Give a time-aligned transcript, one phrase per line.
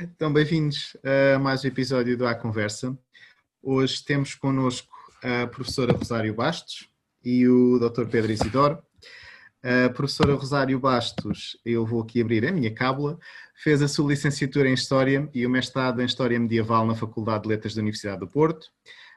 [0.00, 0.96] Então, bem-vindos
[1.34, 2.96] a mais um episódio do A Conversa.
[3.62, 6.88] Hoje temos connosco a professora Rosário Bastos
[7.24, 8.06] e o Dr.
[8.06, 8.82] Pedro Isidoro.
[9.62, 13.18] A professora Rosário Bastos, eu vou aqui abrir a minha cábula,
[13.54, 17.48] fez a sua licenciatura em História e o mestrado em História Medieval na Faculdade de
[17.48, 18.66] Letras da Universidade do Porto.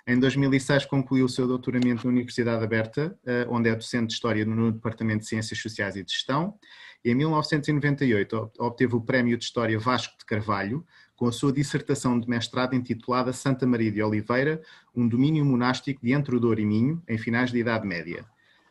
[0.07, 4.45] Em 2006 concluiu o seu doutoramento na Universidade Aberta, eh, onde é docente de História
[4.45, 6.57] no Departamento de Ciências Sociais e de Gestão,
[7.11, 10.85] em 1998 obteve o Prémio de História Vasco de Carvalho,
[11.15, 14.61] com a sua dissertação de mestrado intitulada Santa Maria de Oliveira,
[14.95, 18.25] um domínio monástico de entre o Douro e Minho, em finais da Idade Média.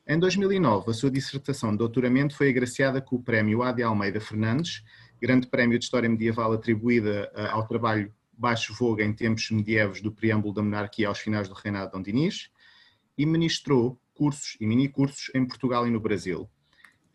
[0.06, 3.72] Em 2009, a sua dissertação de doutoramento foi agraciada com o Prémio A.
[3.72, 4.84] de Almeida Fernandes,
[5.20, 10.12] grande prémio de História Medieval atribuída eh, ao trabalho baixo voga em tempos medievos do
[10.12, 12.50] preâmbulo da monarquia aos finais do reinado de Dom Dinis,
[13.16, 16.48] e ministrou cursos e minicursos em Portugal e no Brasil.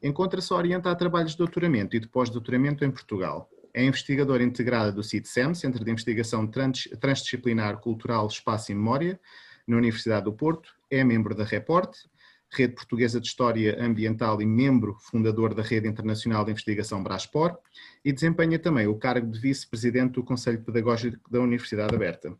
[0.02, 3.50] Encontra-se orientada a trabalhos de doutoramento e de pós-doutoramento em Portugal.
[3.74, 9.20] É investigadora integrada do CITSEM, Centro de Investigação Transdisciplinar Cultural, Espaço e Memória,
[9.68, 10.74] na Universidade do Porto.
[10.90, 12.10] É membro da REPORT
[12.54, 17.58] Rede Portuguesa de História Ambiental e membro fundador da Rede Internacional de Investigação Braspor
[18.04, 22.38] e desempenha também o cargo de vice-presidente do Conselho Pedagógico da Universidade Aberta.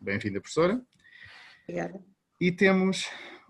[0.00, 0.80] Bem-vinda, professora.
[1.64, 2.00] Obrigada.
[2.40, 3.08] E temos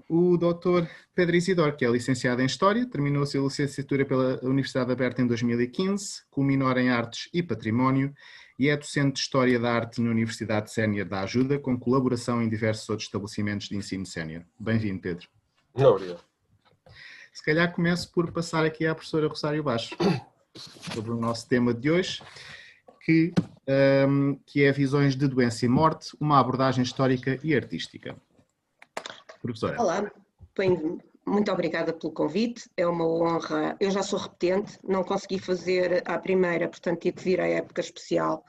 [0.08, 0.88] o Dr.
[1.14, 5.26] Pedro Isidoro, que é licenciado em História, terminou a sua licenciatura pela Universidade Aberta em
[5.26, 8.14] 2015, com minor em Artes e Património,
[8.58, 12.48] e é docente de História da Arte na Universidade Sénior da Ajuda, com colaboração em
[12.48, 14.42] diversos outros estabelecimentos de ensino sénior.
[14.58, 15.28] Bem-vindo, Pedro.
[15.76, 16.24] Não, obrigado.
[17.32, 19.94] Se calhar começo por passar aqui à professora Rosário Baixo,
[20.92, 22.22] sobre o nosso tema de hoje,
[23.04, 23.32] que,
[24.08, 28.16] um, que é Visões de Doença e Morte, uma abordagem histórica e artística.
[29.48, 29.80] Professora.
[29.80, 30.12] Olá,
[30.58, 33.74] bem, muito obrigada pelo convite, é uma honra.
[33.80, 37.80] Eu já sou repetente, não consegui fazer à primeira, portanto tive que vir à época
[37.80, 38.44] especial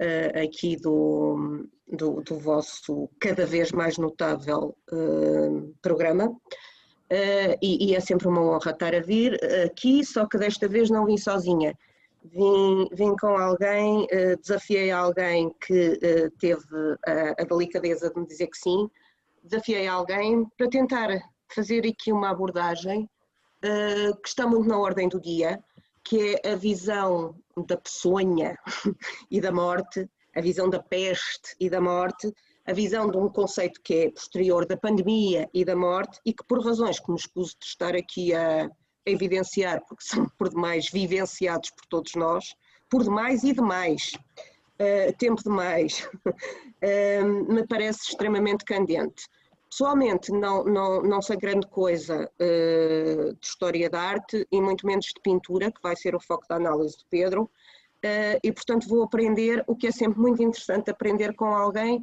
[0.00, 6.28] uh, aqui do, do, do, vosso cada vez mais notável uh, programa.
[6.28, 10.88] Uh, e, e, é sempre uma honra estar a vir aqui, só que desta vez
[10.88, 11.76] não vim sozinha.
[12.22, 14.06] Vim, vim com alguém,
[14.40, 15.98] desafiei alguém que
[16.38, 16.62] teve
[17.06, 18.88] a, a delicadeza de me dizer que sim,
[19.42, 21.08] desafiei alguém para tentar
[21.54, 23.08] fazer aqui uma abordagem
[24.22, 25.58] que está muito na ordem do dia,
[26.04, 27.34] que é a visão
[27.66, 28.56] da peçonha
[29.30, 32.32] e da morte, a visão da peste e da morte,
[32.66, 36.44] a visão de um conceito que é posterior da pandemia e da morte e que
[36.44, 40.90] por razões que me escuso de estar aqui a, a evidenciar, porque são por demais
[40.90, 42.54] vivenciados por todos nós,
[42.88, 44.12] por demais e demais,
[44.80, 49.26] uh, tempo demais, uh, me parece extremamente candente.
[49.70, 55.06] Pessoalmente, não, não, não sei grande coisa uh, de história da arte e muito menos
[55.06, 57.50] de pintura, que vai ser o foco da análise do Pedro,
[58.44, 62.00] e portanto vou aprender o que é sempre muito interessante aprender com alguém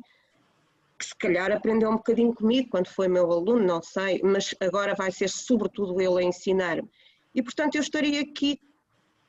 [1.00, 4.94] que se calhar aprendeu um bocadinho comigo quando foi meu aluno, não sei, mas agora
[4.94, 6.90] vai ser sobretudo ele a ensinar-me.
[7.34, 8.60] E portanto eu estaria aqui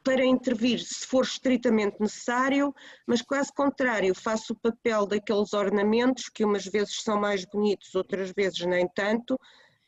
[0.06, 2.72] para intervir se for estritamente necessário,
[3.08, 8.30] mas quase contrário, faço o papel daqueles ornamentos que umas vezes são mais bonitos, outras
[8.30, 9.36] vezes nem tanto,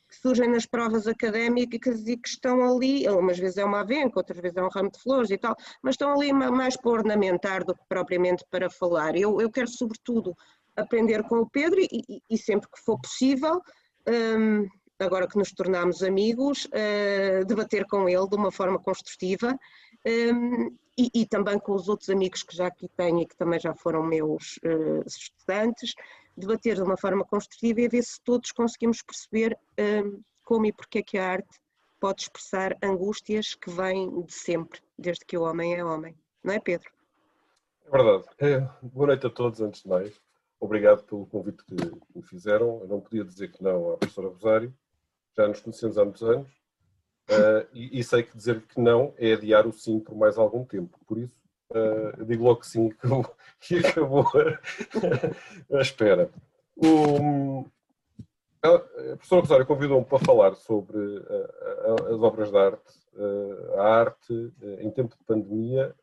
[0.09, 4.41] que surgem nas provas académicas e que estão ali, umas vezes é uma avenca, outras
[4.41, 7.73] vezes é um ramo de flores e tal, mas estão ali mais para ornamentar do
[7.73, 9.15] que propriamente para falar.
[9.15, 10.37] Eu, eu quero sobretudo
[10.77, 13.63] aprender com o Pedro e, e sempre que for possível,
[14.09, 14.67] um,
[14.99, 19.57] agora que nos tornamos amigos, uh, debater com ele de uma forma construtiva
[20.07, 23.61] um, e, e, também com os outros amigos que já aqui tenho e que também
[23.61, 25.95] já foram meus uh, estudantes,
[26.37, 30.99] debater de uma forma construtiva e ver se todos conseguimos perceber um, como e porque
[30.99, 31.61] é que a arte
[32.01, 36.17] pode expressar angústias que vêm de sempre, desde que o homem é homem.
[36.43, 36.91] Não é, Pedro?
[37.87, 38.25] É verdade.
[38.39, 40.21] É, boa noite a todos, antes de mais.
[40.61, 41.75] Obrigado pelo convite que
[42.15, 42.81] me fizeram.
[42.81, 44.75] Eu não podia dizer que não à professora Rosário.
[45.37, 46.59] Já nos conhecemos há muitos anos
[47.29, 50.65] Uh, e, e, sei que dizer que não é adiar o sim por mais algum
[50.65, 50.99] tempo.
[51.07, 51.37] Por isso,
[51.71, 52.89] uh, digo logo que sim
[53.61, 56.31] que acabou a, a espera.
[56.75, 57.67] O,
[58.63, 58.79] a
[59.17, 62.99] professora Rosário convidou-me para falar sobre uh, as obras de arte.
[63.77, 65.95] a arte em tempo de pandemia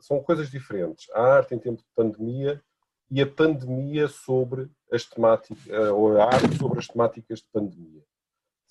[0.00, 1.10] são coisas diferentes.
[1.12, 2.62] A arte em tempo de pandemia
[3.10, 8.02] e a pandemia sobre as temáticas, ou a arte sobre as temáticas de pandemia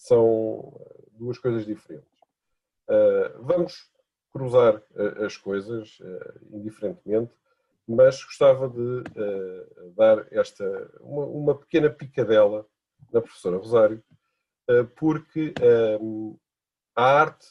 [0.01, 2.09] são eh, duas coisas diferentes.
[2.89, 3.89] Uh, vamos
[4.33, 5.99] cruzar uh, as coisas
[6.49, 7.31] indiferentemente,
[7.87, 9.03] mas gostava de
[9.95, 10.65] dar esta
[11.01, 12.65] uma, uma, pequena picadela
[13.11, 14.03] na professora Rosário,
[14.95, 15.53] porque
[16.95, 17.47] a arte,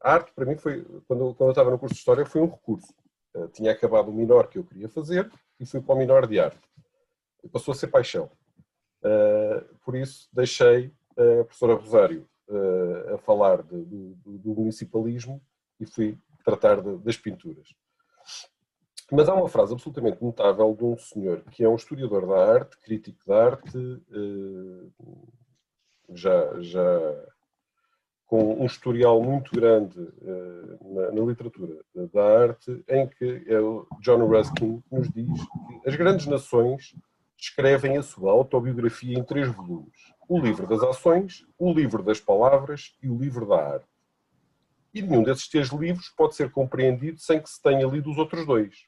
[0.00, 2.50] a arte para mim foi, quando, quando eu estava no curso de História, foi um
[2.50, 2.94] recurso.
[3.52, 6.60] Tinha acabado o menor que eu queria fazer e fui para o menor de arte.
[7.42, 8.30] E passou a ser paixão.
[9.84, 15.40] Por isso, deixei a professora Rosário uh, a falar de, do, do, municipalismo
[15.80, 17.68] e fui tratar de, das pinturas.
[19.10, 22.78] Mas há uma frase absolutamente notável de um senhor que é um historiador da arte,
[22.78, 24.92] crítico da arte, uh,
[26.10, 27.24] já, já
[28.26, 29.96] com um historial muito grande
[30.80, 31.78] na, na, literatura
[32.12, 33.58] da arte, em que é
[34.00, 35.40] John Ruskin nos diz
[35.82, 36.94] que as grandes nações
[37.38, 42.96] escrevem a sua autobiografia em três volumes: o livro das ações, o livro das palavras
[43.02, 43.88] e o livro da arte.
[44.92, 48.46] E nenhum desses três livros pode ser compreendido sem que se tenha lido os outros
[48.46, 48.86] dois.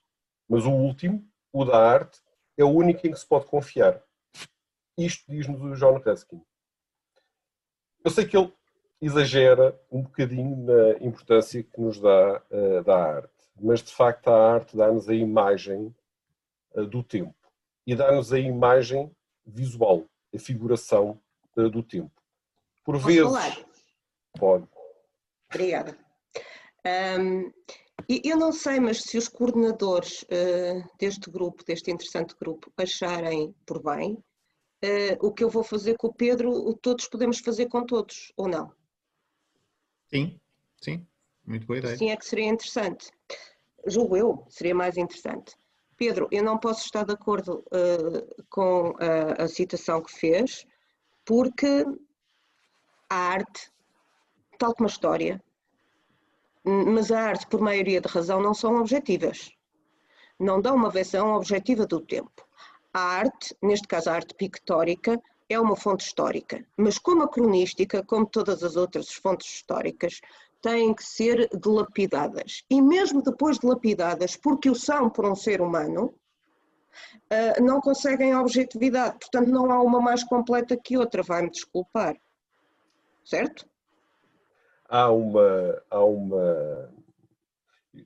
[0.49, 2.21] Mas o último, o da arte,
[2.57, 4.01] é o único em que se pode confiar.
[4.97, 6.41] Isto diz-nos o John Ruskin.
[8.05, 8.53] Eu sei que ele
[9.01, 14.55] exagera um bocadinho na importância que nos dá uh, da arte, mas de facto a
[14.55, 15.95] arte dá-nos a imagem
[16.75, 17.35] uh, do tempo
[17.87, 19.11] e dá-nos a imagem
[19.45, 20.05] visual,
[20.35, 21.21] a figuração
[21.57, 22.13] do tempo.
[22.85, 23.23] Por Posso vezes.
[23.23, 23.67] Falar?
[24.39, 24.69] Pode.
[25.53, 25.99] Obrigada.
[26.87, 27.51] Um,
[28.09, 33.83] eu não sei, mas se os coordenadores uh, deste grupo, deste interessante grupo, acharem por
[33.83, 38.33] bem, uh, o que eu vou fazer com o Pedro, todos podemos fazer com todos,
[38.37, 38.73] ou não?
[40.09, 40.39] Sim,
[40.81, 41.05] sim,
[41.45, 41.97] muito boa ideia.
[41.97, 43.11] Sim, é que seria interessante.
[43.87, 45.57] Julgo eu, seria mais interessante.
[45.97, 50.65] Pedro, eu não posso estar de acordo uh, com a, a citação que fez,
[51.27, 51.85] porque
[53.11, 53.71] a arte,
[54.59, 55.43] tal como a história,
[56.65, 59.51] mas a arte, por maioria de razão, não são objetivas.
[60.39, 62.47] Não dão uma visão objetiva do tempo.
[62.95, 68.03] A arte, neste caso a arte pictórica, é uma fonte histórica, mas como a cronística,
[68.05, 70.21] como todas as outras fontes históricas,
[70.61, 72.65] têm que ser dilapidadas.
[72.69, 76.15] E mesmo depois dilapidadas, porque o são por um ser humano,
[77.61, 79.19] não conseguem objetividade.
[79.19, 82.17] Portanto, não há uma mais completa que outra, vai-me desculpar.
[83.25, 83.67] Certo?
[84.89, 85.83] Há uma.
[85.91, 86.91] Há uma...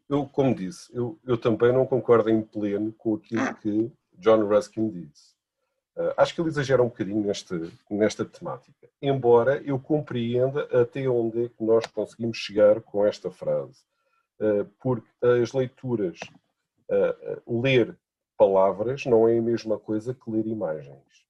[0.08, 3.54] Eu, como disse, eu, eu também não concordo em pleno com aquilo ah.
[3.54, 5.34] que John Ruskin disse.
[5.96, 11.46] Uh, acho que ele exagera um bocadinho neste, nesta temática, embora eu compreenda até onde
[11.46, 13.82] é que nós conseguimos chegar com esta frase,
[14.40, 16.18] uh, porque as leituras,
[16.88, 17.98] uh, ler
[18.40, 21.26] palavras não é a mesma coisa que ler imagens.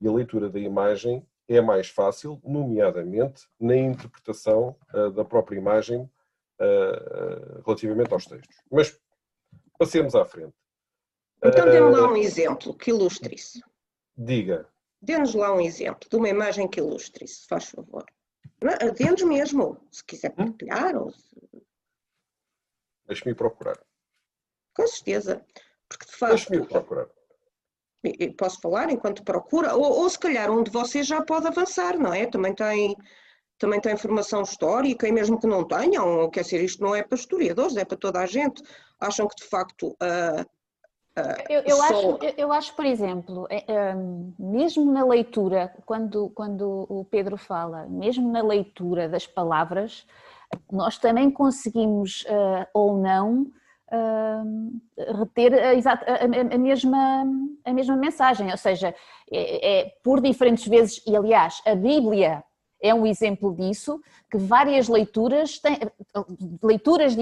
[0.00, 4.74] E a leitura da imagem é mais fácil, nomeadamente na interpretação
[5.14, 6.10] da própria imagem
[7.66, 8.56] relativamente aos textos.
[8.70, 8.98] Mas
[9.78, 10.54] passemos à frente.
[11.44, 13.60] Então, dê-me lá um exemplo que ilustre isso.
[14.16, 14.66] Diga.
[15.02, 18.06] Dê-nos lá um exemplo de uma imagem que ilustre isso, faz favor.
[18.96, 20.46] Dê-nos mesmo, se quiser hum?
[20.46, 21.36] partilhar ou se...
[23.06, 23.78] Deixe-me procurar.
[24.74, 25.44] Com certeza.
[25.88, 26.50] Porque de facto.
[26.50, 27.06] Deixe-me procurar.
[28.36, 29.74] Posso falar enquanto procura?
[29.74, 32.26] Ou, ou se calhar um de vocês já pode avançar, não é?
[32.26, 32.96] Também tem,
[33.58, 37.18] também tem informação histórica e mesmo que não tenham, quer dizer, isto não é para
[37.18, 38.62] historiadores, é para toda a gente.
[39.00, 40.46] Acham que de facto uh,
[41.48, 43.94] eu, eu, acho, eu acho, por exemplo, é, é,
[44.38, 50.06] mesmo na leitura, quando, quando o Pedro fala, mesmo na leitura das palavras,
[50.70, 53.46] nós também conseguimos uh, ou não
[55.18, 57.24] reter a, a, a, mesma,
[57.64, 58.94] a mesma mensagem, ou seja,
[59.30, 62.44] é, é, por diferentes vezes, e aliás, a Bíblia
[62.80, 65.78] é um exemplo disso, que várias leituras têm,
[66.62, 67.16] leituras,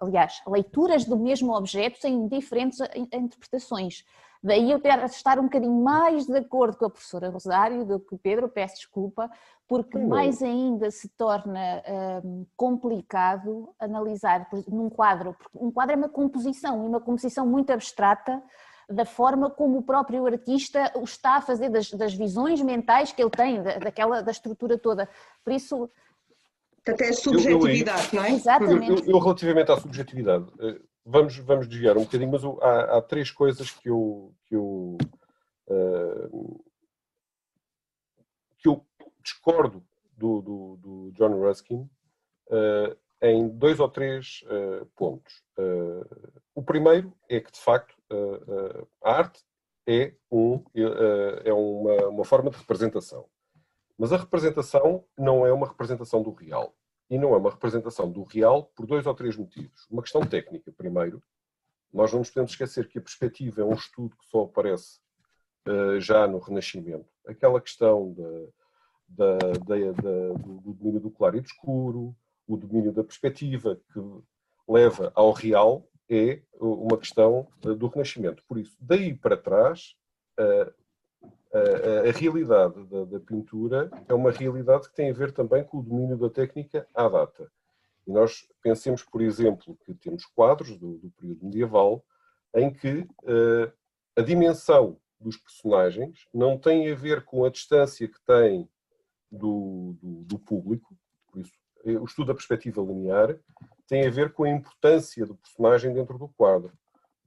[0.00, 4.04] aliás, leituras do mesmo objeto têm diferentes interpretações.
[4.42, 8.14] Daí eu ter estar um bocadinho mais de acordo com a professora Rosário do que
[8.16, 9.30] o Pedro, peço desculpa,
[9.72, 11.82] porque mais ainda se torna
[12.22, 17.72] um, complicado analisar num quadro, porque um quadro é uma composição, e uma composição muito
[17.72, 18.42] abstrata,
[18.86, 23.22] da forma como o próprio artista o está a fazer, das, das visões mentais que
[23.22, 25.08] ele tem, da, daquela, da estrutura toda.
[25.42, 25.88] Por isso.
[26.86, 28.32] Até a subjetividade, eu, eu, não é?
[28.34, 29.08] Exatamente.
[29.10, 33.70] Eu, relativamente à subjetividade, eh, vamos, vamos desviar um bocadinho, mas há, há três coisas
[33.70, 34.98] que eu, que eu,
[35.68, 36.71] uh, que eu
[39.22, 39.84] discordo
[40.16, 41.88] do, do, do John Ruskin
[42.48, 45.42] uh, em dois ou três uh, pontos.
[46.54, 47.94] o primeiro é que, de facto,
[49.00, 49.40] a arte
[49.86, 50.62] é, um,
[51.44, 53.28] é uma, uma forma de representação.
[53.98, 56.74] Mas a representação não é uma representação do real.
[57.08, 59.86] E não é uma representação do real por dois ou três motivos.
[59.90, 61.22] Uma questão técnica, primeiro.
[61.92, 64.98] Nós não nos podemos esquecer que a perspectiva é um estudo que só aparece
[65.68, 67.06] uh, já no Renascimento.
[67.26, 68.24] Aquela questão da,
[69.16, 72.14] da, da, do, do domínio do claro e do escuro,
[72.46, 74.00] o domínio da perspectiva que
[74.68, 78.42] leva ao real, é uma questão do Renascimento.
[78.46, 79.96] Por isso, daí para trás,
[80.38, 80.72] a,
[81.56, 85.78] a, a realidade da, da, pintura é uma realidade que tem a ver também com
[85.78, 87.50] o domínio da técnica à data.
[88.06, 92.04] E nós pensemos, por exemplo, que temos quadros do, do período medieval
[92.54, 93.72] em que uh,
[94.16, 98.68] a dimensão dos personagens não tem a ver com a distância que tem
[99.32, 100.94] do, do, do público,
[101.26, 101.52] por isso
[101.84, 103.36] eh, o estudo da perspectiva linear
[103.88, 106.72] tem a ver com a importância do personagem dentro do quadro.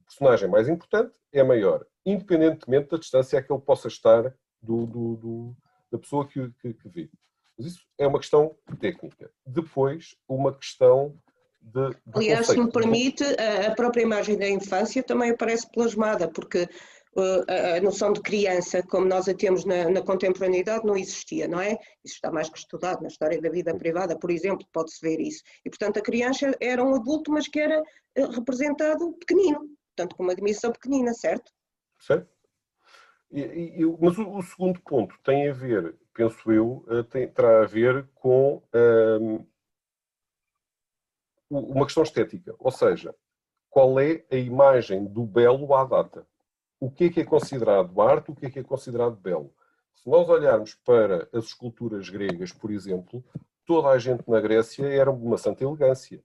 [0.00, 4.86] O personagem mais importante é maior, independentemente da distância a que ele possa estar do,
[4.86, 5.56] do, do
[5.90, 7.10] da pessoa que, que, que, vê.
[7.56, 9.30] Mas isso é uma questão técnica.
[9.44, 11.14] Depois, uma questão
[11.60, 11.90] de.
[11.90, 12.60] de Aliás, conceito.
[12.60, 16.68] se me permite, a própria imagem da infância também aparece plasmada, porque
[17.76, 21.72] a noção de criança, como nós a temos na, na, contemporaneidade, não existia, não é?
[22.04, 25.42] Isso está mais que estudado na história da vida privada, por exemplo, pode-se ver isso.
[25.64, 27.82] E, portanto, a criança era um adulto, mas que era
[28.14, 29.60] eh, representado pequenino,
[29.94, 31.50] portanto, com uma dimensão pequenina, certo?
[31.98, 32.28] Certo.
[33.30, 37.62] E, e, mas o, o, segundo ponto tem a ver, penso eu, eh, tem, terá
[37.62, 39.46] a ver com um,
[41.50, 43.14] uma questão estética, ou seja,
[43.70, 46.26] qual é a imagem do belo à data?
[46.78, 49.52] O que é que é considerado arte, o que é que é considerado belo.
[49.94, 53.24] Se nós olharmos para as esculturas gregas, por exemplo,
[53.64, 56.22] toda a gente na Grécia era de uma santa elegância,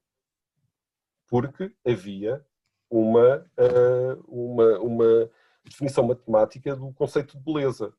[1.27, 2.45] porque havia
[2.89, 5.29] uma, eh, uma, uma
[5.63, 7.93] definição matemática do conceito de beleza.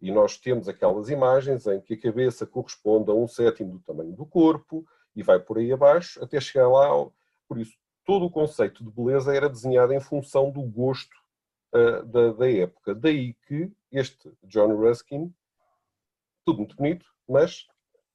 [0.00, 4.12] E nós temos aquelas imagens em que a cabeça corresponde a um sétimo do tamanho
[4.12, 6.88] do corpo e vai por aí abaixo até chegar lá.
[7.48, 7.74] Por isso,
[8.04, 11.16] todo o conceito de beleza era desenhado em função do gosto
[11.72, 12.94] da, da, época.
[12.94, 15.34] Daí que este John Ruskin,
[16.44, 17.66] tudo muito bonito, mas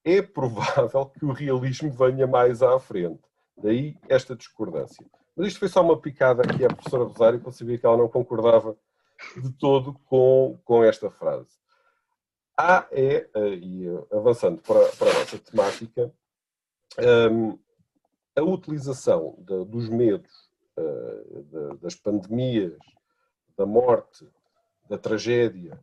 [0.03, 3.21] é provável que o realismo venha mais à frente.
[3.57, 5.05] Daí esta discordância.
[5.35, 8.09] Mas isto foi só uma picada aqui à professora Rosário, para saber que ela não
[8.09, 8.75] concordava
[9.35, 11.49] de todo com, com esta frase.
[12.57, 16.13] Há é, eh, e avançando para, para a nossa temática,
[17.31, 17.57] um,
[18.35, 20.31] a utilização de, dos medos,
[20.77, 22.77] uh, de, das pandemias,
[23.61, 24.27] da morte,
[24.89, 25.79] da tragédia,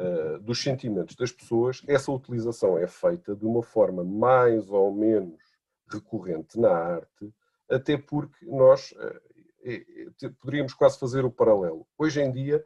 [0.00, 5.40] uh, dos sentimentos das pessoas, essa utilização é feita de uma forma mais ou menos
[5.88, 7.32] recorrente na arte,
[7.70, 11.86] até porque nós uh, poderíamos quase fazer o paralelo.
[11.96, 12.64] Hoje em dia,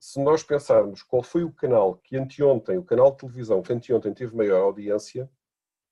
[0.00, 4.12] se nós pensarmos qual foi o canal que anteontem, o canal de televisão que anteontem
[4.12, 5.30] teve maior audiência,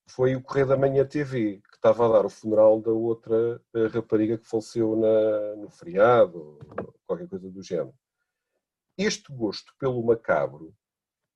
[0.07, 3.61] foi o Correio da Manhã TV, estava a dar o funeral da outra
[3.93, 6.61] rapariga que faleceu na, no feriado,
[7.05, 7.93] qualquer coisa do género.
[8.97, 10.73] Este gosto pelo macabro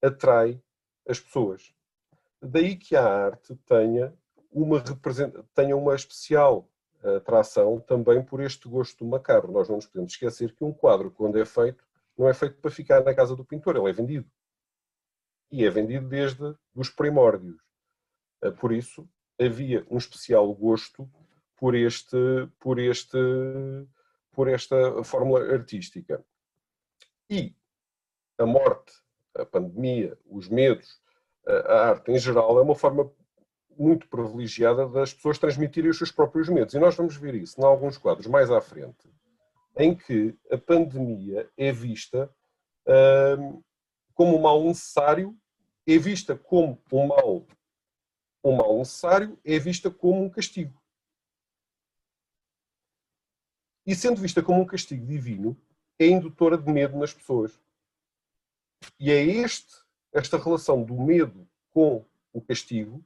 [0.00, 0.62] atrai
[1.08, 1.74] as pessoas.
[2.40, 4.14] Daí que a arte tenha
[4.52, 4.80] uma,
[5.52, 6.70] tenha uma especial
[7.02, 9.50] atração também por este gosto do macabro.
[9.50, 11.84] Nós não nos podemos esquecer que um quadro, quando é feito,
[12.16, 14.30] não é feito para ficar na casa do pintor, ele é vendido.
[15.50, 17.56] E é vendido desde os primórdios.
[18.42, 19.08] Eh, por isso,
[19.38, 21.09] havia um especial gosto
[21.57, 22.16] por, este,
[22.61, 23.19] por, este,
[24.33, 26.25] por esta fórmula artística.
[27.28, 27.55] E
[28.38, 28.93] a morte,
[29.35, 31.00] a pandemia, os medos,
[31.47, 33.11] a arte em geral, é uma forma
[33.78, 36.75] muito privilegiada das pessoas transmitirem os seus próprios medos.
[36.75, 39.11] E nós vamos ver isso em alguns quadros mais à frente,
[39.76, 42.31] em que a pandemia é vista
[43.38, 43.62] hum,
[44.14, 45.37] como um mal necessário,
[45.87, 47.47] é vista como um mal
[48.48, 50.80] um mal necessário é vista como um castigo.
[53.84, 55.56] E sendo vista como um castigo divino,
[55.98, 57.58] é indutora de medo nas pessoas.
[58.98, 59.74] E é este,
[60.12, 63.02] esta relação do medo com o castigo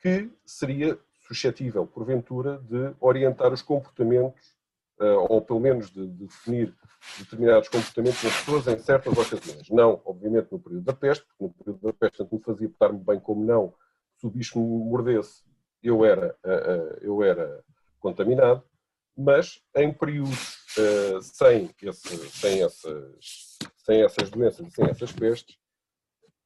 [0.00, 4.56] que seria suscetível, porventura, de orientar os comportamentos,
[5.00, 6.74] eh, ou pelo menos de, definir
[7.18, 9.68] determinados comportamentos das pessoas em certas ocasiões.
[9.70, 13.00] Não, obviamente, no período da peste, porque no período da peste tanto me fazia portar-me
[13.00, 13.74] bem como não,
[14.26, 15.42] o bicho me mordesse,
[15.82, 17.64] eu era, eh, eh, eu era
[17.98, 18.62] contaminado,
[19.16, 25.56] mas em períodos uh, sem, esse, sem, essas, sem essas doenças sem essas pestes,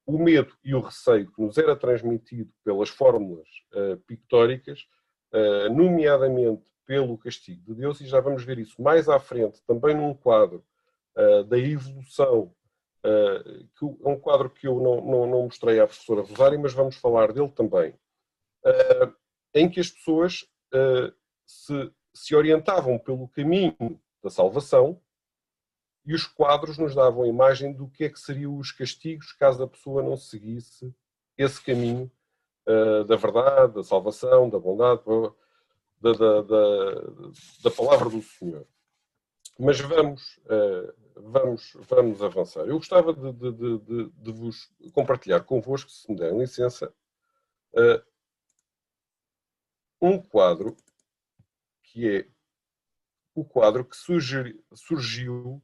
[0.07, 4.87] o medo e o receio que nos era transmitido pelas fórmulas uh, pictóricas,
[5.33, 9.95] uh, nomeadamente pelo castigo de Deus, e já vamos ver isso mais à frente, também
[9.95, 10.65] num quadro
[11.49, 12.55] da evolução
[13.03, 16.75] Uh, que é um quadro que eu não, não, não, mostrei à professora Rosário, mas
[16.75, 17.93] vamos falar dele também,
[18.63, 19.15] uh,
[19.55, 20.43] em que as pessoas
[20.75, 21.11] uh,
[21.47, 23.75] se, se orientavam pelo caminho
[24.23, 25.01] da salvação
[26.05, 29.63] e os quadros nos davam a imagem do que é que seriam os castigos caso
[29.63, 30.95] a pessoa não seguisse
[31.39, 32.11] esse caminho
[33.09, 35.03] da verdade, da salvação, da bondade.
[36.01, 36.95] da, da, da,
[37.65, 38.67] da palavra do Senhor.
[39.63, 42.67] Mas vamos, uh, vamos, vamos avançar.
[42.67, 46.91] Eu gostava de, de, de, de, vos compartilhar convosco, se me derem licença,
[47.75, 48.03] uh,
[50.01, 50.75] um quadro
[51.83, 52.29] que é
[53.35, 55.63] o quadro que surgi, surgiu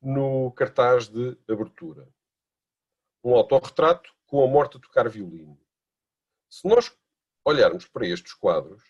[0.00, 2.08] no cartaz de abertura.
[3.22, 5.60] Um autorretrato com a morte a tocar violino.
[6.48, 6.96] Se nós
[7.44, 8.82] olharmos para estes quadros,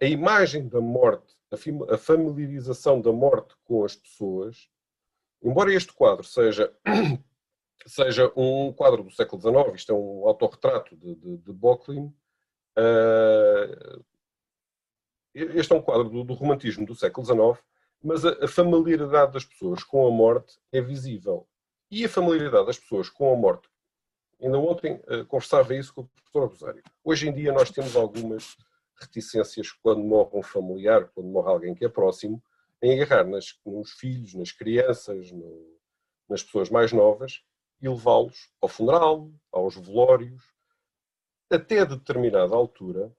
[0.00, 1.34] a imagem da morte,
[1.88, 4.68] a familiarização da morte com as pessoas,
[5.42, 6.72] embora este quadro seja,
[7.86, 12.14] seja um quadro do século XIX, isto é um autorretrato de, de, de Bocklin,
[12.78, 14.04] uh,
[15.34, 17.64] este é um quadro do, do, romantismo do século XIX,
[18.02, 21.48] mas a, a familiaridade das pessoas com a morte é visível.
[21.90, 23.68] E a familiaridade das pessoas com a morte
[24.40, 26.82] Ainda ontem uh, conversava isso com o professor Rosário.
[27.02, 28.56] Hoje em dia nós temos algumas
[29.00, 32.42] reticências quando morre um familiar, quando morre alguém que é próximo,
[32.82, 35.78] em agarrar nas, nos filhos, nas crianças, no,
[36.28, 37.42] nas pessoas mais novas
[37.80, 40.42] e levá-los ao funeral, aos velórios,
[41.50, 43.14] até determinada altura,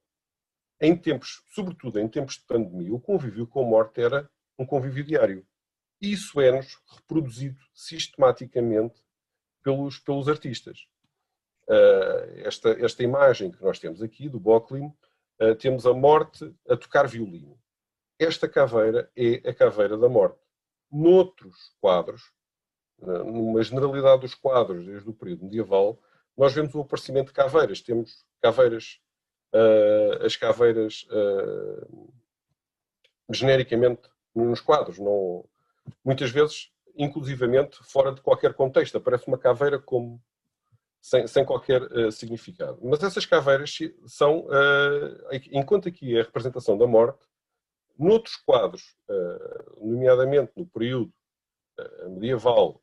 [0.80, 5.04] em tempos, sobretudo em tempos de pandemia, o convívio com a morte era um convívio
[5.04, 5.46] diário.
[6.02, 9.02] E isso é-nos reproduzido sistematicamente
[9.64, 10.88] pelos, pelos artistas.
[11.68, 14.94] Uh, esta, esta imagem que nós temos aqui do Bocklin
[15.42, 17.60] uh, temos a morte a tocar violino.
[18.20, 20.40] Esta caveira é a caveira da morte.
[20.92, 22.32] Noutros quadros,
[22.98, 26.00] numa generalidade dos quadros desde o período medieval,
[26.38, 27.82] nós vemos o aparecimento de caveiras.
[27.82, 29.02] Temos caveiras,
[29.54, 31.06] uh, as caveiras
[33.30, 35.46] genericamente nos quadros, não,
[36.04, 38.98] muitas vezes, inclusivamente, fora de qualquer contexto.
[38.98, 40.22] Aparece uma caveira como
[41.06, 42.80] sem, sem qualquer uh, significado.
[42.82, 47.24] Mas essas caveiras são, uh, enquanto aqui é a representação da morte,
[47.96, 51.14] noutros quadros, uh, nomeadamente no período
[52.10, 52.82] medieval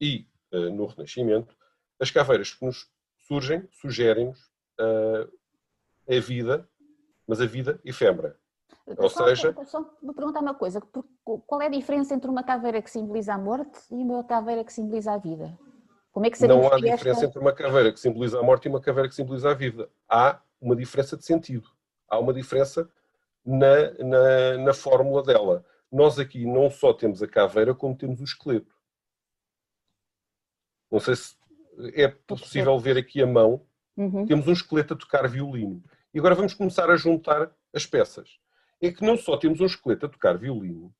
[0.00, 1.54] e no Renascimento,
[2.00, 4.50] as caveiras que nos surgem sugerem-nos
[6.08, 6.66] a vida,
[7.26, 8.38] mas a vida efêmera.
[8.86, 9.54] Ou só, seja.
[9.66, 13.38] Só vou perguntar uma coisa: qual é a diferença entre uma caveira que simboliza a
[13.38, 15.54] morte e uma caveira que simboliza a vida?
[16.16, 17.26] Como é que Não há diferença esta...
[17.26, 19.90] entre uma caveira que simboliza a morte e uma caveira que simboliza a vida.
[20.08, 21.68] Há uma diferença de sentido.
[22.08, 22.90] Há uma diferença
[23.44, 25.62] na, na, na fórmula dela.
[25.92, 28.74] Nós aqui não só temos a caveira, como temos o esqueleto.
[30.90, 31.36] Não sei se
[31.92, 33.66] é possível ver aqui a mão.
[33.94, 34.24] Uhum.
[34.24, 35.84] Temos um esqueleto a tocar violino.
[36.14, 38.38] E agora vamos começar a juntar as peças.
[38.80, 40.94] É que não só temos um esqueleto a tocar violino,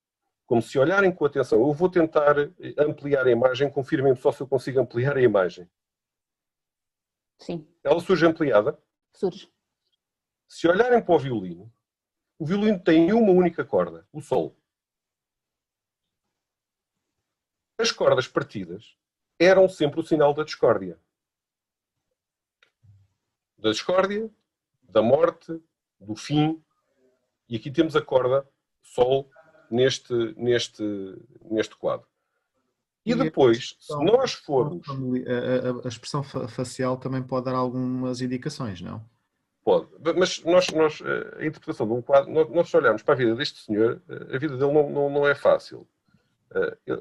[0.46, 2.36] como se olharem com atenção, eu vou tentar
[2.78, 5.68] ampliar a imagem, confirmem-me só se eu consigo ampliar a imagem.
[7.38, 7.68] Sim.
[7.82, 8.80] Ela surge ampliada?
[9.12, 9.52] Surge.
[10.48, 11.72] Se olharem para o violino,
[12.38, 14.56] o violino tem uma única corda, o sol.
[17.78, 18.96] As cordas partidas
[19.38, 20.98] eram sempre o sinal da discórdia.
[23.58, 24.30] Da discórdia,
[24.82, 25.60] da morte,
[25.98, 26.62] do fim.
[27.48, 28.48] E aqui temos a corda
[28.80, 29.28] sol
[29.70, 30.82] neste, neste,
[31.50, 32.06] neste quadro.
[33.04, 34.88] E, e depois, se nós formos.
[34.88, 39.04] A, a, a, expressão facial também pode dar algumas indicações, não?
[39.64, 41.02] Pode, mas nós, nós,
[41.38, 44.56] a interpretação de um quadro, nós, nós olharmos para a vida deste senhor, a vida
[44.56, 45.86] dele não, não, não é fácil.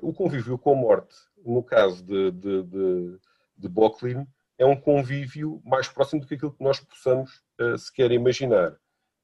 [0.02, 3.20] O convívio com a morte, no caso de, de, de,
[3.58, 7.44] de Bocklin, é um convívio mais próximo do que aquilo que nós possamos
[7.78, 8.76] sequer imaginar.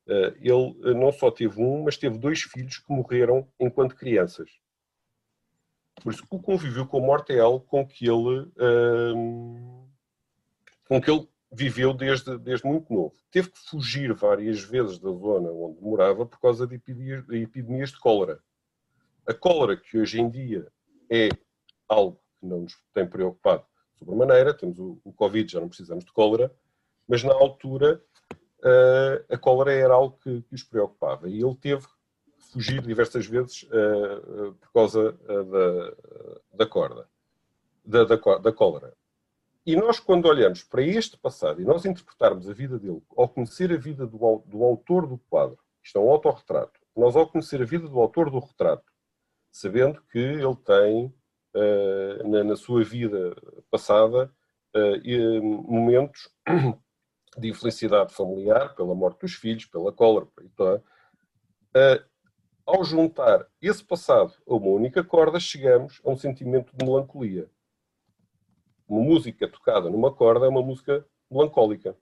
[0.07, 4.49] Eh, ele eh, não só teve um, mas teve dois filhos que morreram enquanto crianças.
[6.01, 9.85] Por isso, o convívio com a morte é algo com que ele, ehm,
[10.87, 13.13] com que ele viveu desde, desde muito novo.
[13.29, 17.91] Teve que fugir várias vezes da zona onde morava por causa de epidemias, de, epidemias
[17.91, 18.39] de cólera.
[19.27, 20.67] A cólera, que hoje em dia
[21.09, 21.29] é
[21.87, 23.65] algo que não nos tem preocupado
[23.99, 26.51] sobremaneira, temos o, o Covid, já não precisamos de cólera,
[27.07, 28.01] mas na altura
[29.29, 31.29] a cólera era algo que, que, os preocupava.
[31.29, 31.85] E ele teve
[32.51, 35.93] fugir diversas vezes uh, por causa da,
[36.53, 37.07] da corda,
[37.85, 38.93] da, da, da cólera.
[39.65, 43.71] E nós, quando olhamos para este passado e nós interpretarmos a vida dele, ao conhecer
[43.71, 47.65] a vida do, do autor do quadro, isto é um autorretrato, nós, ao conhecer a
[47.65, 48.91] vida do autor do retrato,
[49.51, 51.13] sabendo que ele tem,
[51.55, 53.35] uh, na, na, sua vida
[53.69, 54.31] passada,
[54.75, 56.29] uh, momentos
[57.37, 62.11] de infelicidade familiar, pela morte dos filhos, pela cólera, então, uh,
[62.65, 67.49] ao juntar esse passado a uma única corda, chegamos a um sentimento de melancolia.
[68.87, 71.95] Uma música tocada numa corda é uma música melancólica.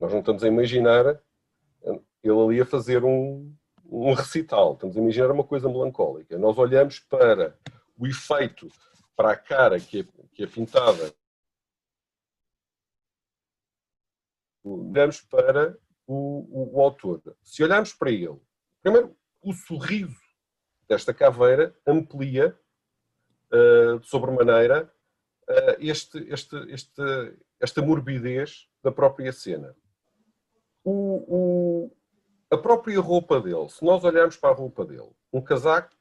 [0.00, 1.20] Nós não estamos a imaginar,
[2.22, 3.52] ele ali a fazer um,
[3.84, 4.74] um recital.
[4.74, 6.38] Estamos a imaginar uma coisa melancólica.
[6.38, 7.56] Nós olhamos para
[7.98, 8.68] o efeito,
[9.16, 11.12] para a cara que é, que é pintada.
[14.64, 17.22] Olhamos para o, o, o autor.
[17.42, 18.40] Se olharmos para ele,
[18.82, 20.18] primeiro, o sorriso
[20.88, 22.58] desta caveira amplia
[23.52, 24.90] uh, de sobremaneira
[25.48, 29.76] uh, este, este, este, esta morbidez da própria cena.
[30.82, 31.96] O, o,
[32.50, 35.94] a própria roupa dele, se nós olharmos para a roupa dele, um casaco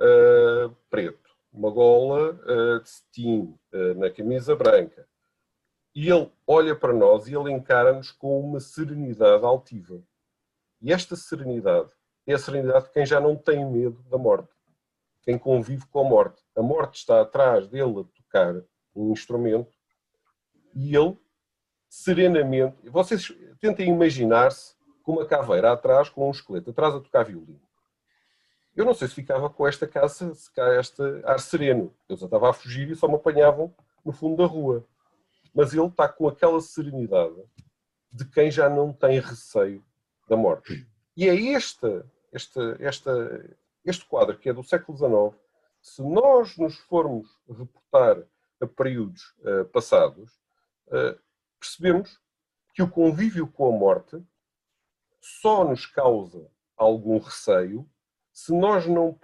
[0.00, 2.34] uh, preto, uma gola
[2.80, 3.58] de cetim
[3.96, 5.08] na camisa branca,
[6.00, 10.02] e ele olha para nós e ele encara-nos com uma serenidade altiva.
[10.80, 11.92] E esta serenidade
[12.26, 14.48] é a serenidade de quem já não tem medo da morte,
[15.20, 16.42] quem convive com a morte.
[16.56, 18.62] A morte está atrás dele a tocar
[18.96, 19.76] um instrumento
[20.74, 21.18] e ele
[21.86, 22.88] serenamente.
[22.88, 27.60] Vocês tentem imaginar-se com uma caveira atrás, com um esqueleto atrás a tocar violino.
[28.74, 31.94] Eu não sei se ficava com esta casa, se cá este ar sereno.
[32.08, 33.70] Eu já estava a fugir e só me apanhavam
[34.02, 34.82] no fundo da rua.
[35.54, 37.42] Mas ele está com aquela serenidade
[38.12, 39.84] de quem já não tem receio
[40.28, 40.86] da morte.
[41.16, 43.10] E é este, este, este,
[43.84, 45.42] este quadro, que é do século XIX,
[45.80, 48.22] se nós nos formos reportar
[48.60, 50.30] a períodos uh, passados,
[50.88, 51.18] uh,
[51.58, 52.20] percebemos
[52.74, 54.22] que o convívio com a morte
[55.20, 57.88] só nos causa algum receio
[58.32, 59.18] se nós não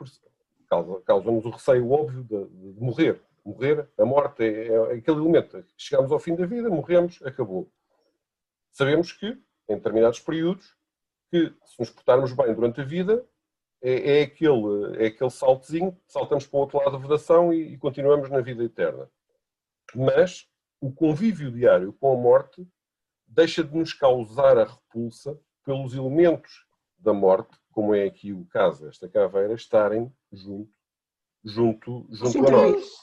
[0.68, 3.22] causa, causa-nos o receio óbvio de, de, morrer.
[3.46, 5.64] Morrer, a morte é, é, aquele elemento.
[5.76, 7.72] Chegamos ao fim da vida, morremos, acabou.
[8.72, 10.76] Sabemos que, em determinados períodos,
[11.30, 13.24] que se nos portarmos bem durante a vida,
[13.80, 17.78] é, é, aquele, é aquele saltozinho, saltamos para o outro lado da vedação e, e
[17.78, 19.08] continuamos na vida eterna.
[19.94, 20.48] Mas
[20.80, 22.66] o convívio diário com a morte
[23.28, 26.66] deixa de nos causar a repulsa pelos elementos
[26.98, 30.74] da morte, como é aqui o caso esta caveira, estarem junto,
[31.44, 33.00] junto, junto Sim, a nós.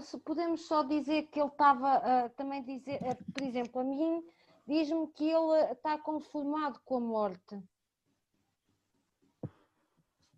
[0.00, 4.24] Só, podemos só dizer que ele estava, uh, também dizer, uh, por exemplo, a mim
[4.66, 7.62] diz-me que ele está conformado com a morte.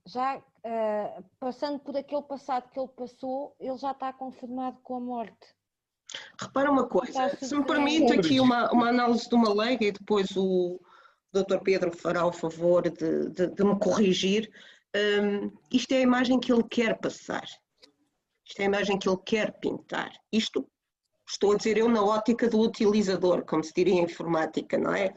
[0.05, 5.01] Já uh, passando por aquele passado que ele passou, ele já está conformado com a
[5.01, 5.57] morte.
[6.41, 10.37] Repara uma coisa, se me permite aqui uma, uma análise de uma leiga e depois
[10.37, 10.81] o,
[11.43, 11.59] Dr.
[11.63, 14.51] Pedro fará o favor de, de, de me corrigir.
[14.95, 17.45] Um, isto é a imagem que ele quer passar.
[18.47, 20.13] Isto é a imagem que ele quer pintar.
[20.33, 20.67] Isto
[21.29, 25.13] estou a dizer eu na ótica do utilizador, como se diria em informática, não é?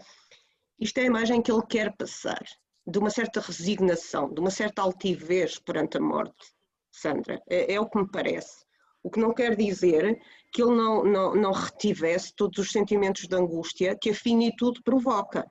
[0.80, 2.44] Isto é a imagem que ele quer passar,
[2.88, 6.54] de uma certa resignação, de uma certa altivez perante a morte,
[6.92, 7.42] Sandra.
[7.48, 8.66] É, é o que me parece.
[9.04, 10.20] O que não quer dizer
[10.52, 15.50] que ele não, não, não retivesse todos os sentimentos de angústia que a finitude provoca.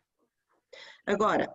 [1.06, 1.54] Agora,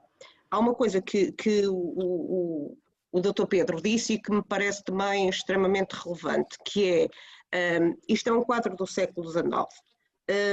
[0.49, 2.77] há uma coisa que, que o, o,
[3.13, 3.45] o Dr.
[3.45, 7.09] Pedro disse e que me parece também extremamente relevante, que
[7.53, 9.45] é, um, isto é um quadro do século XIX.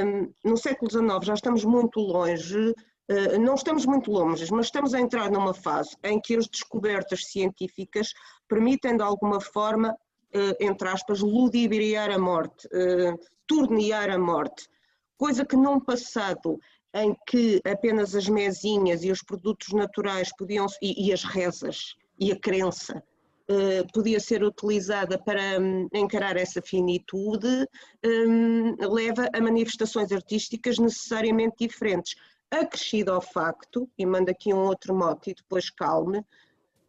[0.04, 4.92] Um, no século XIX já estamos muito longe, uh, não estamos muito longe, mas estamos
[4.92, 8.12] a entrar numa fase em que as descobertas científicas
[8.46, 9.92] permitem de alguma forma,
[10.34, 14.68] uh, entre aspas, ludibriar a morte, uh, tornear a morte,
[15.16, 16.60] coisa que num passado
[16.92, 22.30] em que apenas as mesinhas e os produtos naturais podiam, e, e as rezas e
[22.30, 23.02] a crença
[23.50, 27.66] uh, podia ser utilizada para um, encarar essa finitude,
[28.04, 32.14] um, leva a manifestações artísticas necessariamente diferentes.
[32.50, 36.24] Acrescido ao facto, e mando aqui um outro mote e depois calme,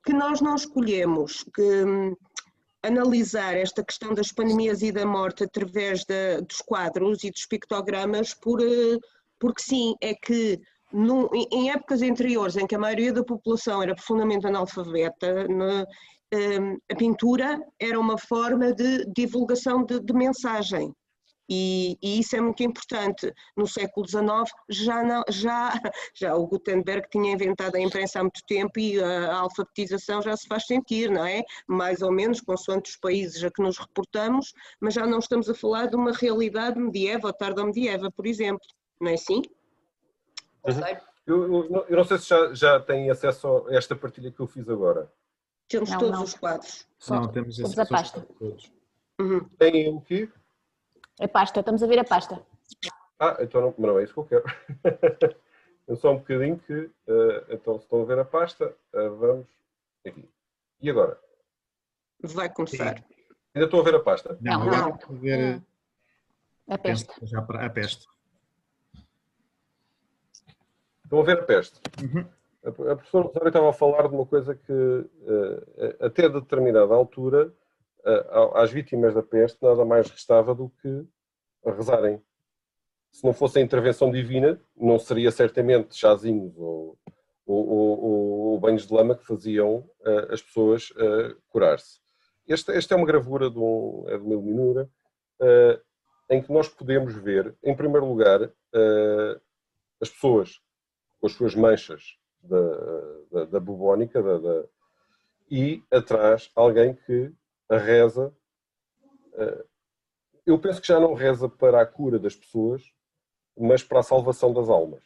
[0.04, 2.16] que nós não escolhemos que, um,
[2.84, 6.04] analisar esta questão das pandemias e da morte através
[6.48, 8.60] dos quadros e dos pictogramas por.
[8.60, 9.00] Uh,
[9.40, 10.60] porque sim, é que
[11.52, 15.86] em épocas anteriores em que a maioria da população era profundamente analfabeta, na,
[16.34, 20.94] um, a pintura era uma forma de divulgação de, de mensagem.
[21.50, 23.34] E, e, isso é muito importante.
[23.58, 25.74] No século XIX já, não, já,
[26.16, 30.48] já o Gutenberg tinha inventado a imprensa há muito tempo e a, alfabetização já se
[30.48, 31.44] faz sentir, não é?
[31.68, 35.54] Mais ou menos, consoante os países a que nos reportamos, mas já não estamos a
[35.54, 38.66] falar de uma realidade medieval, tarda medieval, por exemplo
[39.02, 39.42] não é assim?
[41.26, 44.48] Eu, eu, eu, não sei se já, já têm acesso a esta partilha que eu
[44.48, 45.12] fiz agora.
[45.68, 46.24] Temos não, todos não.
[46.24, 46.88] os quadros.
[47.00, 48.28] Só não, temos acesso a pasta.
[48.38, 48.72] Todos.
[49.20, 49.44] Uhum.
[49.58, 50.30] Tem o quê?
[51.20, 52.44] A pasta, estamos a ver a pasta.
[53.20, 54.44] Ah, então não, não é isso que eu quero.
[55.88, 59.48] eu só um bocadinho que, uh, então se estão a ver a pasta, uh, vamos
[60.06, 60.28] aqui.
[60.82, 61.20] E agora?
[62.24, 62.98] Vai começar.
[62.98, 63.04] Sim.
[63.54, 64.38] Ainda estou a ver a pasta?
[64.42, 64.90] Não, não.
[64.90, 65.18] não.
[65.18, 65.62] Ver...
[66.68, 67.14] A peste.
[67.24, 68.08] Já a peste.
[71.12, 71.78] Estão a ver a peste.
[72.02, 72.26] Uhum.
[72.64, 77.54] a professora Rosário estava a falar de uma coisa que, uh, até determinada altura,
[78.00, 81.06] uh, às vítimas da peste nada mais restava do que
[81.66, 82.24] rezarem.
[83.12, 86.98] Se não fosse a intervenção divina, não seria certamente chazinhos ou,
[87.46, 89.86] ou, ou, ou banhos de lama que faziam
[90.30, 90.94] as pessoas
[91.50, 92.00] curar-se.
[92.48, 94.90] Esta, esta, é uma gravura de, um, é de uma iluminura
[96.30, 98.50] em que nós podemos ver, em primeiro lugar,
[100.00, 100.62] as pessoas
[101.22, 102.58] com as suas manchas da,
[103.32, 104.66] da, da bubónica da, da,
[105.50, 107.32] e atrás alguém que
[107.70, 108.36] a reza.
[109.34, 109.66] Eh,
[110.46, 112.84] eu penso que já não reza para a cura das pessoas,
[113.58, 115.04] mas para a salvação das almas.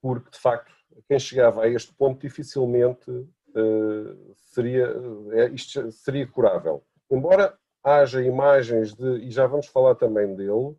[0.00, 0.72] Porque, de facto,
[1.08, 4.94] quem chegava a este ponto dificilmente uh, seria,
[5.32, 6.84] é, isto seria curável.
[7.10, 10.76] Embora haja imagens de, e já vamos falar também dele,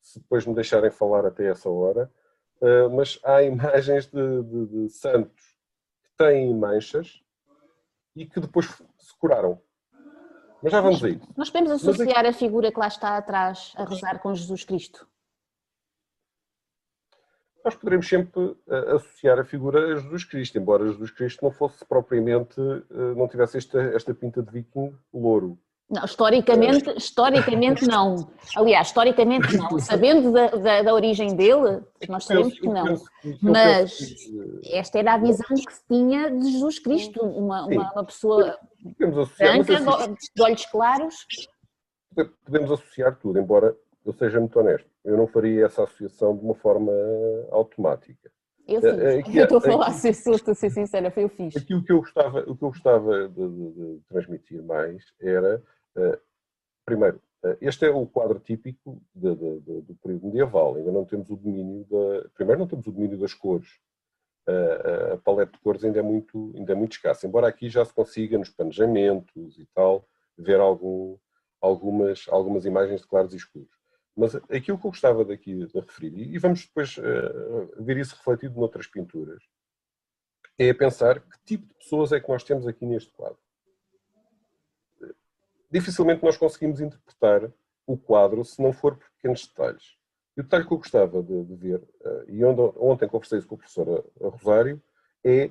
[0.00, 2.12] se depois me deixarem falar até essa hora,
[2.60, 5.42] uh, mas há imagens de, de, de, santos
[6.02, 7.22] que têm manchas
[8.14, 9.60] e que depois se curaram.
[10.62, 11.20] Mas já vamos aí.
[11.36, 15.08] Nós podemos associar a figura que lá está atrás a rezar com Jesus Cristo.
[17.64, 21.84] Nós poderemos sempre uh, associar a figura a Jesus Cristo, embora Jesus Cristo não fosse
[21.84, 25.58] propriamente, uh, não tivesse esta, esta pinta de viking louro.
[25.90, 28.30] Não, historicamente, historicamente não.
[28.54, 29.76] Aliás, historicamente não.
[29.80, 32.94] Sabendo da, da, da origem dele, nós sabemos que não.
[33.42, 33.98] Mas
[34.66, 38.56] esta era a visão que se tinha de Jesus Cristo, uma, uma, uma pessoa
[39.36, 39.74] branca,
[40.34, 41.26] de olhos claros.
[42.44, 43.76] Podemos associar tudo, embora
[44.06, 44.88] eu seja muito honesto.
[45.04, 46.92] Eu não faria essa associação de uma forma
[47.50, 48.30] automática.
[48.66, 48.98] Eu fiz.
[48.98, 51.56] É, é, eu estou a falar, se estou a ser sincera, foi eu fiz.
[51.56, 55.79] Aquilo que eu gostava, o que eu gostava de, de, de transmitir mais era eh,
[56.84, 60.76] primeiro, eh, este é o quadro típico de, de, de, do período medieval.
[60.76, 62.28] Ainda não temos o domínio da.
[62.34, 63.68] Primeiro, não temos o domínio das cores.
[64.46, 67.26] A, a paleta de cores ainda é, muito, ainda é muito escassa.
[67.26, 71.16] Embora aqui já se consiga, nos planejamentos e tal, ver algum,
[71.60, 73.70] algumas, algumas imagens de claros e escuros.
[74.16, 78.58] Mas aquilo que eu gostava daqui de referir, e vamos depois uh, ver isso refletido
[78.58, 79.42] noutras pinturas,
[80.58, 83.38] é pensar que tipo de pessoas é que nós temos aqui neste quadro
[85.70, 87.50] dificilmente nós conseguimos interpretar
[87.86, 89.96] o quadro se não for por pequenos detalhes.
[90.36, 93.48] E o detalhe que eu gostava de, de ver, uh, e onde, ontem conversei isso
[93.48, 94.82] com a professora Rosário,
[95.24, 95.50] é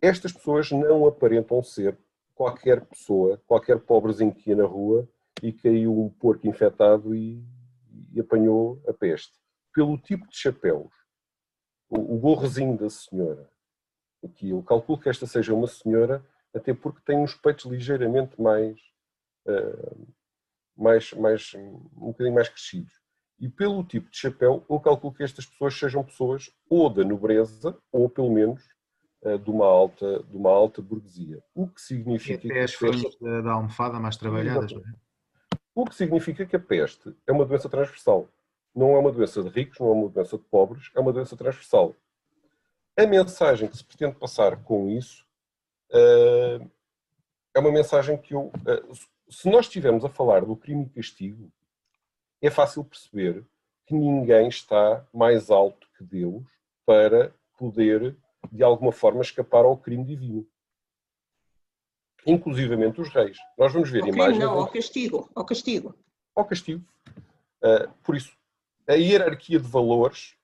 [0.00, 1.96] estas pessoas não aparentam ser
[2.34, 5.08] qualquer pessoa, qualquer pobrezinho que ia na rua
[5.42, 7.42] e caiu um porco infectado e,
[8.12, 9.32] e apanhou a peste.
[9.72, 10.92] Pelo tipo de chapéus,
[11.88, 13.48] o, o gorrozinho da senhora,
[14.24, 18.91] aqui eu calculo que esta seja uma senhora, até porque tem uns peitos ligeiramente mais
[20.76, 22.92] mais, mais, um bocadinho mais crescidos.
[23.38, 27.76] E pelo tipo de chapéu, eu calculo que estas pessoas sejam pessoas ou da nobreza,
[27.90, 28.62] ou pelo menos
[29.22, 31.42] uh, de, uma alta, de uma alta burguesia.
[31.52, 32.46] O que significa.
[32.46, 34.94] E até as folhas da almofada mais trabalhadas, não é?
[35.74, 38.28] O que significa que a peste é uma doença transversal.
[38.74, 41.36] Não é uma doença de ricos, não é uma doença de pobres, é uma doença
[41.36, 41.96] transversal.
[42.96, 45.26] A mensagem que se pretende passar com isso
[45.90, 46.70] uh,
[47.54, 48.52] é uma mensagem que eu.
[49.32, 51.50] Se nós estivermos a falar do crime e castigo,
[52.40, 53.42] é fácil perceber
[53.86, 56.44] que ninguém está mais alto que Deus
[56.84, 58.14] para poder,
[58.50, 60.46] de alguma forma, escapar ao crime divino.
[62.26, 63.38] Inclusivamente os reis.
[63.56, 64.38] Nós vamos ver imagens.
[64.38, 65.30] Não, ao castigo.
[65.34, 65.94] Ao castigo.
[66.36, 66.84] Ao castigo.
[67.62, 68.36] Uh, por isso,
[68.86, 70.36] a hierarquia de valores,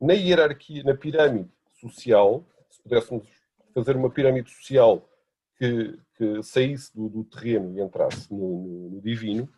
[0.00, 3.26] na hierarquia, na pirâmide social, se pudéssemos
[3.72, 5.08] fazer uma pirâmide social
[5.56, 9.48] que, que saísse do, do, terreno e entrasse no, no, no, divino,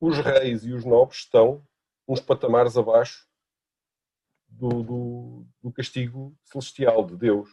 [0.00, 1.66] os reis e os nobres estão
[2.08, 3.26] uns patamares abaixo
[4.48, 7.48] do, do, do castigo celestial de Deus.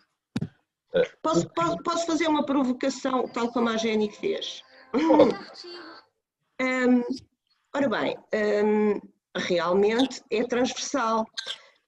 [1.22, 4.64] Posso, posso, posso, fazer uma provocação, tal como a Jenny fez?
[6.60, 7.04] um,
[7.76, 8.18] ora bem,
[8.66, 9.00] um,
[9.38, 11.26] realmente é transversal.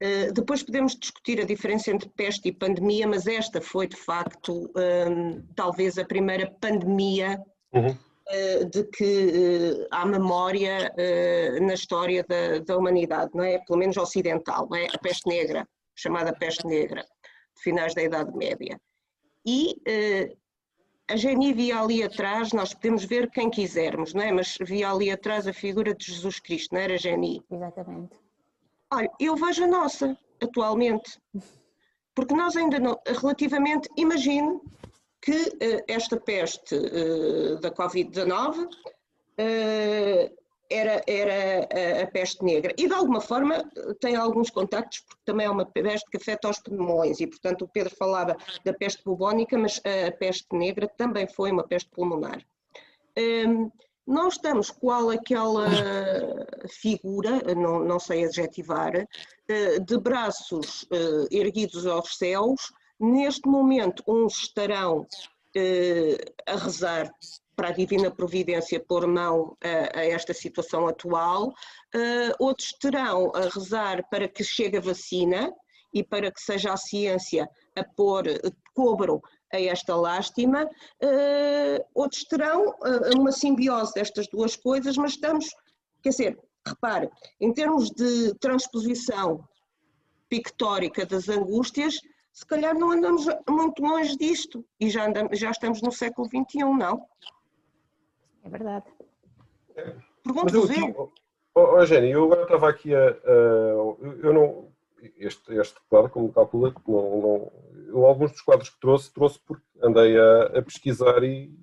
[0.01, 4.67] Eh, depois podemos discutir a diferença entre peste e pandemia, mas esta foi de facto
[4.75, 7.39] um, talvez a primeira pandemia
[7.71, 7.91] uhum.
[7.91, 10.91] uh, de que uh, há memória
[11.61, 13.59] na história da, da, humanidade, não é?
[13.59, 14.87] Pelo menos ocidental, não é?
[14.91, 17.03] A peste negra, chamada peste negra,
[17.55, 18.81] de finais da Idade Média.
[19.45, 19.75] E
[21.07, 24.31] a Geni via ali atrás, nós podemos ver quem quisermos, não é?
[24.31, 27.43] Mas via ali atrás a figura de Jesus Cristo, não era Geni?
[27.51, 28.20] Exatamente.
[28.93, 31.17] Olha, eu vejo a nossa atualmente,
[32.13, 34.61] porque nós ainda não, relativamente, imagino
[35.21, 42.73] que uh, esta peste uh, da Covid-19 uh, era, era a, peste negra.
[42.77, 43.63] E de alguma forma
[43.99, 47.67] tem alguns contactos, porque também é uma peste que afeta os pulmões, e portanto o
[47.67, 52.41] Pedro falava da peste bubónica, mas a peste negra também foi uma peste pulmonar.
[53.17, 53.69] Um,
[54.05, 55.67] nós estamos qual aquela
[56.69, 59.07] figura, não, não sei adjetivar,
[59.47, 62.71] eh, de braços eh, erguidos aos céus.
[62.99, 65.05] Neste momento, uns estarão
[65.55, 67.11] eh, a rezar
[67.55, 71.53] para a Divina Providência pôr mão a, a esta situação atual,
[72.39, 75.53] outros terão a rezar para que chegue a vacina
[75.93, 78.23] e para que seja a ciência a pôr,
[78.73, 79.21] cobram
[79.53, 85.49] a esta lástima, uh, outros terão uh, uma simbiose destas duas coisas, mas estamos,
[86.01, 87.09] quer dizer, repare,
[87.39, 89.43] em termos de transposição
[90.29, 91.99] pictórica das angústias,
[92.31, 96.63] se calhar não andamos muito longe disto e já, andamos, já estamos no século XXI,
[96.63, 97.05] não?
[98.43, 98.85] É verdade.
[100.23, 101.11] Pergunto-vos eu.
[101.53, 103.09] Oh, oh, Jenny, eu agora estava aqui a.
[103.09, 103.31] a
[104.23, 104.71] eu não
[105.17, 107.51] este, este quadro, como calcula, não, não,
[107.91, 111.53] eu, alguns dos quadros que trouxe, trouxe porque andei a, a pesquisar e,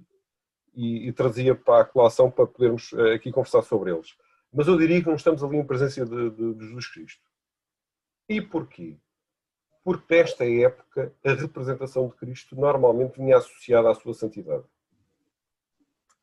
[0.74, 4.16] e, e, trazia para a colação para podermos eh, aqui conversar sobre eles.
[4.52, 7.22] Mas eu diria que não estamos ali em presença de, de, de Jesus Cristo.
[8.28, 8.96] E porquê?
[9.82, 14.64] Porque nesta época a representação de Cristo normalmente vinha associada à sua santidade.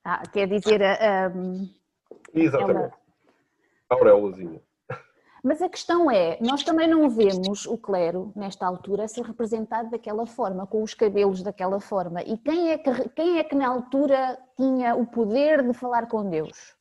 [0.04, 0.82] Ah, quer dizer,
[1.36, 1.68] um,
[2.34, 2.78] Exatamente.
[2.78, 2.94] Ela...
[3.90, 4.62] A auréolazinha.
[5.46, 10.26] Mas a questão é, nós também não vemos o clero, nesta altura, ser representado daquela
[10.26, 12.24] forma, com os cabelos daquela forma.
[12.24, 16.28] E quem é que, quem é que na altura tinha o poder de falar com
[16.28, 16.76] Deus?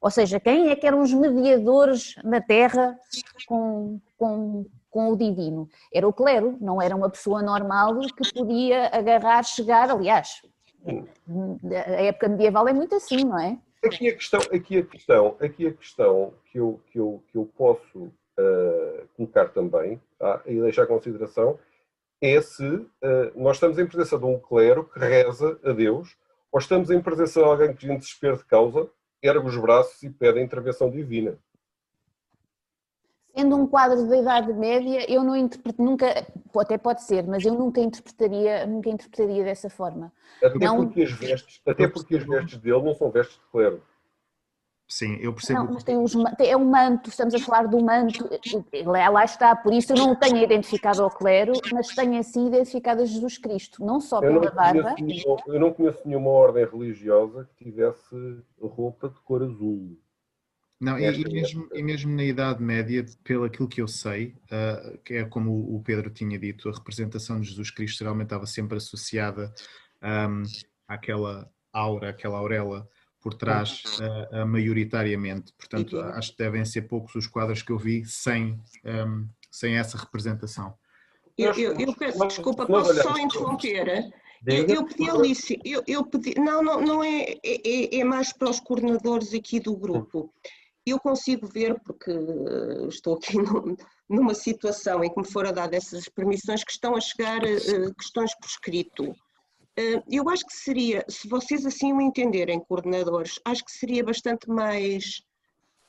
[0.00, 2.96] Ou seja, quem é que eram os mediadores na Terra
[3.48, 5.68] com, com, com o divino?
[5.92, 10.40] Era o clero, não era uma pessoa normal que podia agarrar, chegar, aliás,
[10.86, 13.58] a época medieval é muito assim, não é?
[13.82, 17.50] Aqui a questão, aqui a questão, aqui a questão que eu, que eu, que eu
[17.56, 21.58] posso uh, colocar também tá, e deixar a consideração
[22.20, 22.88] é se uh,
[23.34, 26.14] nós estamos em presença de um clero que reza a Deus
[26.52, 28.90] ou estamos em presença de alguém que, em desespero de causa,
[29.22, 31.38] ergue os braços e pede a intervenção divina.
[33.36, 37.54] Sendo um quadro da Idade Média, eu não interpreto, nunca, até pode ser, mas eu
[37.54, 40.12] nunca interpretaria, nunca interpretaria dessa forma.
[40.42, 40.76] Até, não...
[40.78, 43.82] porque as vestes, até porque as vestes dele não são vestes de clero.
[44.90, 45.60] Sim, eu percebo.
[45.60, 48.28] Não, mas tem os, é um manto, estamos a falar do manto,
[48.84, 53.04] lá está, por isso eu não tenho identificado ao clero, mas tenho assim identificado a
[53.04, 54.96] Jesus Cristo, não só pela barba.
[54.98, 59.96] Nenhuma, eu não conheço nenhuma ordem religiosa que tivesse roupa de cor azul.
[60.80, 64.98] Não, e, e, mesmo, e mesmo na Idade Média, pelo aquilo que eu sei, uh,
[65.04, 68.78] que é como o Pedro tinha dito, a representação de Jesus Cristo geralmente estava sempre
[68.78, 69.52] associada
[70.02, 70.42] um,
[70.88, 72.88] àquela aura, àquela auréola
[73.20, 75.52] por trás, uh, uh, maioritariamente.
[75.52, 79.98] Portanto, acho que devem ser poucos os quadros que eu vi sem, um, sem essa
[79.98, 80.72] representação.
[81.36, 84.10] Eu, eu, eu peço desculpa, posso só interromper?
[84.46, 88.32] Eu, eu, pedi a Alice, eu, eu pedi, não, não, não é, é, é, mais
[88.32, 90.32] para os coordenadores aqui do grupo
[90.86, 92.10] eu consigo ver, porque
[92.88, 93.34] estou aqui
[94.08, 98.34] numa situação em que me foram dadas essas permissões, que estão a chegar uh, questões
[98.34, 99.10] por escrito.
[99.10, 104.48] Uh, eu acho que seria, se vocês assim o entenderem, coordenadores, acho que seria bastante
[104.48, 105.22] mais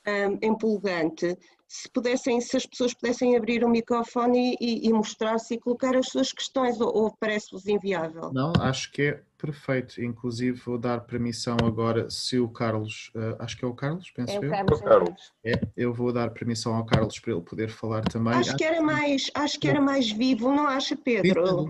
[0.06, 1.36] um, empolgante
[1.72, 6.08] se pudessem, se as pessoas pudessem abrir o microfone e, e mostrar-se e colocar as
[6.08, 8.30] suas questões, ou, ou parece-vos inviável?
[8.30, 10.00] Não, acho que é perfeito.
[10.00, 14.34] Inclusive vou dar permissão agora, se o Carlos, uh, acho que é o Carlos, penso
[14.34, 14.50] é o eu.
[14.50, 15.32] Carlos, é o Carlos.
[15.44, 18.34] É, eu vou dar permissão ao Carlos para ele poder falar também.
[18.34, 21.68] Acho, acho que era mais, acho que era mais vivo, não acha Pedro?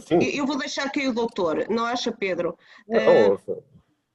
[0.00, 2.58] Sim, eu vou deixar aqui o doutor, não acha Pedro?
[2.86, 3.62] Uh,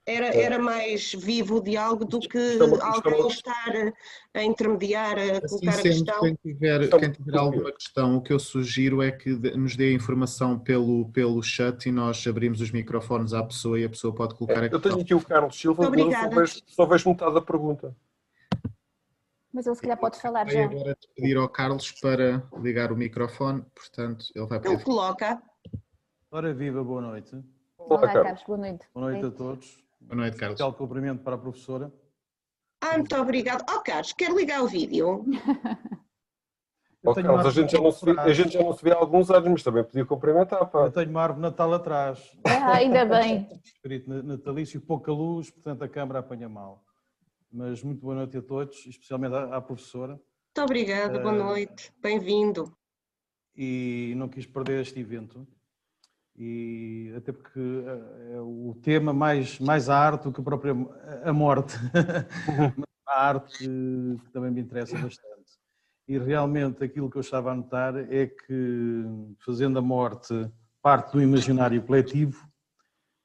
[0.06, 0.42] era, é.
[0.42, 3.94] era mais vivo o diálogo do que estamos, alguém estar
[4.34, 6.20] a intermediar, a assim colocar a questão.
[6.22, 9.94] Quem tiver, quem tiver alguma questão, o que eu sugiro é que nos dê a
[9.94, 14.36] informação pelo, pelo chat e nós abrimos os microfones à pessoa e a pessoa pode
[14.36, 14.78] colocar é, a questão.
[14.78, 17.96] Eu tenho aqui o Carlos Silva, mas só vejo, só vejo metade da pergunta.
[19.54, 20.64] Mas ele se calhar pode falar já.
[20.64, 24.76] agora pedir ao Carlos para ligar o microfone, portanto ele vai poder...
[24.76, 25.42] Ele coloca.
[26.32, 27.36] Ora viva, boa noite.
[27.78, 28.44] Olá, Olá Carlos.
[28.48, 28.88] boa noite.
[28.94, 29.91] Boa noite a todos.
[30.02, 30.60] Boa noite, Carlos.
[30.60, 31.94] Especial cumprimento para a professora.
[32.82, 33.64] Ah, muito obrigado.
[33.70, 35.26] Oh, Carlos, quero ligar o vídeo.
[37.04, 38.96] Oh, Carlos, a gente, já não se vê, a gente já não se vê há
[38.96, 40.64] alguns anos, mas também podia cumprimentar.
[40.70, 40.86] Pá.
[40.86, 42.38] Eu tenho uma árvore natal atrás.
[42.46, 43.50] Ah, ainda bem.
[43.64, 46.86] Escrito natalício, pouca luz, portanto a câmara apanha mal.
[47.52, 50.14] Mas muito boa noite a todos, especialmente à, à professora.
[50.14, 52.72] Muito obrigada, boa uh, noite, bem-vindo.
[53.56, 55.48] E não quis perder este evento
[56.44, 60.76] e até porque eh, é o tema mais, mais a arte do que a própria
[61.24, 61.76] a morte.
[63.08, 63.68] a arte que,
[64.24, 65.52] que também me interessa bastante.
[66.08, 69.04] E realmente aquilo que eu estava a notar é que,
[69.46, 70.50] fazendo a morte
[70.82, 72.50] parte do imaginário coletivo,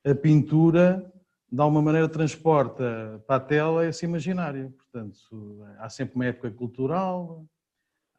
[0.04, 1.10] a pintura,
[1.50, 4.72] de alguma maneira, transporta para a tela esse imaginário.
[4.72, 7.46] Portanto, há sempre uma época cultural,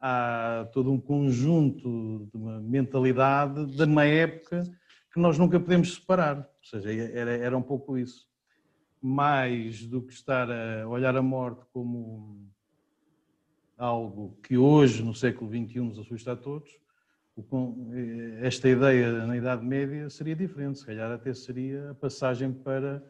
[0.00, 4.64] há todo um conjunto de uma mentalidade de uma época
[5.12, 6.38] que nós nunca podemos separar.
[6.38, 8.28] Ou seja, era, era um pouco isso.
[9.00, 12.48] Mais do que estar a olhar a morte como
[13.76, 16.70] algo que hoje, no século XXI, nos assusta a todos,
[18.42, 20.80] esta ideia na Idade Média seria diferente.
[20.80, 23.02] Se calhar até seria a passagem para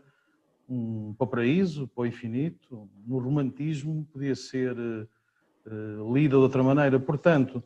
[0.68, 2.90] um, para o paraíso, para o infinito.
[3.06, 7.00] No romantismo podia ser uh, lida de outra maneira.
[7.00, 7.64] Portanto,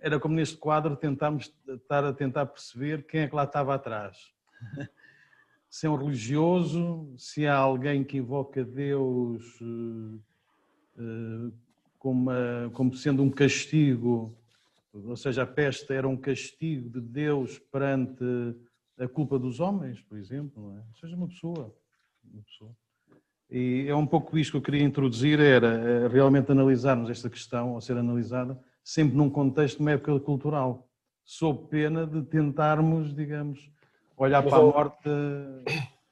[0.00, 4.32] era como neste quadro tentámos estar a tentar perceber quem é que lá estava atrás.
[5.68, 10.20] se é um religioso, se há alguém que invoca Deus uh,
[11.98, 14.36] como, uma, como sendo um castigo,
[14.92, 18.24] ou seja, a peste era um castigo de Deus perante
[18.98, 21.00] a culpa dos homens, por exemplo, é?
[21.00, 21.74] Seja uma pessoa,
[22.22, 22.76] uma pessoa.
[23.50, 27.72] E é um pouco isto que eu queria introduzir, era eh, realmente analisarmos esta questão,
[27.72, 30.88] ou ser analisada, sempre num contexto de uma época cultural,
[31.24, 33.70] sob pena de tentarmos, digamos,
[34.16, 35.08] olhar para a morte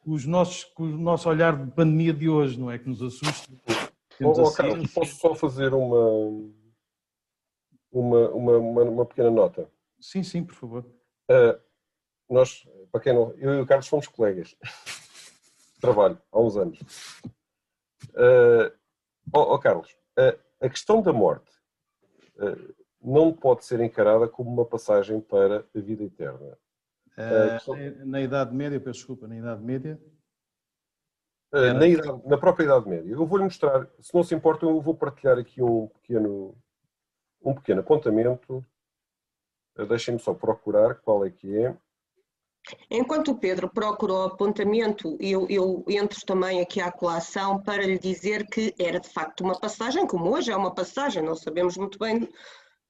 [0.01, 2.79] com, os nossos, com o nosso olhar de pandemia de hoje, não é?
[2.79, 3.53] Que nos assusta.
[4.23, 6.51] Oh, oh, Carlos, posso só fazer uma,
[7.91, 9.71] uma, uma, uma, pequena nota?
[9.99, 10.85] Sim, sim, por favor.
[11.31, 11.59] Uh,
[12.29, 13.33] nós, para quem não.
[13.39, 16.79] Eu e o Carlos fomos colegas de trabalho há uns anos.
[18.11, 18.71] Uh,
[19.33, 21.50] oh, oh, Carlos, uh, a questão da morte
[23.03, 26.59] não pode ser encarada como uma passagem para a vida eterna.
[27.55, 27.77] Questão...
[28.07, 30.01] Na Idade Média, peço desculpa, na Idade Média.
[31.53, 33.13] Na, idade, na, própria Idade Média.
[33.13, 36.57] Eu vou-lhe mostrar, se não se importa, eu vou partilhar aqui um pequeno,
[37.43, 38.65] um pequeno apontamento.
[39.89, 41.77] Deixem-me só procurar qual é que é.
[42.91, 47.99] Enquanto o Pedro procura o apontamento, eu, eu entro também aqui à colação para lhe
[47.99, 51.99] dizer que era de facto uma passagem, como hoje é uma passagem, não sabemos muito
[51.99, 52.29] bem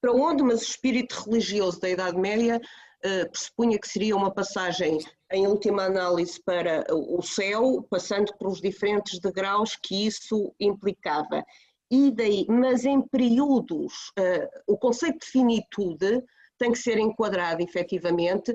[0.01, 2.61] para onde, mas o espírito religioso da Idade Média
[3.03, 4.99] eh, pressupunha que seria uma passagem,
[5.33, 11.45] em última análise, para o céu, passando pelos diferentes degraus que isso implicava.
[11.91, 16.23] E daí, mas em períodos, eh, o conceito de finitude
[16.59, 18.55] tem que ser enquadrado efetivamente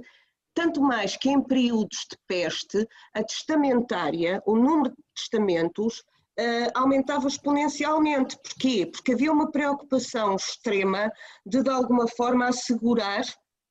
[0.55, 5.99] tanto mais que em períodos de peste, a testamentária, o número de testamentos,
[6.39, 8.37] uh, aumentava exponencialmente.
[8.41, 8.89] Porquê?
[8.91, 11.11] Porque havia uma preocupação extrema
[11.45, 13.23] de, de alguma forma, assegurar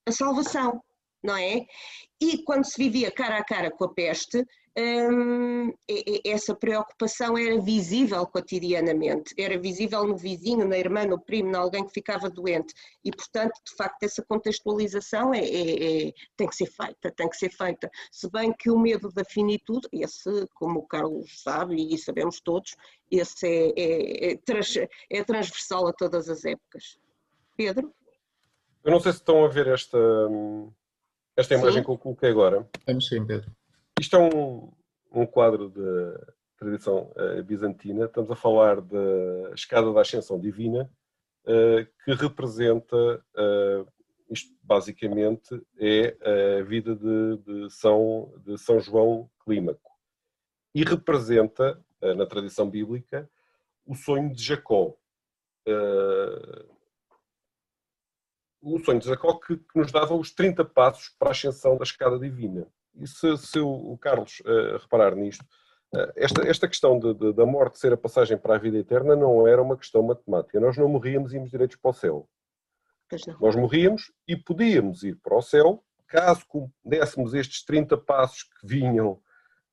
[0.06, 0.80] a salvação,
[1.22, 1.64] não é?
[2.20, 4.44] E quando se vivia cara a cara com a peste,
[4.76, 5.72] hum,
[6.24, 11.84] essa preocupação era visível cotidianamente, era visível no vizinho, na irmã, no primo, em alguém
[11.84, 16.66] que ficava doente e, portanto, de facto, essa contextualização é, é, é, tem que ser
[16.66, 17.90] feita, tem que ser feita.
[18.10, 22.76] Se bem que o medo da finitude, esse, como o Carlos sabe e sabemos todos,
[23.10, 24.76] esse é, é, é trans,
[25.10, 26.98] é transversal a todas as épocas.
[27.56, 27.92] Pedro?
[28.82, 29.98] Eu não sei se estão a ver esta,
[31.36, 31.84] esta imagem sim.
[31.84, 32.68] que eu coloquei agora.
[32.86, 33.50] Vamos sim, Pedro.
[34.00, 34.72] Isto é um,
[35.12, 38.06] um quadro de tradição uh, bizantina.
[38.06, 40.90] Estamos a falar da escada da ascensão divina,
[41.44, 43.86] uh, que representa, uh,
[44.28, 46.16] isto basicamente é
[46.58, 49.92] a vida de, de, São, de São João Clímaco.
[50.74, 51.80] E representa,
[52.16, 53.30] na tradição bíblica,
[53.86, 54.96] o sonho de Jacó.
[58.60, 61.84] o sonho de Jacó que, que nos dava os 30 passos para a ascensão da
[61.84, 62.66] escada divina.
[62.96, 65.44] E se, se o Carlos uh, reparar nisto,
[65.94, 69.16] uh, esta, esta questão de, de, da morte ser a passagem para a vida eterna
[69.16, 70.60] não era uma questão matemática.
[70.60, 72.28] Nós não morríamos e íamos direitos para o céu.
[73.40, 75.82] Nós morríamos e podíamos ir para o céu
[76.14, 76.44] caso
[76.84, 79.20] dessemos estes 30 passos que vinham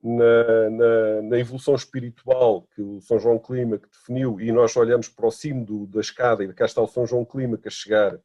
[0.03, 5.07] na, na, na, evolução espiritual que o São João Clima que definiu e nós olhamos
[5.07, 8.19] para o cimo do, da escada e cá está o São João Clima a chegar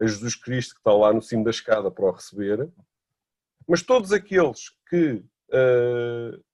[0.00, 2.70] a Jesus Cristo que está lá no cimo da escada para o receber,
[3.66, 6.44] mas todos aqueles que uh,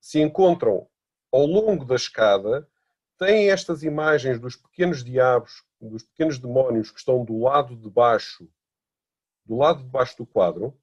[0.00, 0.86] se encontram
[1.32, 2.68] ao longo da escada
[3.18, 8.48] têm estas imagens dos pequenos diabos, dos pequenos demónios que estão do lado de baixo,
[9.44, 10.78] do lado de baixo do quadro,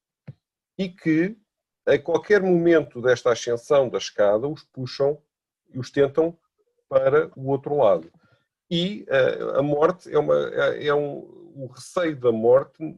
[0.77, 1.37] e que
[1.85, 5.21] a qualquer momento desta ascensão da escada os puxam
[5.73, 6.37] e os tentam
[6.87, 8.11] para o outro lado.
[8.69, 11.17] E uh, a morte é, uma, é, é um,
[11.55, 12.97] o receio da morte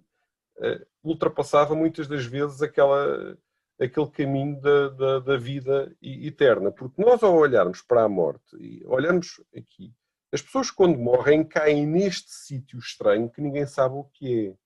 [1.04, 3.38] ultrapassava muitas das vezes aquela,
[3.80, 6.72] aquele caminho da, da, da, vida eterna.
[6.72, 9.94] Porque nós, ao olharmos para a morte, e olharmos aqui,
[10.32, 14.58] as pessoas, quando morrem, caem neste sítio estranho que ninguém sabe o que é.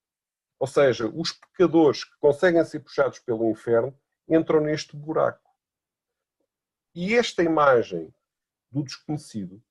[0.57, 5.49] Ou seja, os pecadores que conseguem ser puxados pelo inferno entram neste buraco.
[6.93, 8.13] E esta imagem
[8.71, 9.61] do desconhecido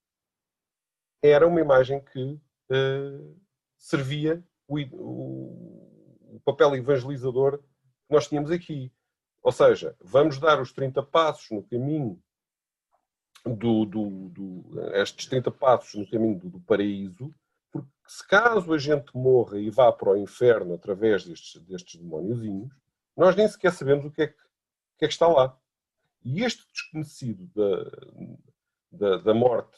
[1.23, 2.41] era uma imagem que
[2.71, 3.41] uh,
[3.77, 5.78] servia o, o,
[6.53, 8.91] papel evangelizador que nós tínhamos aqui.
[9.43, 12.21] Ou seja, vamos dar os 30 passos no caminho
[13.45, 17.35] do, do, do estes 30 passos no caminho do, do paraíso,
[17.71, 22.73] porque se caso a gente morra e vá para o inferno através destes, destes demóniozinhos,
[23.17, 24.43] nós nem sequer sabemos o que é que,
[24.99, 25.57] que, é que está lá.
[26.25, 27.91] E este desconhecido da,
[28.91, 29.77] da, da morte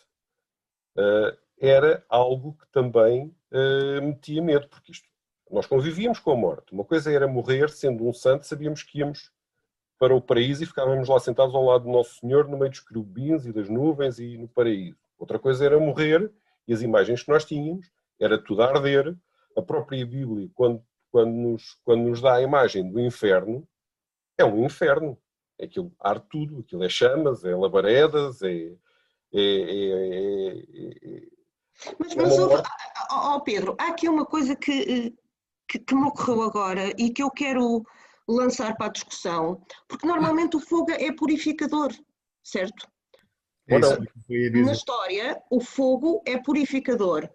[0.97, 5.10] uh, era algo que também uh, metia medo, porque isto,
[5.51, 6.73] nós convivíamos com a morte.
[6.73, 9.31] Uma coisa era morrer, sendo um santo, sabíamos que íamos
[9.99, 12.81] para o paraíso e ficávamos lá sentados ao lado do Nosso Senhor, no meio dos
[12.81, 14.99] querubins e das nuvens e no paraíso.
[15.19, 16.33] Outra coisa era morrer
[16.67, 19.15] e as imagens que nós tínhamos era tudo a arder.
[19.57, 23.67] A própria Bíblia, quando, quando, nos, quando nos dá a imagem do inferno,
[24.39, 25.19] é um inferno.
[25.61, 28.73] Aquilo arde tudo, aquilo é chamas, é labaredas, é,
[29.35, 30.59] é, é,
[31.03, 31.23] é
[31.99, 32.63] mas, mas ouve,
[33.11, 35.15] oh Pedro, há aqui uma coisa que,
[35.71, 37.85] que, que, me ocorreu agora e que eu quero
[38.29, 41.93] lançar para a discussão, porque normalmente o fogo é purificador,
[42.43, 42.89] certo?
[43.69, 47.31] É Na história, o fogo é purificador.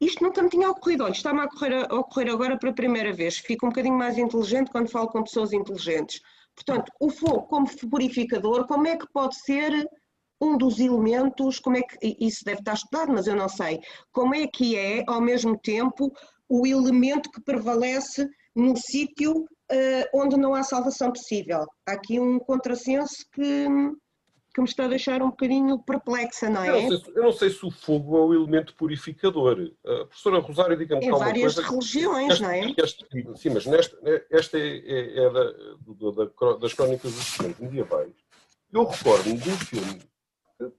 [0.00, 3.12] Isto nunca me tinha ocorrido, olha, está-me a ocorrer, a ocorrer agora para a primeira
[3.12, 3.38] vez.
[3.38, 6.20] Fico um bocadinho mais inteligente quando falo com pessoas inteligentes.
[6.54, 9.88] Portanto, o fogo como purificador, como é que pode ser
[10.40, 13.80] um dos elementos, como é que, isso deve estar estudado, mas eu não sei,
[14.10, 16.12] como é que é, ao mesmo tempo,
[16.48, 21.66] o elemento que prevalece no sítio uh, onde não há salvação possível.
[21.86, 23.66] Há aqui um contrassenso que,
[24.54, 26.68] que me está a deixar um bocadinho perplexa, não é?
[26.68, 29.72] Eu não sei, eu não sei se o fogo é o elemento purificador.
[29.84, 32.74] A professora Rosário, diga-me Em várias coisa, religiões, este, não é?
[32.76, 33.98] Este, sim, mas nesta,
[34.30, 38.12] esta é, é, é da, da, das crónicas dos medievais.
[38.72, 40.12] Eu recordo-me de um filme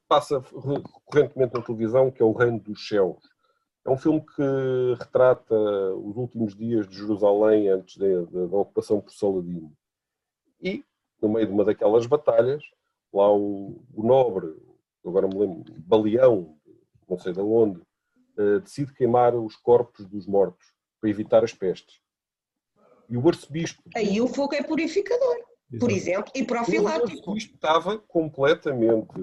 [0.07, 3.32] passa recorrentemente na televisão, que é O Reino dos Céus.
[3.85, 9.01] É um filme que retrata os últimos dias de Jerusalém antes da, da, da ocupação
[9.01, 9.75] por Saladino.
[10.61, 10.85] E,
[11.21, 12.63] no meio de uma daquelas batalhas,
[13.13, 14.55] lá o, o nobre,
[15.05, 16.57] agora me lembro, Baleão,
[17.09, 17.81] não sei de onde,
[18.37, 20.65] uh, decide queimar os corpos dos mortos
[21.01, 22.01] para evitar as pestes.
[23.09, 23.83] E o arcebispo.
[23.93, 25.35] Aí o fogo é purificador,
[25.69, 25.79] Exato.
[25.79, 27.09] por exemplo, e profilático.
[27.09, 29.13] O arcebispo estava completamente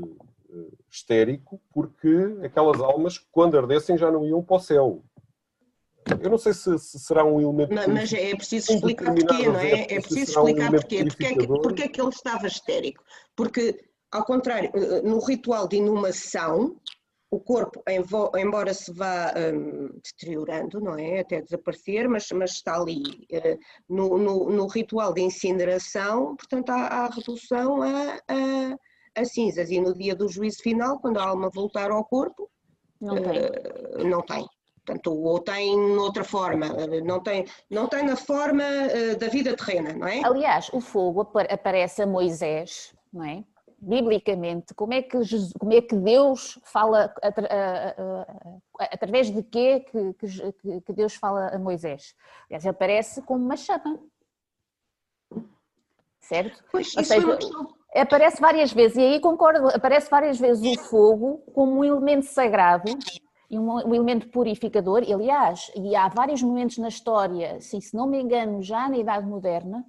[0.90, 2.08] histérico, porque
[2.42, 5.04] aquelas almas, quando ardessem, já não iam para o céu.
[6.20, 7.74] Eu não sei se, se será um elemento.
[7.74, 9.82] Mas, mas é preciso explicar porquê, não é?
[9.82, 11.04] É preciso explicar um porquê.
[11.04, 13.04] Porque é, que, porque é que ele estava histérico?
[13.36, 13.78] Porque,
[14.10, 14.70] ao contrário,
[15.04, 16.76] no ritual de inumação,
[17.30, 17.82] o corpo,
[18.34, 21.20] embora se vá um, deteriorando, não é?
[21.20, 23.02] Até desaparecer, mas, mas está ali.
[23.32, 28.76] Uh, no, no, no, ritual de incineração, portanto, há, há redução a, a
[29.16, 32.50] a cinzas e no dia do juízo final, quando a alma voltar ao corpo,
[33.00, 33.38] não tem.
[33.38, 34.46] Uh, não tem.
[34.84, 36.66] Portanto, ou tem noutra forma,
[37.04, 40.20] não tem, não tem na forma uh, da vida terrena, não é?
[40.24, 43.44] Aliás, o fogo aparece a Moisés, não é?
[43.82, 47.48] Biblicamente, como é que, Jesus, como é que Deus fala, atra,
[48.78, 52.14] através de quê que, que, que, Deus fala a Moisés?
[52.46, 53.98] Aliás, ele aparece como uma chama.
[56.20, 56.62] Certo?
[56.70, 60.38] Pois, Ou isso seja, é uma questão Aparece várias vezes, e aí concordo, aparece várias
[60.38, 62.90] vezes o fogo como um elemento sagrado
[63.50, 65.02] e um, um, elemento purificador.
[65.02, 69.84] Aliás, e há vários momentos na história, se não me engano, já na Idade Moderna,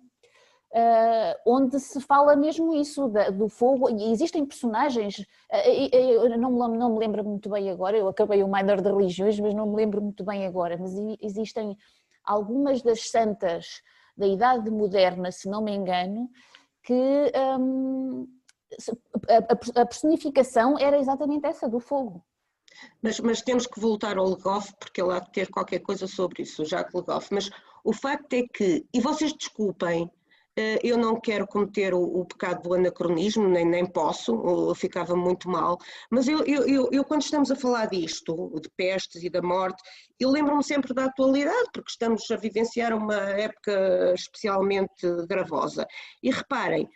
[0.72, 6.52] uh, onde se fala mesmo isso, da, do fogo, e existem personagens, uh, eu não
[6.52, 9.68] me, não me lembro muito bem agora, eu acabei o minor de religiões, mas não
[9.68, 10.92] me lembro muito bem agora, mas
[11.22, 11.78] existem
[12.24, 13.82] algumas das santas
[14.18, 16.30] da Idade Moderna, se não me engano,
[16.84, 18.28] que um,
[19.76, 22.24] a, personificação era exatamente essa, do fogo.
[23.02, 26.44] Mas, mas, temos que voltar ao Legoff, porque ele há de ter qualquer coisa sobre
[26.44, 27.28] isso, o Jacques Legoff.
[27.32, 27.50] Mas
[27.84, 30.10] o facto é que, e vocês desculpem,
[30.84, 35.78] eu não quero cometer o, o, pecado do anacronismo, nem, nem posso, ficava muito mal,
[36.10, 39.82] mas eu, eu, eu, eu, quando estamos a falar disto, de pestes e da morte,
[40.20, 45.88] eu lembro-me sempre da atualidade, porque estamos a vivenciar uma época especialmente gravosa.
[46.22, 46.88] E reparem,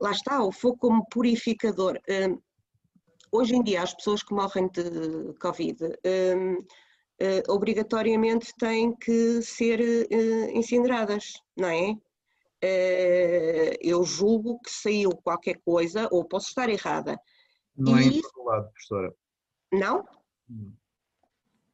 [0.00, 2.00] lá está, o fogo como purificador.
[2.08, 2.38] Hum,
[3.30, 6.64] hoje em dia, as pessoas que morrem de Covid hum,
[7.48, 9.80] obrigatoriamente têm que ser
[10.52, 11.94] incineradas, não é?
[13.80, 17.18] Eu julgo que saiu qualquer coisa, ou posso estar errada.
[17.76, 18.04] Não é e...
[18.04, 19.14] é em todo lado, professora.
[19.72, 20.04] Não?
[20.50, 20.72] Hum.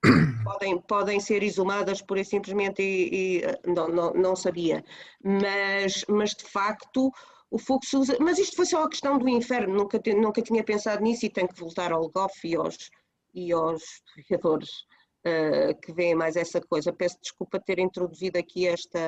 [0.45, 4.83] Podem, podem ser exumadas por simplesmente e, e não, não, não, sabia.
[5.23, 7.13] Mas, mas de facto
[7.51, 8.17] o fogo se usa.
[8.19, 11.49] Mas isto foi só a questão do inferno, nunca, nunca tinha pensado nisso e tenho
[11.49, 12.91] que voltar ao Goff e aos,
[13.35, 13.83] e aos
[14.17, 14.87] historiadores
[15.27, 16.93] uh, que veem mais essa coisa.
[16.93, 18.99] Peço desculpa ter introduzido aqui esta,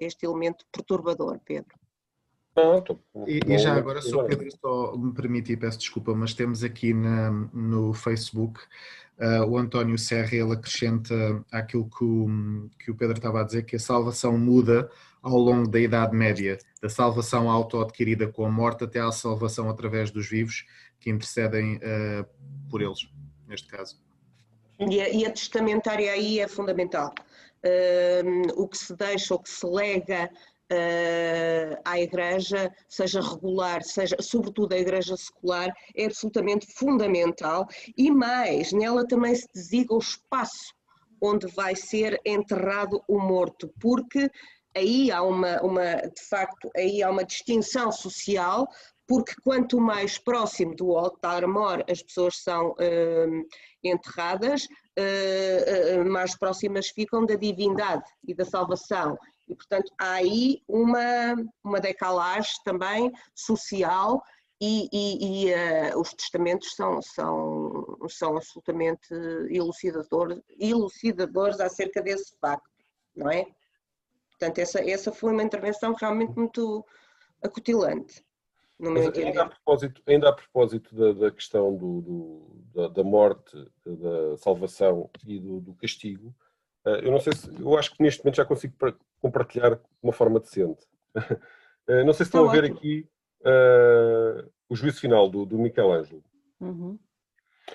[0.00, 1.74] este elemento perturbador, Pedro.
[3.26, 6.92] E, e, já agora, se o Pedro só me permite, peço desculpa, mas temos aqui
[6.92, 8.60] na, no Facebook
[9.18, 13.62] uh, o António Serra, ele acrescenta aquilo que o, que o Pedro estava a dizer,
[13.62, 14.90] que a salvação muda
[15.22, 20.10] ao longo da Idade Média, da salvação auto-adquirida com a morte até à salvação através
[20.10, 20.66] dos vivos
[20.98, 22.26] que intercedem uh,
[22.68, 23.08] por eles,
[23.46, 24.00] neste caso.
[24.88, 27.12] E a, e a testamentária aí é fundamental.
[28.56, 30.30] O que se deixa, o que se lega
[30.70, 38.72] uh, à Igreja, seja regular, seja sobretudo a Igreja secular, é absolutamente fundamental e mais,
[38.72, 40.74] nela também se designa o espaço
[41.20, 44.30] onde vai ser enterrado o morto, porque
[44.74, 48.66] aí há uma, uma de facto, aí há uma distinção social,
[49.10, 53.48] porque quanto mais próximo do altar-mor as pessoas são uh,
[53.82, 59.18] enterradas, uh, mais próximas ficam da divindade e da salvação.
[59.48, 61.34] E, portanto, há aí uma,
[61.64, 64.22] uma decalagem também social
[64.60, 69.12] e, e, e uh, os testamentos são, são, são absolutamente
[69.50, 72.70] elucidadores, elucidadores acerca desse facto,
[73.16, 73.44] não é?
[74.30, 76.86] Portanto, essa, essa foi uma intervenção realmente muito
[77.42, 78.24] acutilante.
[78.80, 83.04] No meu ainda, a propósito, ainda a propósito da, da questão do, do da, da,
[83.04, 83.54] morte,
[83.84, 86.34] da salvação e do, do castigo,
[86.86, 88.74] eh, eu não sei se, eu acho que neste momento já consigo
[89.20, 90.86] compartilhar de uma forma decente.
[91.88, 93.08] Eh, não sei se estão a ver aqui
[93.40, 96.22] uh, o juízo final do, do Michelangelo.
[96.60, 96.96] Uhum.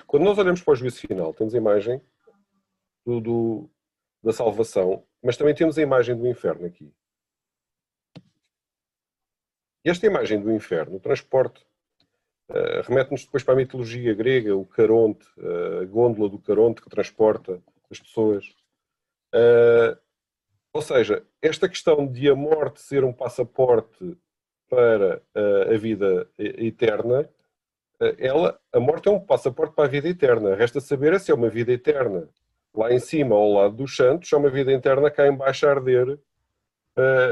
[0.07, 1.99] Quando nós olhamos para o juízo final, temos a imagem
[3.05, 3.69] do, do,
[4.23, 6.93] da salvação, mas também temos a imagem do inferno aqui.
[9.85, 11.63] E esta imagem do inferno, o transporte,
[12.49, 15.27] uh, remete-nos depois para a mitologia grega, o Caronte,
[15.79, 17.61] a gôndola do Caronte que transporta
[17.91, 18.45] as pessoas.
[19.31, 19.95] Uh,
[20.73, 24.17] ou seja, esta questão de a morte ser um passaporte
[24.67, 25.21] para
[25.71, 27.29] a vida eterna,
[28.17, 30.53] ela, a morte é um passaporte para a vida eterna.
[30.55, 32.27] Resta saber se é uma vida eterna
[32.73, 36.19] lá em cima, ao lado dos santos, é uma vida eterna cá embaixo a arder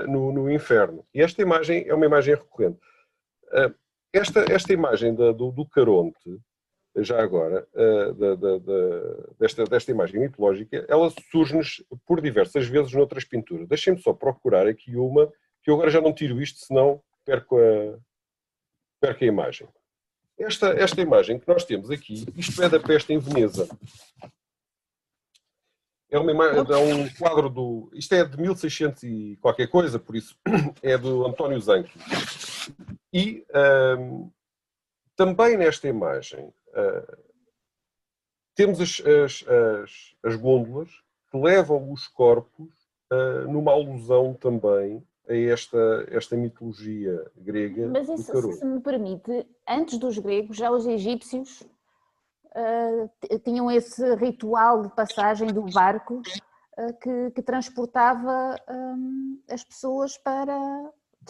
[0.07, 1.05] no, no, inferno.
[1.13, 2.79] E esta imagem é uma imagem recorrente.
[4.11, 6.39] esta, esta imagem da, do, do Caronte,
[6.97, 8.59] já agora, uh, da, da,
[9.39, 13.67] desta, desta imagem mitológica, ela surge-nos por diversas vezes noutras pinturas.
[13.67, 15.31] Deixem-me só procurar aqui uma,
[15.63, 17.97] que eu agora já não tiro isto, senão perco a,
[19.01, 19.67] perco a imagem.
[20.37, 23.67] Esta, esta imagem que nós temos aqui, isto é da peste em Veneza.
[26.13, 27.89] É, uma imagem, é um quadro do.
[27.91, 30.37] Isto é de 1600 e qualquer coisa, por isso
[30.83, 31.97] é do António Zanchi.
[33.11, 33.43] E
[35.15, 37.17] também nesta imagem uh,
[38.55, 40.89] temos as, as, as, as, gôndolas
[41.31, 42.69] que levam os corpos
[43.11, 47.87] uh, numa alusão também a esta, esta mitologia grega.
[47.87, 51.63] Mas isso, se me permite, antes dos gregos, já os egípcios
[52.55, 56.21] uh, tinham esse ritual de passagem do barco
[57.01, 60.55] que, que, transportava um, as pessoas para,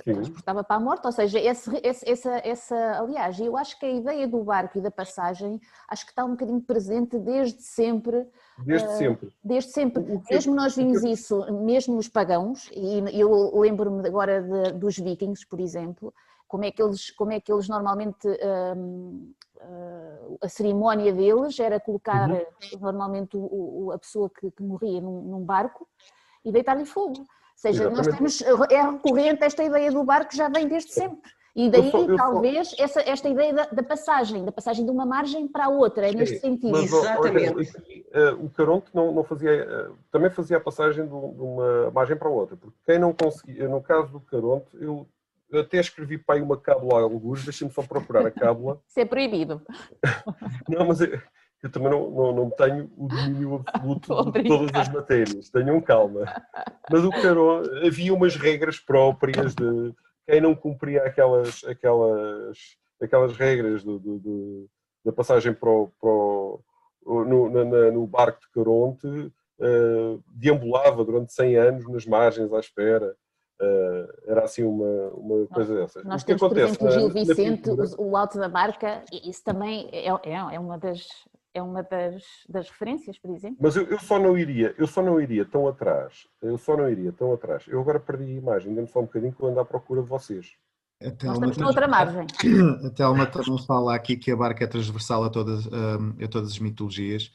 [0.01, 3.91] transportava para a morte, ou seja, esse, esse, essa, essa, aliás, eu acho que a
[3.91, 8.27] ideia do barco e da passagem, acho que está um bocadinho presente desde sempre.
[8.57, 9.35] Desde uh, sempre.
[9.43, 10.03] Desde sempre.
[10.03, 15.45] Que, mesmo nós vimos isso, mesmo nos pagãos, e eu lembro-me agora de, dos vikings,
[15.45, 16.13] por exemplo,
[16.47, 21.79] como é que eles, como é que eles normalmente, uh, uh, a cerimónia deles era
[21.79, 22.45] colocar uhum.
[22.79, 25.87] normalmente o, o, a pessoa que, que morria num, num barco
[26.43, 27.25] e deitar-lhe fogo
[27.55, 28.21] seja, Exatamente.
[28.21, 31.31] nós temos, é recorrente esta ideia do barco que já vem desde sempre.
[31.55, 35.05] E daí, eu eu talvez, essa, esta ideia da, da, passagem, da passagem de uma
[35.05, 36.71] margem para a outra, é neste sentido.
[36.71, 37.53] Mas, Exatamente.
[37.53, 42.17] uh, o Caronte não, não fazia, uh, também fazia a passagem de, de, uma margem
[42.17, 45.05] para a outra, porque quem não conseguia, no caso do Caronte, eu
[45.59, 48.81] até escrevi para aí uma cábula a alguns, deixem-me só procurar a cábula.
[48.87, 49.61] Isso é proibido.
[50.67, 55.49] não, mas eu também não, não, não tenho o domínio absoluto de todas as matérias,
[55.49, 56.25] tenham calma.
[56.91, 59.93] Mas o Caron, havia umas regras próprias de
[60.27, 62.57] quem não cumpria aquelas, aquelas,
[63.01, 64.69] aquelas regras do, do, do
[65.05, 71.33] da passagem para o, para o, no, na, no barco de Caronte, uh, deambulava durante
[71.33, 73.15] 100 anos nas margens à espera.
[73.63, 76.03] Uh, era assim uma, uma coisa dessas.
[76.03, 80.55] Nós temos, por exemplo, o Gil Vicente, o Alto da Marca, isso também é, é,
[80.55, 81.07] é uma das
[81.53, 83.57] é uma das, das referências, por exemplo.
[83.61, 86.89] Mas eu, eu, só não iria, eu só não iria tão atrás, eu só não
[86.89, 87.65] iria tão atrás.
[87.67, 90.09] Eu agora perdi a imagem, dê-me só um bocadinho que eu ando à procura de
[90.09, 90.55] vocês.
[91.05, 92.25] Até Nós estamos noutra margem.
[92.85, 96.59] A Telma também fala aqui que a barca é transversal a todas, a todas as
[96.59, 97.31] mitologias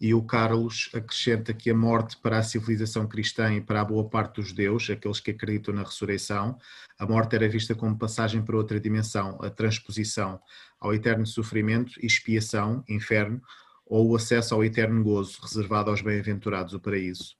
[0.00, 4.08] e o Carlos acrescenta que a morte para a civilização cristã e para a boa
[4.08, 6.56] parte dos judeus, aqueles que acreditam na ressurreição,
[6.98, 10.40] a morte era vista como passagem para outra dimensão, a transposição
[10.80, 13.42] ao eterno sofrimento expiação, inferno,
[13.84, 17.39] ou o acesso ao eterno gozo, reservado aos bem-aventurados, o paraíso.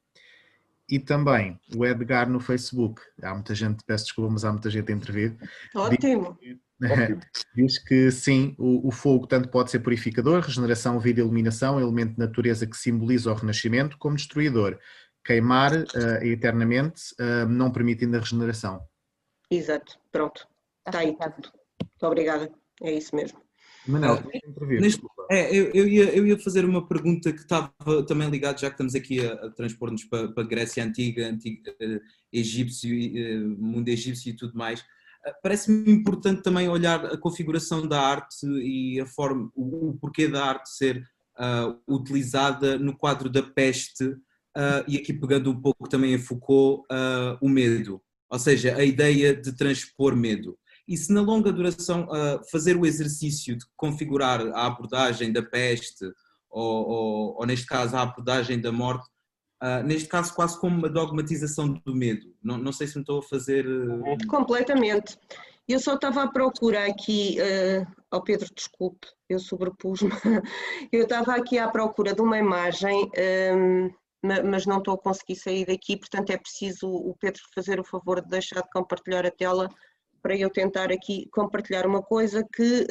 [0.90, 3.00] E também o Edgar no Facebook.
[3.22, 5.36] Há muita gente, peço desculpa, mas há muita gente a intervir.
[5.74, 6.36] Ótimo.
[7.54, 12.14] Diz, que sim, o, o, fogo tanto pode ser purificador, regeneração, vida e iluminação, elemento
[12.14, 14.78] de natureza que simboliza o renascimento, como destruidor.
[15.24, 18.82] Queimar uh, eternamente, uh, não permitindo a regeneração.
[19.50, 20.48] Exato, pronto.
[20.86, 21.52] Está aí tudo.
[21.82, 22.50] Muito obrigada.
[22.82, 23.38] É isso mesmo.
[23.86, 27.72] Manel, uh, neste, é, eu, eu, ia, eu ia fazer uma pergunta que estava
[28.08, 31.70] também ligada, já que estamos aqui a, a transpor-nos para, para a Grécia Antiga, antiga
[31.70, 32.00] uh,
[32.32, 34.80] egípcio, uh, mundo egípcio e tudo mais.
[34.80, 40.26] Uh, Parece-me importante também olhar a configuração da arte e a forma, o, o porquê
[40.26, 41.08] da arte ser
[41.88, 44.14] utilizada no quadro da peste
[44.86, 46.84] e aqui pegando um pouco também a Foucault,
[47.40, 50.58] o medo, ou seja, a ideia de transpor medo.
[50.90, 56.04] E se na longa duração uh, fazer o exercício de configurar a abordagem da peste,
[56.50, 59.08] ou, ou, ou neste caso a abordagem da morte,
[59.62, 62.34] uh, neste caso quase como uma dogmatização do medo.
[62.42, 63.64] Não, não sei se me estou a fazer.
[63.68, 64.26] Uh...
[64.26, 65.16] Completamente.
[65.68, 70.10] Eu só estava à procura aqui, uh, oh Pedro, desculpe, eu sobrepus-me.
[70.90, 73.08] Eu estava aqui à procura de uma imagem,
[73.54, 73.90] um,
[74.24, 78.20] mas não estou a conseguir sair daqui, portanto é preciso o Pedro fazer o favor
[78.20, 79.70] de deixar de compartilhar a tela
[80.22, 82.86] para eu tentar aqui compartilhar uma coisa que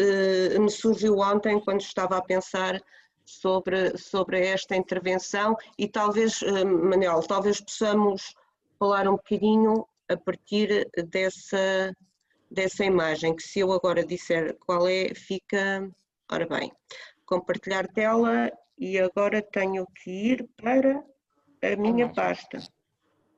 [0.56, 2.82] uh, me surgiu ontem quando estava a pensar
[3.26, 8.34] sobre, sobre esta intervenção e talvez, uh, Manel, talvez possamos
[8.78, 11.94] falar um bocadinho a partir dessa,
[12.50, 15.88] dessa imagem, que se eu agora disser qual é, fica...
[16.32, 16.72] Ora bem,
[17.26, 21.04] compartilhar tela e agora tenho que ir para
[21.62, 22.60] a minha pasta.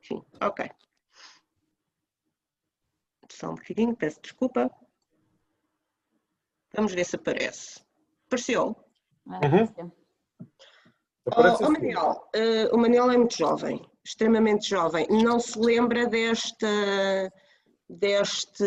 [0.01, 0.69] Sim, ok.
[3.31, 4.69] Só um bocadinho, peço desculpa.
[6.73, 7.81] Vamos ver se aparece.
[8.27, 8.75] Apareceu?
[9.25, 9.91] Uhum.
[11.25, 15.07] Oh, o, Manel, uh, o Manel é muito jovem, extremamente jovem.
[15.09, 16.67] Não se lembra desta
[17.87, 18.63] deste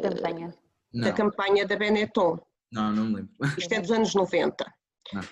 [0.00, 0.54] da campanha,
[0.92, 2.38] da, campanha da Benetton?
[2.72, 3.32] Não, não me lembro.
[3.58, 4.64] Isto é dos anos 90.
[5.12, 5.22] Não.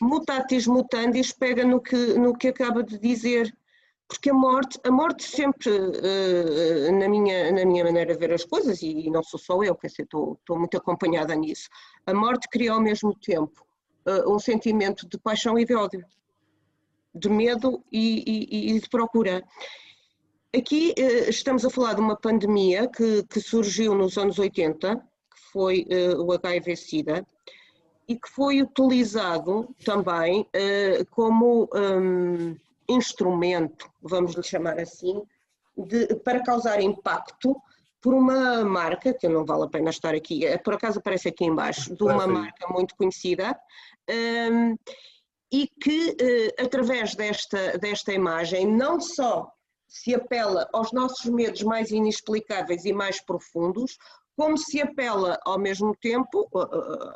[0.00, 3.52] Mutatis mutandis pega no que, no que acaba de dizer
[4.12, 8.44] porque a morte, a morte sempre, uh, na, minha, na minha maneira de ver as
[8.44, 11.70] coisas, e não sou só eu, quer estou, estou muito acompanhada nisso,
[12.06, 13.66] a morte cria ao mesmo tempo
[14.06, 16.04] uh, um sentimento de paixão e de ódio,
[17.14, 19.42] de medo e, e, e de procura.
[20.54, 25.40] Aqui uh, estamos a falar de uma pandemia que, que surgiu nos anos 80, que
[25.50, 25.86] foi
[26.18, 27.26] o HIV-Sida,
[28.06, 30.46] e que foi utilizado também
[31.10, 32.56] como um,
[32.92, 35.22] instrumento, vamos lhe chamar assim,
[35.76, 37.56] de, para causar impacto
[38.00, 41.44] por uma marca, que não vale a pena estar aqui, é, por acaso aparece aqui
[41.44, 43.56] embaixo, de uma marca muito conhecida,
[44.50, 44.76] um,
[45.52, 49.52] e que uh, através desta, desta imagem não só
[49.86, 53.98] se apela aos nossos medos mais inexplicáveis e mais profundos,
[54.34, 56.48] como se apela ao mesmo tempo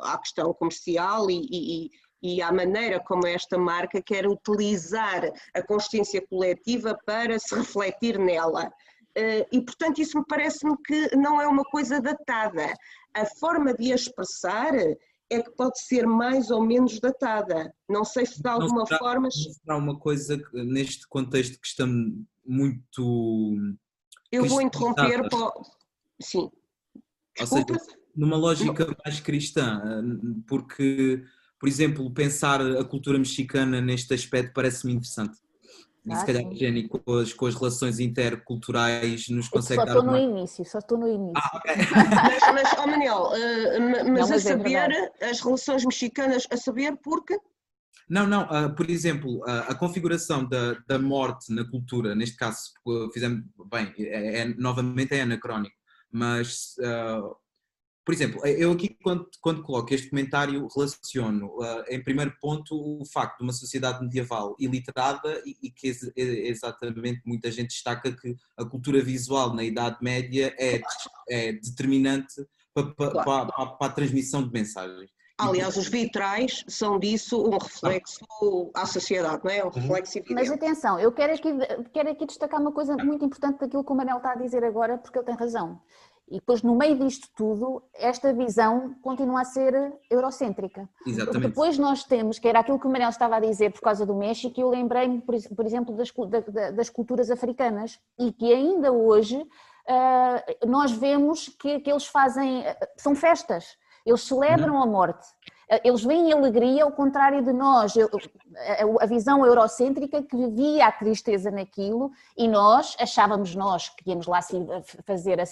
[0.01, 1.89] à questão comercial e, e,
[2.21, 8.71] e à maneira como esta marca quer utilizar a consciência coletiva para se refletir nela.
[9.15, 12.73] Eh, e, portanto, isso me parece-me que não é uma coisa datada.
[13.13, 14.73] A forma de a expressar
[15.29, 17.73] é que pode ser mais ou menos datada.
[17.89, 19.29] Não sei se de alguma será, forma.
[19.31, 22.13] Será uma coisa neste contexto que estamos
[22.45, 23.55] muito.
[24.31, 25.21] Eu vou interromper.
[26.21, 26.49] Sim.
[27.35, 27.73] Desculpa.
[27.73, 31.23] Ou seja, numa lógica mais cristã, eh, porque
[31.59, 35.37] por exemplo, pensar a cultura mexicana neste aspecto parece-me interessante.
[36.09, 39.91] E se calhar Jenny com as, com as relações interculturais nos consegue dar.
[39.91, 41.33] Só estou no início, só estou no início.
[41.35, 41.75] Ah, okay.
[41.75, 46.55] mas, mas oh Manel, uh, mas, não, a é saber é as relações mexicanas, a
[46.55, 47.37] saber porque?
[48.09, 52.71] Não, não, uh, por exemplo, uh, a configuração da, da morte na cultura, neste caso,
[53.13, 55.75] fizemos, bem, é, é, novamente é anacrónico,
[56.09, 56.75] mas
[58.07, 63.05] por exemplo, eu aqui quando, quando coloco este comentário relaciono uh, em primeiro ponto o
[63.05, 68.33] facto de uma sociedade medieval iliterada e, e que ex exatamente muita gente destaca que
[68.55, 70.79] a cultura visual na Idade Média é,
[71.29, 72.35] é determinante
[72.73, 73.51] para, para, claro.
[73.53, 75.11] para, para a transmissão de mensagens.
[75.39, 78.25] Aliás, os vitrais são disso um reflexo
[78.73, 79.63] à sociedade, não é?
[79.63, 79.71] Um uhum.
[79.73, 80.33] reflexo evidente.
[80.33, 81.49] Mas atenção, eu quero aqui,
[81.93, 84.97] quero aqui destacar uma coisa muito importante daquilo que o Manel está a dizer agora,
[84.97, 85.79] porque ele tem razão.
[86.29, 90.89] E depois, no meio disto tudo, esta visão continua a ser eurocêntrica.
[91.05, 91.31] Exatamente.
[91.31, 94.05] Porque depois nós temos, que era aquilo que o Manel estava a dizer por causa
[94.05, 96.11] do México, e eu lembrei-me, por exemplo, das,
[96.75, 102.63] das culturas africanas, e que ainda hoje uh, nós vemos que, que eles fazem,
[102.97, 105.27] são festas eles celebram a morte.
[105.83, 107.93] Eles veem alegria ao contrário de nós,
[109.01, 114.39] a visão eurocêntrica que vivia a tristeza naquilo e nós achávamos nós que íamos lá
[115.05, 115.45] fazer a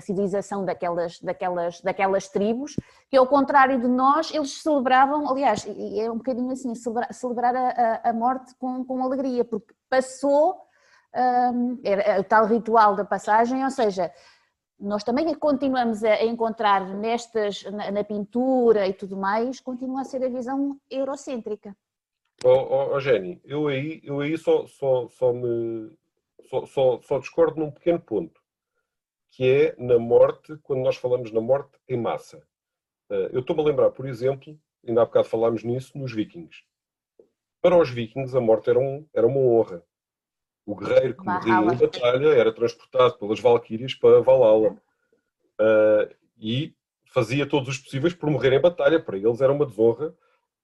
[0.00, 2.76] civilização daquelas, daquelas, daquelas tribos,
[3.10, 6.74] que ao contrário de nós eles celebravam, aliás, é um bocadinho assim,
[7.10, 10.60] celebrar a, a morte com, com alegria, porque passou,
[11.16, 14.12] um, era o tal ritual da passagem, ou seja,
[14.84, 20.22] nós também continuamos a encontrar nestas, na, na, pintura e tudo mais, continua a ser
[20.22, 21.76] a visão eurocêntrica.
[22.44, 25.96] Oh, oh, oh Jenny, eu aí, eu aí só, só, só, me,
[26.48, 28.40] só, só, só discordo num pequeno ponto,
[29.30, 32.46] que é na morte, quando nós falamos na morte em massa.
[33.10, 36.62] Eh, eu estou-me a lembrar, por exemplo, ainda há bocado falámos nisso, nos vikings.
[37.62, 39.82] Para os vikings a morte era, um, era uma honra.
[40.66, 44.76] O guerreiro que morria em batalha era transportado pelas Valquírias para Valhalla.
[45.60, 46.74] Uh, e
[47.12, 48.98] fazia todos os possíveis por morrer em batalha.
[48.98, 50.14] Para eles era uma desonra.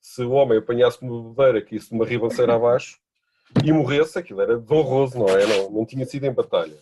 [0.01, 2.99] Se o homem apanhasse uma bebedeira que isso uma ribanceira abaixo
[3.65, 5.47] e morresse, aquilo era desonroso, não é?
[5.47, 6.79] Não, não tinha sido em batalha.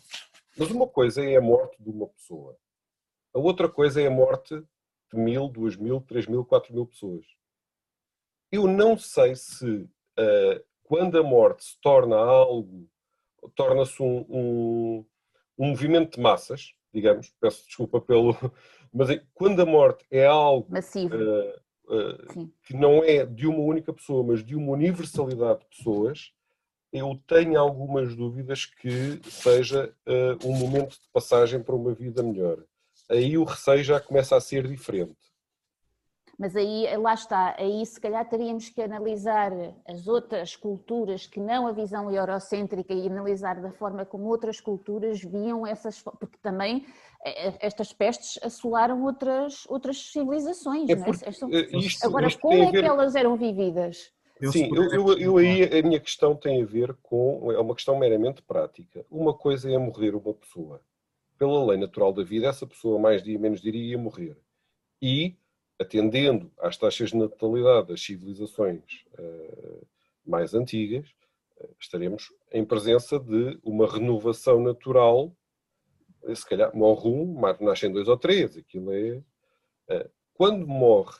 [0.56, 2.56] Mas uma coisa é a morte de uma pessoa.
[3.34, 4.54] A outra coisa é a morte
[5.12, 7.24] de mil, duas mil, três mil, quatro mil pessoas.
[8.50, 12.88] Eu não sei se uh, quando a morte se torna algo
[13.54, 15.04] torna-se um, um,
[15.58, 18.36] um, movimento de massas, digamos, peço desculpa pelo.
[18.92, 20.66] Mas quando a morte é algo.
[21.16, 26.32] Uh, uh, que não é de uma única pessoa, mas de uma universalidade de pessoas,
[26.92, 32.64] eu tenho algumas dúvidas que seja uh, um momento de passagem para uma vida melhor.
[33.10, 35.16] Aí o receio já começa a ser diferente.
[36.38, 39.50] Mas aí, lá está, aí se calhar teríamos que analisar
[39.84, 45.20] as outras culturas que não a visão eurocêntrica e analisar da forma como outras culturas
[45.20, 46.86] viam essas, porque também
[47.24, 50.88] eh, eh, estas pestes assolaram outras, outras civilizações.
[50.88, 50.96] É, é?
[50.96, 51.76] porque, é?
[51.76, 52.82] Isto, Agora, isto como é ver...
[52.82, 54.12] que elas eram vividas?
[54.52, 57.98] Sim, eu, eu, eu, aí a minha questão tem a ver com, é uma questão
[57.98, 59.04] meramente prática.
[59.10, 60.80] Uma coisa é morrer uma pessoa.
[61.36, 64.38] Pela lei natural da vida, essa pessoa mais dia menos dia ia morrer.
[65.02, 65.36] E
[65.78, 69.86] atendendo às taxas de natalidade das civilizações uh,
[70.26, 71.08] mais antigas,
[71.58, 75.32] uh, estaremos em presença de uma renovação natural.
[76.24, 78.56] Eh, se calhar morre um, nascem dois ou três.
[78.56, 79.22] Aquilo é.
[80.34, 81.16] Quando morre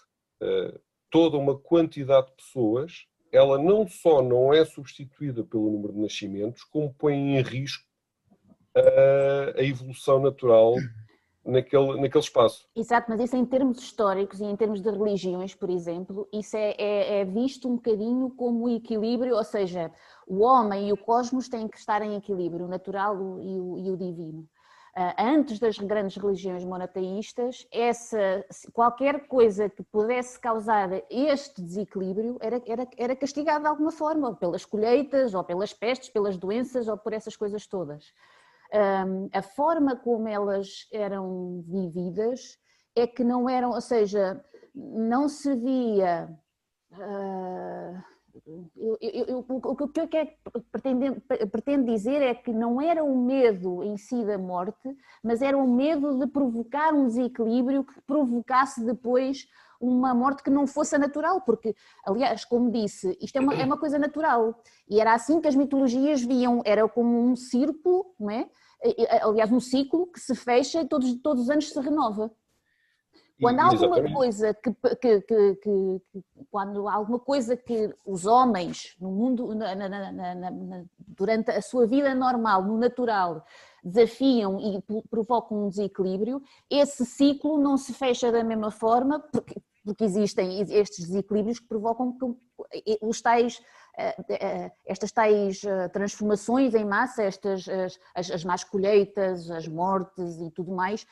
[1.10, 6.62] toda uma quantidade de pessoas, ela não só não é substituída pelo número de nascimentos,
[6.64, 7.84] como põe em risco
[9.56, 10.76] a evolução natural
[11.48, 12.68] naquele, naquele espaço.
[12.76, 16.74] Exato, mas isso em termos históricos e em termos de religiões, por exemplo, isso é,
[16.78, 19.90] é, é visto um bocadinho como o equilíbrio, ou seja,
[20.26, 23.90] o homem e o cosmos têm que estar em equilíbrio, o natural e o, e
[23.90, 24.46] o divino.
[24.96, 32.60] Uh, antes das grandes religiões monoteístas, essa, qualquer coisa que pudesse causar este desequilíbrio era,
[32.66, 36.98] era, era castigada de alguma forma, ou pelas colheitas, ou pelas pestes, pelas doenças, ou
[36.98, 38.12] por essas coisas todas
[39.32, 42.58] a forma como elas eram vividas
[42.94, 44.42] é que não eram, ou seja,
[44.74, 46.28] não se via.
[46.92, 48.02] Uh,
[48.76, 50.08] eu, eu, eu, o que eu
[50.70, 55.56] pretendo, pretendo dizer é que não era o medo em si da morte, mas era
[55.56, 59.46] o medo de provocar um desequilíbrio que provocasse depois
[59.80, 61.74] uma morte que não fosse natural, porque,
[62.04, 64.60] aliás, como disse, isto é uma, é uma coisa natural.
[64.88, 68.48] E era assim que as mitologias viam, era como um círculo, não é?
[69.22, 72.30] aliás, um ciclo que se fecha e todos, todos os anos se renova.
[73.40, 76.02] Quando há alguma coisa que, que, que, que,
[76.50, 82.14] quando alguma coisa que os homens no mundo na, na, na, durante a sua vida
[82.14, 83.44] normal, no natural,
[83.82, 90.04] desafiam e provocam um desequilíbrio, esse ciclo não se fecha da mesma forma porque, porque
[90.04, 92.16] existem estes desequilíbrios que provocam
[93.00, 93.62] os tais
[93.96, 97.66] eh, eh, estas tais eh, transformações em massa, estas
[98.14, 101.04] as, as más colheitas, as mortes e tudo mais,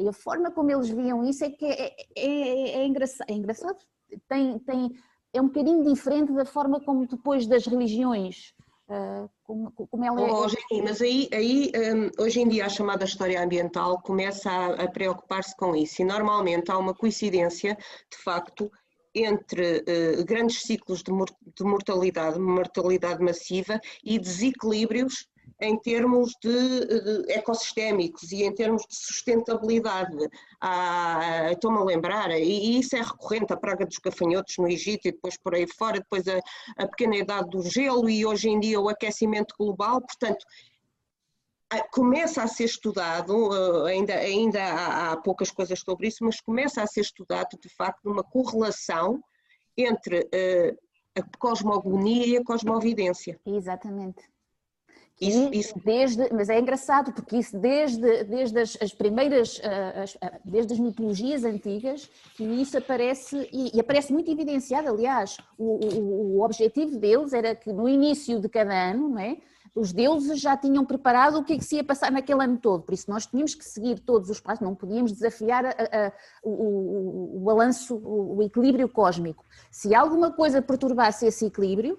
[0.00, 3.34] E a forma como eles viam isso é que é, é, é, é engraçado, é
[3.34, 3.78] engraçado.
[4.28, 4.90] Tem, tem,
[5.32, 8.54] é um bocadinho diferente da forma como depois das religiões
[8.90, 10.32] Uh, como, como, ela é.
[10.32, 14.90] Hoje, mas aí, aí um, hoje em dia a chamada história ambiental começa a, a
[14.90, 17.78] preocupar-se com isso e normalmente há uma coincidência,
[18.10, 18.68] de facto,
[19.14, 25.28] entre uh, grandes ciclos de, de mortalidade, mortalidade massiva e desequilíbrios
[25.60, 30.16] em termos de, de ecossistémicos e em termos de sustentabilidade.
[30.60, 35.12] Ah, Estou-me a lembrar, e isso é recorrente, a praga dos gafanhotos no Egito e
[35.12, 36.38] depois por aí fora, depois a,
[36.76, 40.44] a pequena idade do gelo e hoje em dia o aquecimento global, portanto,
[41.92, 46.82] começa a ser estudado, eh, ainda, ainda há, há, poucas coisas sobre isso, mas começa
[46.82, 49.22] a ser estudado de facto uma correlação
[49.76, 50.78] entre uh,
[51.16, 53.40] a cosmogonia e a cosmovidência.
[53.46, 54.28] Exatamente.
[55.20, 55.74] Isso, isso.
[55.84, 60.78] Desde, mas é engraçado porque isso desde, desde as, as primeiras, eh, as, desde as
[60.78, 66.96] mitologias antigas, e isso aparece, e, e aparece muito evidenciado, aliás, o, o, o, objetivo
[66.96, 69.36] deles era que no início de cada ano, é?
[69.74, 72.82] os deuses já tinham preparado o que, é que se ia passar naquele ano todo,
[72.82, 76.12] por isso nós tínhamos que seguir todos os passos, não podíamos desafiar a, a,
[76.42, 79.44] o, o, balanço, o, equilíbrio cósmico.
[79.70, 81.98] Se alguma coisa perturbasse esse equilíbrio,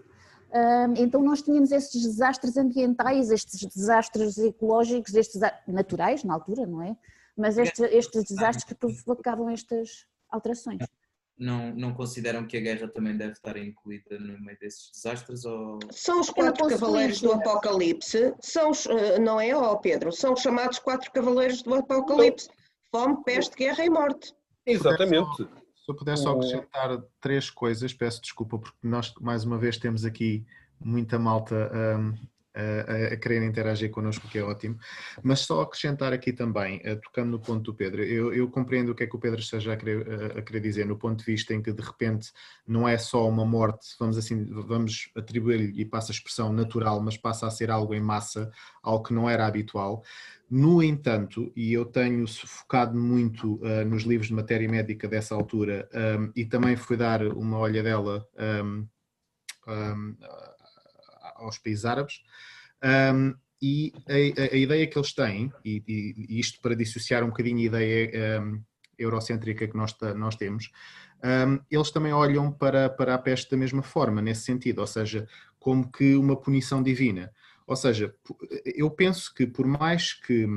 [0.97, 6.95] então nós tínhamos estes desastres ambientais, estes desastres ecológicos, estes naturais na altura, não é?
[7.37, 10.83] Mas estes, estes desastres que provocavam estas alterações
[11.41, 15.43] não, não consideram que a guerra também deve estar incluída no meio desses desastres?
[15.43, 15.79] Ou...
[15.89, 20.11] São os quatro cavaleiros do Apocalipse, são os, eh, não é, ó Pedro?
[20.11, 22.47] São os chamados quatro cavaleiros do Apocalipse:
[22.91, 24.33] fome, peste, guerra e morte.
[24.65, 25.47] Exatamente.
[25.83, 30.05] Se eu puder só acrescentar três coisas, peço desculpa, porque nós mais uma vez temos
[30.05, 30.45] aqui
[30.79, 32.13] muita malta um,
[32.53, 34.77] a, a, querer interagir connosco, que é ótimo.
[35.23, 38.95] Mas só acrescentar aqui também, uh, tocando no ponto do Pedro, eu, eu, compreendo o
[38.95, 41.25] que é que o Pedro esteja a querer, uh, a querer, dizer, no ponto de
[41.25, 42.31] vista em que de repente
[42.67, 47.17] não é só uma morte, vamos assim, vamos atribuir-lhe, e passa a expressão natural, mas
[47.17, 48.51] passa a ser algo em massa,
[48.83, 50.03] algo que não era habitual.
[50.49, 55.87] No entanto, e eu tenho focado muito uh, nos livros de matéria médica dessa altura,
[56.19, 58.85] um, e também fui dar uma olhadela um,
[59.67, 60.15] um,
[61.41, 62.21] aos países árabes.
[62.83, 67.59] Um, e a, a, ideia que eles têm, e, e, isto para dissociar um bocadinho
[67.59, 68.63] a ideia um,
[68.97, 70.71] eurocêntrica que nós, nós temos,
[71.23, 75.27] um, eles também olham para, para a peste da mesma forma, nesse sentido, ou seja,
[75.59, 77.31] como que uma punição divina.
[77.67, 78.13] Ou seja,
[78.65, 80.47] eu penso que por mais que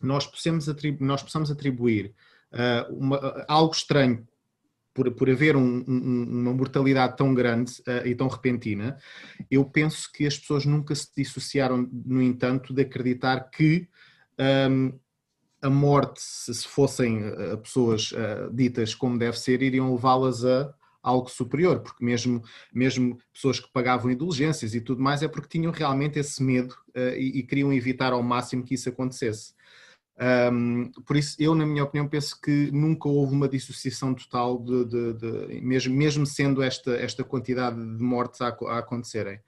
[0.00, 2.14] nós possamos atribuir, nós possamos atribuir
[2.52, 4.26] uh, uma, algo estranho
[4.96, 8.96] por, por haver um, um, uma mortalidade tão grande uh, e tão repentina,
[9.50, 13.86] eu penso que as pessoas nunca se dissociaram, no entanto, de acreditar que
[14.70, 14.98] um,
[15.60, 20.72] a morte, se fossem uh, pessoas uh, ditas como deve ser, iriam levá-las a
[21.02, 22.42] algo superior, porque mesmo,
[22.74, 27.38] mesmo pessoas que pagavam indulgências e tudo mais é porque tinham realmente esse medo e,
[27.38, 29.54] e queriam evitar ao máximo que isso acontecesse.
[30.18, 34.84] Um, por isso, eu, na minha opinião, penso que nunca houve uma dissociação total, de,
[34.84, 39.40] de, de mesmo, mesmo sendo esta, esta quantidade de mortes a, a acontecerem.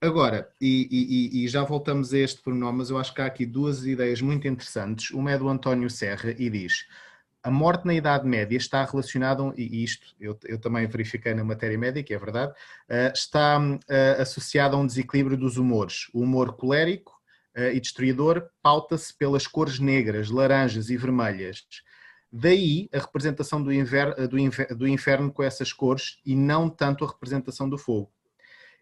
[0.00, 3.44] Agora, e, e, e, já voltamos a este pronome, mas eu acho que há aqui
[3.44, 5.10] duas ideias muito interessantes.
[5.10, 6.86] Uma é do António Serra e diz:
[7.42, 11.76] a morte na Idade Média está relacionada, e isto eu, eu também verifiquei na matéria
[11.76, 16.08] médica, é verdade, uh, está uh, associada a um desequilíbrio dos humores.
[16.12, 17.17] O humor colérico
[17.56, 21.64] e destruidor pauta-se pelas cores negras, laranjas e vermelhas.
[22.30, 24.36] Daí a representação do, inver, eh, do,
[24.76, 28.12] do inferno com essas cores e não tanto a representação do fogo.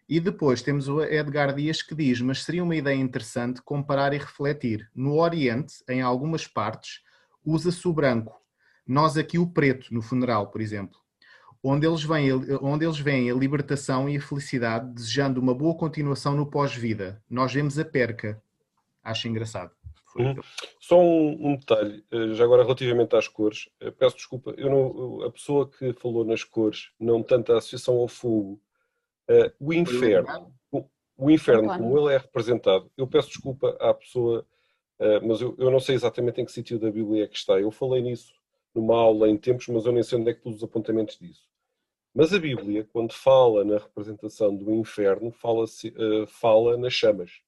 [0.09, 4.19] E depois temos o Edgar Dias que diz: Mas seria uma ideia interessante comparar e
[4.19, 4.89] refletir.
[4.95, 7.03] No Oriente, em algumas partes,
[7.45, 8.41] usa-se o branco.
[8.87, 10.99] Nós aqui o preto, no funeral, por exemplo.
[11.63, 12.31] Onde eles, veem,
[12.63, 17.21] onde eles veem a libertação e a felicidade, desejando uma boa continuação no pós-vida.
[17.29, 18.41] Nós vemos a perca,
[19.07, 19.71] acho engraçado.
[20.19, 20.35] Uhum.
[20.81, 25.23] Só um, um, detalhe, eh, já agora relativamente às cores, eh, peço desculpa, eu não,
[25.23, 28.59] a pessoa que falou nas cores, não tanto a associação ao fogo,
[29.29, 30.85] uh, o inferno, o,
[31.19, 34.47] o inferno como ele é representado, eu peço desculpa à pessoa,
[34.99, 37.61] uh, mas eu, eu, não sei exatamente em que sítio da Bíblia é que está,
[37.61, 38.33] eu falei nisso
[38.75, 41.47] numa aula em tempos, mas eu nem sei onde é que pus os apontamentos disso.
[42.15, 47.43] Mas a Bíblia, quando fala na representação do inferno, fala, uh, fala nas chamas.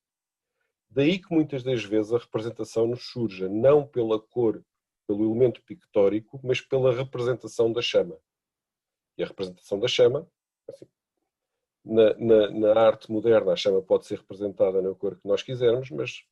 [0.91, 4.64] Daí que muitas das vezes a representação nos surja não pela cor,
[5.07, 8.18] pelo elemento pictórico, mas pela representação da chama.
[9.16, 10.26] E a representação da chama,
[10.68, 10.86] assim,
[11.84, 15.91] na, na, na, arte moderna, a chama pode ser representada na cor que nós quisermos,
[15.91, 16.24] mas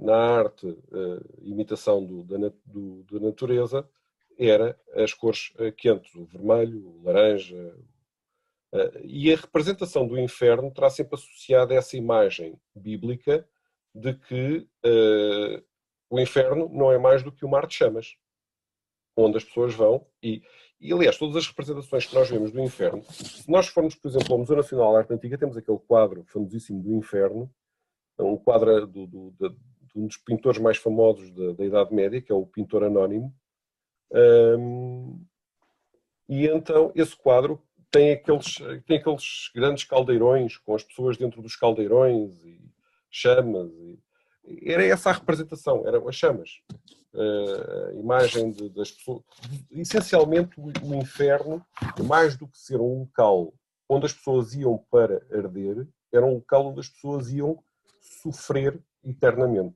[0.00, 0.78] na arte,
[1.42, 3.88] imitação do, da, do, da natureza,
[4.38, 7.76] era as cores quentes, o vermelho, o laranja.
[9.02, 13.46] E a representação do inferno terá sempre associada essa imagem bíblica
[13.94, 14.68] de que
[16.08, 18.16] o inferno não é mais do que o mar de chamas,
[19.16, 20.42] onde as pessoas vão e,
[20.80, 24.32] e aliás, todas as representações que nós vemos do inferno, se nós formos, por exemplo,
[24.32, 27.52] ao Museu Nacional de Arte Antiga, temos aquele quadro famosíssimo do inferno,
[28.18, 32.20] um quadro do, do, de, de um dos pintores mais famosos da, da, Idade Média,
[32.20, 33.34] que é o pintor anónimo,
[34.58, 35.22] um,
[36.28, 41.56] e então esse quadro tem aqueles, tem aqueles grandes caldeirões com as pessoas dentro dos
[41.56, 42.60] caldeirões e
[43.10, 43.98] chamas e,
[44.62, 46.60] era essa a representação, eram as chamas.
[47.12, 49.22] Uh, a imagem de, das pessoas.
[49.70, 51.64] Essencialmente, o, o, inferno,
[52.04, 53.52] mais do que ser um local
[53.88, 57.62] onde as pessoas iam para arder, era um local onde as pessoas iam
[58.00, 59.74] sofrer eternamente.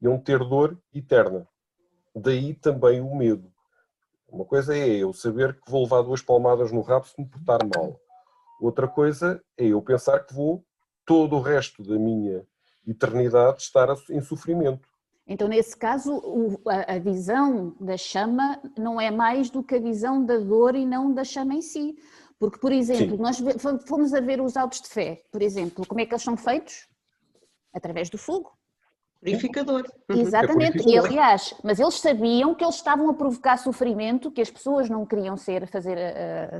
[0.00, 1.46] Iam ter dor eterna.
[2.14, 3.52] Daí também o medo.
[4.28, 7.60] Uma coisa é eu saber que vou levar duas palmadas no rabo se me portar
[7.74, 7.98] mal.
[8.60, 10.64] Outra coisa é eu pensar que vou
[11.04, 12.46] todo o resto da minha
[12.86, 14.88] eternidade estar em sofrimento.
[15.28, 16.22] Então, nesse caso,
[16.86, 21.12] a visão da chama não é mais do que a visão da dor e não
[21.12, 21.96] da chama em si.
[22.38, 23.22] Porque, por exemplo, Sim.
[23.22, 23.38] nós
[23.88, 26.86] fomos a ver os autos de fé, por exemplo, como é que eles são feitos?
[27.74, 28.52] Através do fogo.
[29.20, 29.84] Purificador.
[30.08, 30.20] Uhum.
[30.20, 34.50] Exatamente, é e aliás, mas eles sabiam que eles estavam a provocar sofrimento, que as
[34.50, 35.98] pessoas não queriam ser, fazer,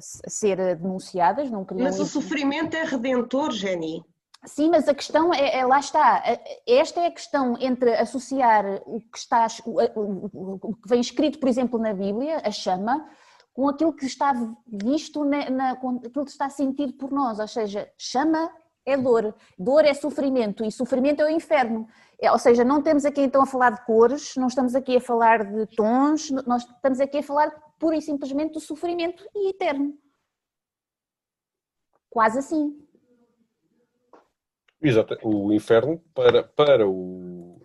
[0.01, 1.85] ser denunciadas, não queriam...
[1.85, 4.05] Mas o sofrimento é redentor, Jenny.
[4.47, 6.23] Sim, mas a questão é, é, lá está.
[6.67, 11.49] Esta é a questão entre associar o que está, o, o, que vem escrito, por
[11.49, 13.09] exemplo, na Bíblia, a chama,
[13.53, 14.33] com aquilo que está
[14.67, 17.41] visto, na, na, com aquilo que está sentido por nós.
[17.41, 18.51] Ou seja, chama
[18.87, 21.89] é dor, dor é sofrimento e sofrimento é o inferno.
[22.21, 25.01] É, ou seja, não temos aqui então a falar de cores, não estamos aqui a
[25.01, 29.99] falar de tons, nós estamos aqui a falar pura e simplesmente do sofrimento e eterno.
[32.09, 32.83] Quase assim.
[34.81, 37.61] Exato, o inferno para, para o,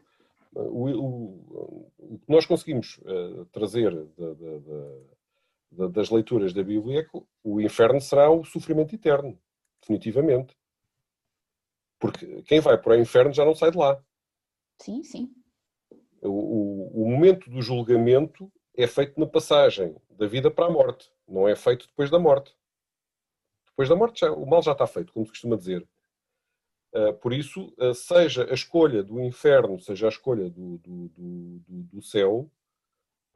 [0.54, 4.58] o, o, o que nós conseguimos uh, trazer da, da,
[5.72, 9.40] da, das leituras da Bíblia é o inferno será o sofrimento eterno,
[9.80, 10.58] definitivamente.
[12.00, 14.02] Porque quem vai para o inferno já não sai de lá.
[14.82, 15.32] Sim, sim.
[16.24, 21.48] O, o, momento do julgamento é feito na passagem da vida para a morte, não
[21.48, 22.56] é feito depois da morte.
[23.68, 25.88] Depois da morte já, o mal já está feito, como se costuma dizer.
[26.96, 31.64] Uh, por isso, uh, seja a escolha do inferno, seja a escolha do, do, do,
[31.68, 32.52] do céu,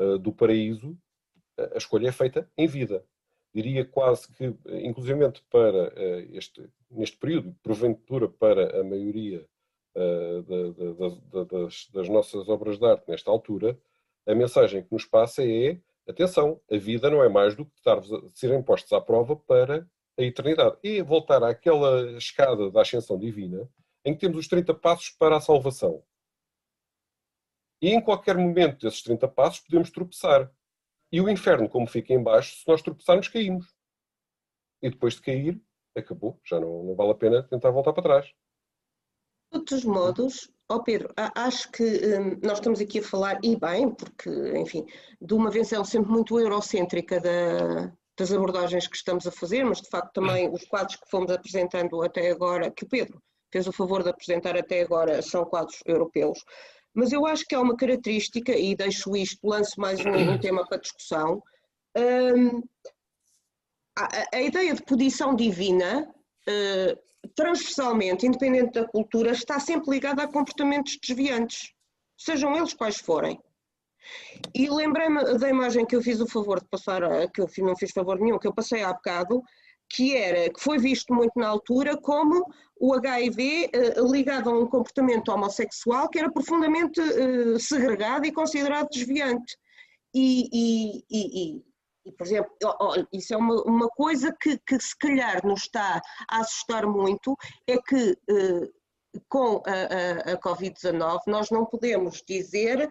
[0.01, 0.97] uh, do paraíso,
[1.57, 3.05] a escolha é feita em vida.
[3.53, 4.45] Diria quase que,
[4.83, 5.93] inclusive para
[6.33, 9.47] este, neste período, porventura para a maioria
[11.49, 13.79] das, das nossas obras de arte nesta altura,
[14.27, 18.01] a mensagem que nos passa é atenção, a vida não é mais do que estar,
[18.33, 19.87] serem postos à prova para
[20.17, 20.77] a eternidade.
[20.83, 23.69] E voltar àquela escada da ascensão divina,
[24.03, 26.03] em que temos os 30 passos para a salvação.
[27.81, 30.51] E em qualquer momento desses 30 passos podemos tropeçar.
[31.11, 33.75] E o inferno, como fica em baixo, se nós tropeçarmos, caímos.
[34.81, 35.61] E depois de cair,
[35.95, 36.39] acabou.
[36.43, 38.33] Já não, não vale a pena tentar voltar para trás.
[39.55, 43.55] Todos os modos, ó oh Pedro, acho que hum, nós estamos aqui a falar, e
[43.55, 44.85] bem, porque, enfim,
[45.21, 49.87] de uma visão sempre muito eurocêntrica da, das abordagens que estamos a fazer, mas de
[49.87, 54.03] facto também os quadros que fomos apresentando até agora, que o Pedro fez o favor
[54.03, 56.43] de apresentar até agora, são quadros europeus.
[56.93, 60.67] Mas eu acho que há uma característica, e deixo isto, lanço mais um, um tema
[60.67, 61.41] para discussão.
[61.97, 62.61] Um,
[63.97, 66.13] a, a, ideia de posição divina,
[66.49, 67.04] uh,
[67.35, 71.73] transversalmente, independente da cultura, está sempre ligada a comportamentos desviantes,
[72.17, 73.39] sejam eles quais forem.
[74.53, 77.91] E lembrei-me da imagem que eu fiz o favor de passar, que eu não fiz
[77.91, 79.41] favor nenhum, que eu passei há bocado,
[79.89, 82.45] que era, que foi visto muito na altura como
[82.77, 88.89] o HIV eh, ligado a um comportamento homossexual que era profundamente eh, segregado e considerado
[88.89, 89.55] desviante.
[90.13, 91.63] E, e, e,
[92.05, 92.51] e por exemplo,
[93.11, 97.36] isso é uma, uma coisa que, que se calhar nos está a assustar muito,
[97.67, 98.69] é que eh,
[99.29, 102.89] com a, a, a Covid-19, nós não podemos dizer,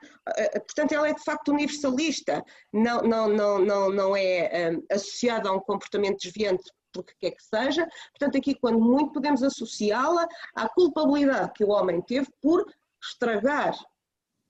[0.52, 2.42] portanto, ela é de facto universalista,
[2.72, 7.88] não, não, não, não, não é associada a um comportamento desviante porque quer que seja,
[8.12, 12.64] portanto, aqui, quando muito, podemos associá-la à culpabilidade que o homem teve por
[13.02, 13.76] estragar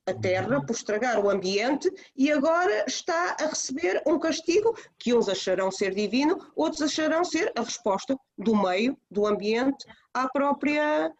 [0.07, 5.29] a terra, por estragar o ambiente e agora está a receber um castigo que uns
[5.29, 11.11] acharão ser divino, outros acharão ser a resposta do meio, do ambiente, à própria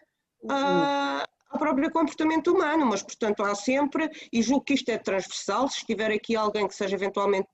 [0.49, 5.69] à, ao próprio comportamento humano, mas portanto há sempre, e julgo que isto é transversal,
[5.69, 7.49] se estiver aqui alguém que seja eventualmente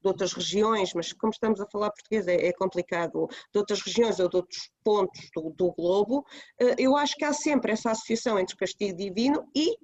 [0.00, 4.20] de outras regiões, mas como estamos a falar português é, é complicado, de outras regiões
[4.20, 6.24] ou de outros pontos do, do, globo,
[6.60, 9.76] eh, eu acho que há sempre essa associação entre castigo divino e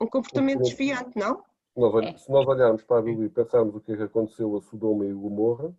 [0.00, 1.42] um comportamento desviante, não?
[1.76, 4.60] Nós, se nós olharmos para a Bíblia e pensarmos o que é que aconteceu a
[4.62, 5.74] Sodoma e Gomorra,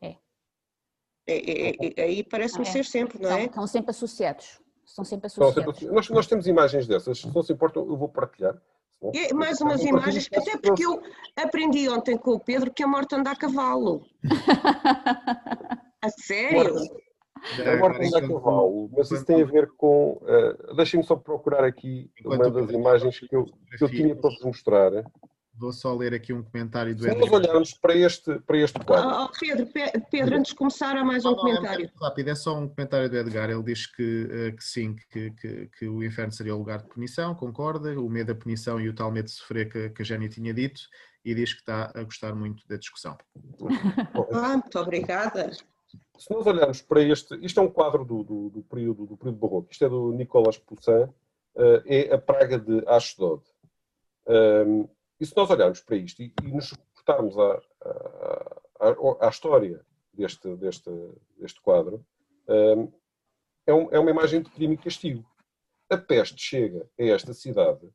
[0.00, 0.16] é.
[1.26, 3.44] É, é, é aí parece-me ser sempre, não é?
[3.44, 4.60] Estão sempre associados.
[4.84, 5.78] São sempre associados.
[5.78, 8.60] Sempre, nós, nós, temos imagens dessas, se não se importa, eu vou partilhar.
[9.14, 11.02] É, mais umas imagens, até porque eu
[11.36, 14.06] aprendi ontem com o Pedro que a morte anda a cavalo.
[16.00, 16.74] a sério?
[17.66, 20.20] A morte anda a cavalo, mas isso tem a ver com.
[20.22, 24.40] Uh, Deixem-me só procurar aqui uma das imagens que eu, que eu tinha para vos
[24.42, 24.92] mostrar.
[25.54, 27.14] Vou só ler aqui um comentário do Edgar.
[27.14, 29.24] Se nós olharmos para este, para este quadro.
[29.24, 29.68] Oh, Pedro,
[30.10, 31.86] Pedro, antes de começar, há mais um não, comentário.
[31.86, 33.50] É rápido, é só um comentário do Edgar.
[33.50, 36.88] Ele diz que, eh, que sim, que, que, que, o inferno seria o lugar de
[36.88, 40.04] punição, concorda, o medo da punição e o tal medo de sofrer que, que a
[40.04, 40.80] Jenny tinha dito,
[41.22, 43.16] e diz que está a gostar muito da discussão.
[44.32, 45.50] Ah, muito obrigada.
[46.22, 49.38] Se nós olharmos para este, isto é um quadro do, do, do período, do período
[49.38, 53.42] barroco, isto é do Nicolas Poussin, uh, é a praga de Ashdod.
[54.28, 54.88] Um,
[55.18, 57.60] e se nós olharmos para isto e, e nos reportarmos à,
[58.78, 59.84] à, à, história
[60.14, 60.90] deste, deste,
[61.40, 62.06] deste quadro,
[62.48, 62.92] um,
[63.66, 65.28] é, um, é uma imagem de crime e castigo.
[65.90, 67.90] A peste chega a esta cidade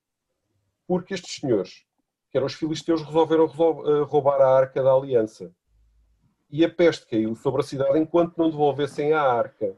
[0.85, 1.85] porque estes senhores,
[2.29, 5.55] que eram os filisteus, resolveram eh, roubar a arca da aliança.
[6.49, 9.75] E a peste caiu sobre a cidade enquanto não devolvessem a arca.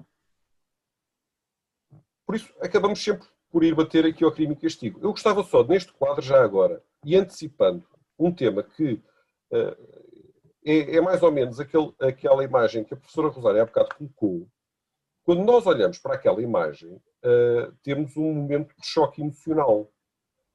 [2.25, 4.99] Por isso, acabamos sempre por ir bater aqui ao crime e castigo.
[5.01, 7.83] Eu gostava só, neste quadro, já agora, e antecipando
[8.17, 9.01] um tema que
[9.51, 10.09] uh,
[10.63, 14.47] é, é, mais ou menos aquele, aquela imagem que a professora Rosário há bocado colocou,
[15.23, 19.91] quando nós olhamos para aquela imagem, uh, temos um momento de choque emocional.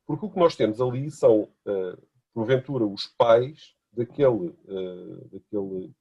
[0.07, 4.53] Porque o que nós temos ali são, uh, porventura, os pais daquele,
[5.31, 5.95] daquele,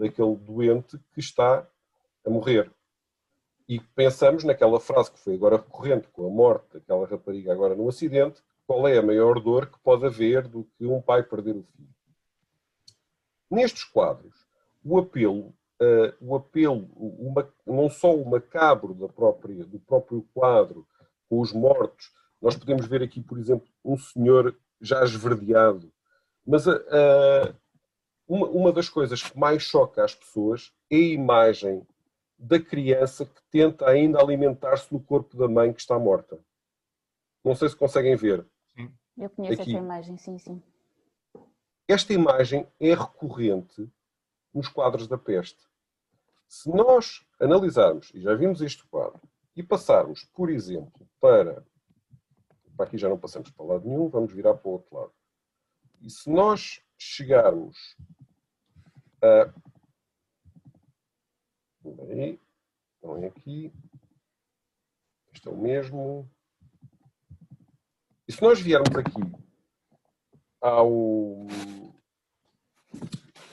[0.00, 1.66] daquele doente que está
[2.24, 2.70] a morrer
[3.70, 7.88] e pensamos naquela frase que foi agora recorrente com a morte daquela rapariga agora no
[7.88, 11.62] acidente, qual é a maior dor que pode haver do que um pai perder o
[11.62, 11.88] filho.
[13.48, 14.34] Nestes quadros,
[14.84, 20.84] o apelo, uh, o apelo uma, não só o macabro da própria, do próprio quadro,
[21.28, 22.10] com os mortos,
[22.42, 25.92] nós podemos ver aqui, por exemplo, um senhor já esverdeado,
[26.44, 27.54] mas uh,
[28.30, 31.84] uma, uma das coisas que mais choca as pessoas é a imagem
[32.38, 36.38] da criança que tenta ainda alimentar-se no corpo da mãe que está morta.
[37.44, 38.46] Não sei se conseguem ver.
[38.72, 38.88] Sim.
[39.18, 39.72] Eu conheço Aqui.
[39.72, 40.62] essa imagem, sim, sim.
[41.88, 43.90] Esta imagem é recorrente
[44.54, 45.66] nos quadros da peste.
[46.48, 49.20] Se nós analisarmos, e já vimos este quadro,
[49.56, 51.64] e passarmos, por exemplo, para.
[52.76, 55.12] Para aqui já não passamos para lado nenhum, vamos virar para o outro lado.
[56.00, 57.96] E se nós chegarmos
[59.22, 59.50] Aí,
[62.98, 63.72] então é aqui.
[65.32, 66.30] Este é o mesmo.
[68.26, 69.20] E se nós viermos aqui
[70.60, 71.46] ao,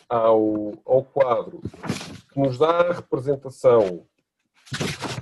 [0.10, 1.61] ao, ao quadro
[2.31, 4.07] que nos dá a representação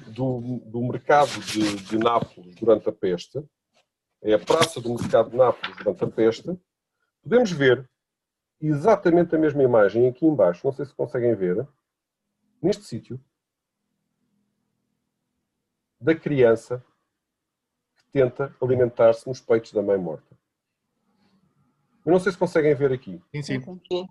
[0.07, 3.43] do, do mercado de, de Nápoles durante a peste,
[4.21, 6.59] é a praça do mercado de Nápoles durante a peste,
[7.21, 7.89] podemos ver
[8.61, 11.67] exatamente a mesma imagem aqui embaixo, não sei se conseguem ver,
[12.61, 13.19] neste sítio,
[15.99, 16.83] da criança
[17.95, 20.37] que tenta alimentar-se nos peitos da mãe morta.
[22.05, 23.21] Eu não sei se conseguem ver aqui.
[23.31, 24.07] Sim, sim.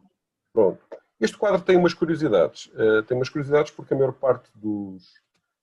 [0.52, 0.84] Pronto.
[1.20, 2.66] Este quadro tem umas curiosidades.
[2.66, 5.04] Uh, tem umas curiosidades porque a maior parte dos,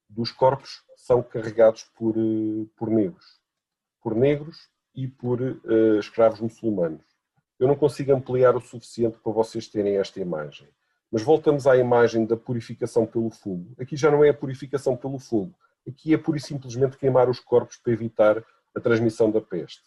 [0.10, 3.41] dos corpos são carregados por, uh, por negros.
[4.02, 7.06] Por negros e por uh, escravos muçulmanos.
[7.62, 10.68] Eu não consigo ampliar o suficiente para vocês terem esta imagem.
[11.12, 13.76] Mas voltamos à imagem da purificação pelo fogo.
[13.80, 15.54] Aqui já não é a purificação pelo fogo.
[15.88, 18.44] Aqui é pura e simplesmente queimar os corpos para evitar
[18.76, 19.84] a transmissão da peste.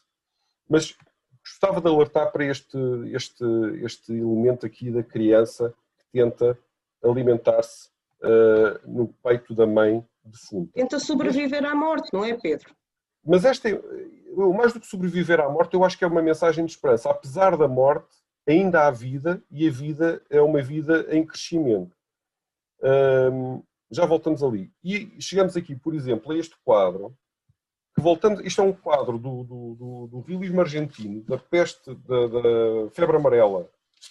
[0.69, 0.95] Mas
[1.41, 2.79] gostava de alertar para este,
[3.13, 3.45] este,
[3.83, 6.57] este elemento aqui da criança que tenta
[7.03, 7.89] alimentar-se
[8.23, 10.71] uh, no peito da mãe defunta.
[10.75, 12.73] Tenta sobreviver à morte, não é, Pedro?
[13.25, 13.69] Mas esta,
[14.57, 17.11] mais do que sobreviver à morte, eu acho que é uma mensagem de esperança.
[17.11, 21.97] Apesar da morte, ainda há vida e a vida é uma vida em crescimento.
[23.91, 24.71] Já voltamos ali.
[24.83, 27.17] E chegamos aqui, por exemplo, a este quadro,
[27.95, 32.27] que voltamos, isto é um quadro do, do, do, do realismo argentino, da peste, da,
[32.27, 33.71] da, febre amarela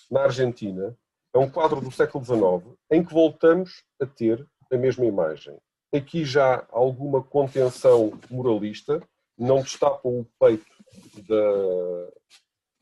[0.09, 0.97] na Argentina,
[1.33, 5.57] é um quadro do século XIX, em que voltamos a ter a mesma imagem.
[5.93, 9.01] Aqui já alguma contenção moralista,
[9.37, 10.65] não destapam o peito
[11.27, 12.11] da,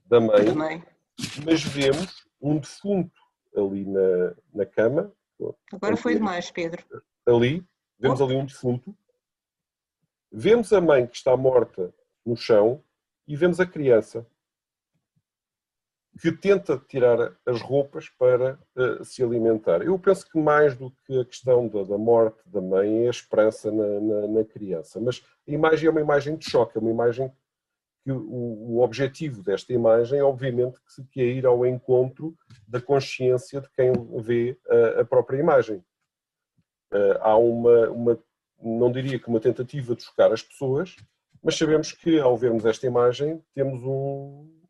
[0.06, 0.84] da mãe,
[1.46, 3.20] mas vemos um defunto
[3.56, 5.12] ali na, na cama.
[5.72, 6.84] Agora foi demais, Pedro.
[7.26, 7.66] Ali,
[8.00, 8.26] vemos oh.
[8.26, 8.96] ali um defunto.
[10.32, 11.94] Vemos a mãe que está morta
[12.26, 12.84] no chão
[13.28, 14.26] e vemos a criança
[16.22, 19.82] que tenta tirar as roupas para uh, se alimentar.
[19.82, 23.10] Eu penso que mais do que a questão da, da morte da mãe é a
[23.10, 25.00] esperança na, na, na, criança.
[25.00, 27.32] Mas a imagem é uma imagem de choque, é uma imagem
[28.04, 32.38] que o, o objetivo desta imagem é obviamente que, que é ir ao encontro
[32.68, 33.92] da consciência de quem
[34.22, 35.84] vê a, a própria imagem.
[36.94, 38.20] Uh, há uma, uma,
[38.62, 40.96] não diria que uma tentativa de chocar as pessoas,
[41.42, 44.61] mas sabemos que ao vermos esta imagem temos um,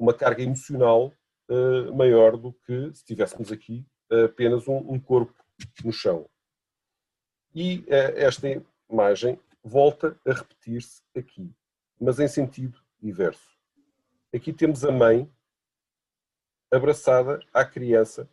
[0.00, 1.12] uma carga emocional
[1.50, 3.86] uh, maior do que se tivéssemos aqui
[4.24, 5.32] apenas um, um, corpo
[5.84, 6.28] no chão.
[7.54, 8.48] E uh, esta
[8.90, 11.54] imagem volta a repetir-se aqui,
[12.00, 13.56] mas em sentido inverso.
[14.34, 15.30] Aqui temos a mãe
[16.72, 18.28] abraçada à criança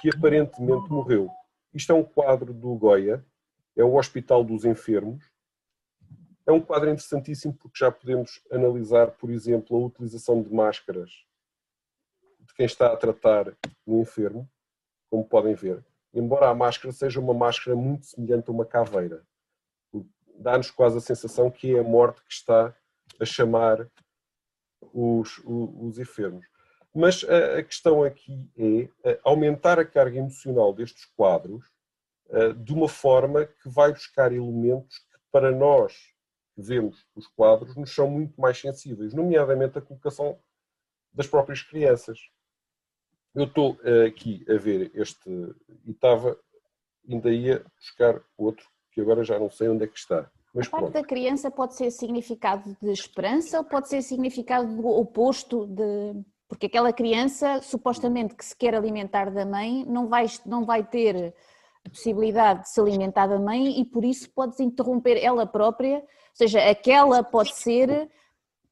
[0.00, 1.30] que aparentemente morreu.
[1.72, 3.24] Isto é um quadro do Goya,
[3.76, 5.31] é o Hospital dos Enfermos,
[6.46, 11.10] é um quadro interessantíssimo porque já podemos analisar, por exemplo, a utilização de máscaras
[12.40, 13.56] de quem está a tratar
[13.86, 14.48] o enfermo,
[15.08, 15.84] como podem ver.
[16.12, 19.22] Embora a máscara seja uma máscara muito semelhante a uma caveira,
[20.36, 22.74] dá-nos quase a sensação que é a morte que está
[23.20, 23.88] a chamar
[24.92, 26.44] os, os, os enfermos.
[26.94, 28.50] Mas a, questão aqui
[29.04, 31.64] é aumentar a carga emocional destes quadros
[32.58, 36.11] de uma forma que vai buscar elementos que, para nós
[36.56, 40.38] vemos os quadros nos são muito mais sensíveis, nomeadamente a colocação
[41.12, 42.18] das próprias crianças.
[43.34, 45.28] Eu estou uh, aqui a ver este
[45.86, 46.38] e estava,
[47.08, 50.30] ainda ia buscar outro, que agora já não sei onde é que está.
[50.54, 50.94] Mas a parte pronto.
[50.94, 56.22] da criança pode ser significado de esperança ou pode ser significado do oposto de.
[56.46, 61.34] Porque aquela criança, supostamente que se quer alimentar da mãe, não vai, não vai ter
[61.86, 66.04] a possibilidade de se alimentar da mãe e por isso pode interromper ela própria,
[66.34, 68.10] seja, aquela pode ser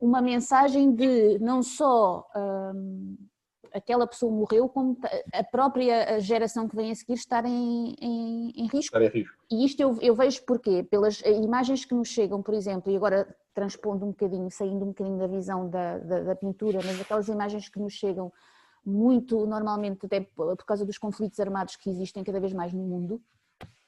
[0.00, 3.16] uma mensagem de não só hum,
[3.72, 4.98] aquela pessoa morreu, como
[5.32, 8.96] a própria geração que vem a seguir estar em, em, em risco.
[8.96, 9.36] Estar em risco.
[9.50, 10.82] E isto eu, eu vejo porquê?
[10.82, 15.18] Pelas imagens que nos chegam, por exemplo, e agora transpondo um bocadinho, saindo um bocadinho
[15.18, 18.32] da visão da, da, da pintura, mas aquelas imagens que nos chegam
[18.84, 23.20] muito normalmente até por causa dos conflitos armados que existem cada vez mais no mundo,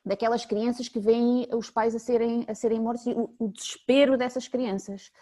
[0.05, 4.16] daquelas crianças que veem os pais a serem, a serem mortos e o, o desespero
[4.16, 5.12] dessas crianças.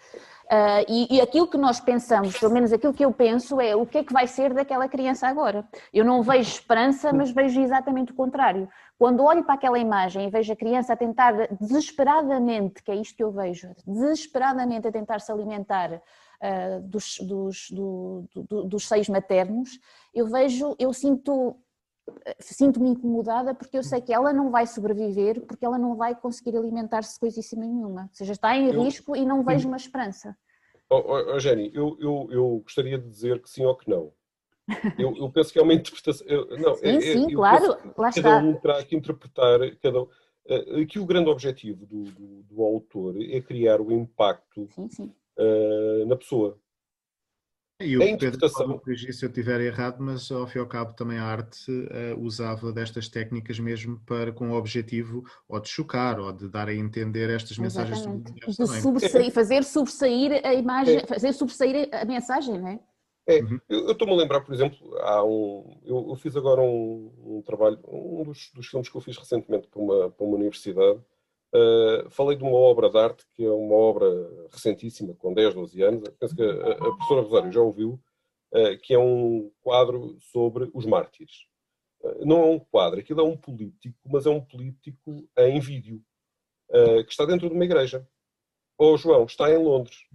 [0.47, 3.87] Uh, e, e, aquilo que nós pensamos, pelo menos aquilo que eu penso, é o
[3.87, 5.69] que é que vai ser daquela criança agora.
[5.93, 8.69] Eu não vejo esperança, mas vejo exatamente o contrário.
[8.99, 13.17] Quando olho para aquela imagem e vejo a criança a tentar desesperadamente, que é isto
[13.17, 19.09] que eu vejo, desesperadamente a tentar se alimentar uh, dos, dos, do, do, dos seios
[19.09, 19.79] maternos,
[20.13, 21.57] eu vejo, eu sinto
[22.39, 26.57] sinto-me incomodada porque eu sei que ela não vai sobreviver, porque ela não vai conseguir
[26.57, 28.03] alimentar-se de coisíssima nenhuma.
[28.03, 30.37] Ou seja, está em eu, risco e não vejo uma esperança.
[30.89, 34.13] Oh, oh, oh Jenny, eu, eu, eu gostaria de dizer que sim ou que não.
[34.99, 36.27] Eu, eu penso que é uma interpretação.
[36.27, 39.59] Eu, não, sim, é, sim, claro, lá cada um terá que interpretar.
[39.83, 40.11] Cada, uh,
[40.83, 45.13] aqui o grande objetivo do, do, do autor é criar o impacto sim, sim.
[45.39, 46.59] Uh, na pessoa.
[47.81, 50.93] E o Pedro pode corrigir se eu estiver errado, mas ao fim e ao cabo
[50.93, 56.21] também a arte uh, usava destas técnicas mesmo para com o objetivo ou de chocar
[56.21, 61.07] ou de dar a entender estas mensagens de sobressair, fazer sobressair a imagem, é.
[61.07, 62.81] fazer sobressair a mensagem, não é?
[63.27, 63.61] É, uhum.
[63.69, 67.79] eu estou-me a lembrar, por exemplo, há um, eu, eu fiz agora um, um trabalho,
[67.87, 71.01] um dos, dos, filmes que eu fiz recentemente para uma, para uma universidade,
[71.53, 74.07] Uh, falei de uma obra de arte que é uma obra
[74.53, 78.01] recentíssima, com 10, 12 anos, penso que a, a professora Rosário já ouviu,
[78.55, 81.49] uh, que é um quadro sobre os mártires.
[82.01, 86.03] Uh, não é um quadro, aquilo é um político, mas é um político em vídeo,
[87.05, 88.09] que está dentro de uma igreja.
[88.79, 90.07] Ou oh, João, está em Londres,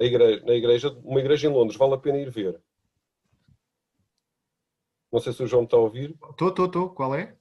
[0.00, 2.58] igreja, na igreja, uma igreja em Londres, vale a pena ir ver.
[5.12, 6.16] Não sei se o João está a ouvir.
[6.30, 6.88] Estou, estou, estou.
[6.88, 7.36] Qual é?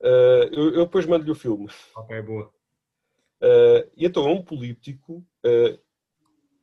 [0.00, 1.68] eu, eu depois mando-lhe o filme.
[1.94, 2.50] Ok, boa.
[3.40, 5.80] Uh, e então é um político uh,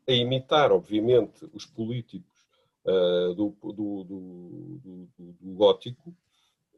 [0.07, 2.45] a imitar, obviamente, os políticos
[2.85, 6.15] uh, do, do, do, do, gótico,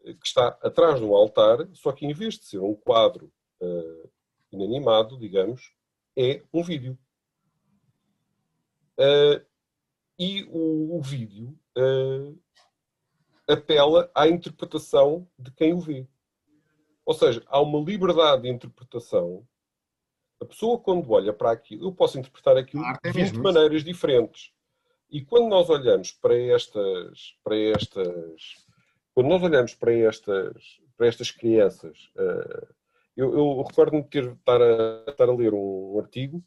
[0.04, 3.30] que está atrás de um altar, só que em vez de ser um quadro
[4.50, 5.74] inanimado, digamos,
[6.18, 6.98] é um vídeo.
[10.18, 11.60] e o, o vídeo
[13.46, 16.08] apela à interpretação de quem o vê.
[17.04, 19.46] Ou seja, há uma liberdade de interpretação.
[20.42, 24.52] A pessoa, quando olha para aquilo, eu posso interpretar aquilo de 20 maneiras diferentes.
[25.10, 28.66] E quando nós olhamos para estas, para estas,
[29.14, 32.68] quando nós olhamos para estas, para estas crianças, uh,
[33.18, 36.42] eu, eu recordo-me de ter, estar, a, estar a ler um, artigo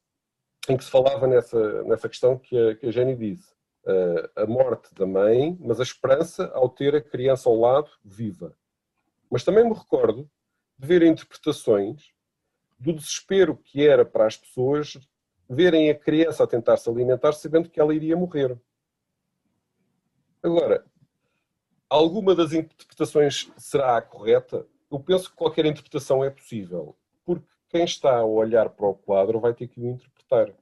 [0.68, 3.52] em que se falava nessa, nessa questão que a, que a Jenny disse.
[3.84, 8.56] Uh, a morte da mãe, mas a esperança ao ter a criança ao lado viva.
[9.28, 10.30] Mas também me recordo
[10.78, 12.12] de ver interpretações
[12.82, 14.98] do desespero que era para as pessoas
[15.48, 18.58] verem a criança a tentar se alimentar sabendo que ela iria morrer.
[20.42, 20.84] Agora,
[21.88, 24.66] alguma das interpretações será a correta?
[24.90, 29.38] Eu penso que qualquer interpretação é possível, porque quem está a olhar para o quadro
[29.38, 30.52] vai ter que o interpretar.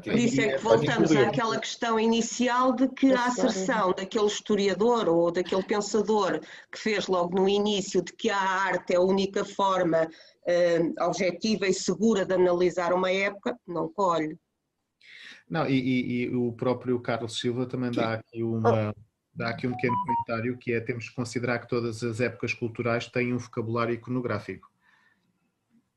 [0.00, 5.30] Por isso é que voltamos àquela questão inicial de que a asserção daquele historiador ou
[5.30, 6.40] daquele pensador
[6.70, 11.66] que fez logo no início de que a arte é a única forma uh, objetiva
[11.66, 14.38] e segura de analisar uma época, não colhe.
[15.48, 18.94] Não, e, e, e o próprio Carlos Silva também dá aqui, uma,
[19.34, 23.08] dá aqui um pequeno comentário que é temos que considerar que todas as épocas culturais
[23.08, 24.70] têm um vocabulário iconográfico.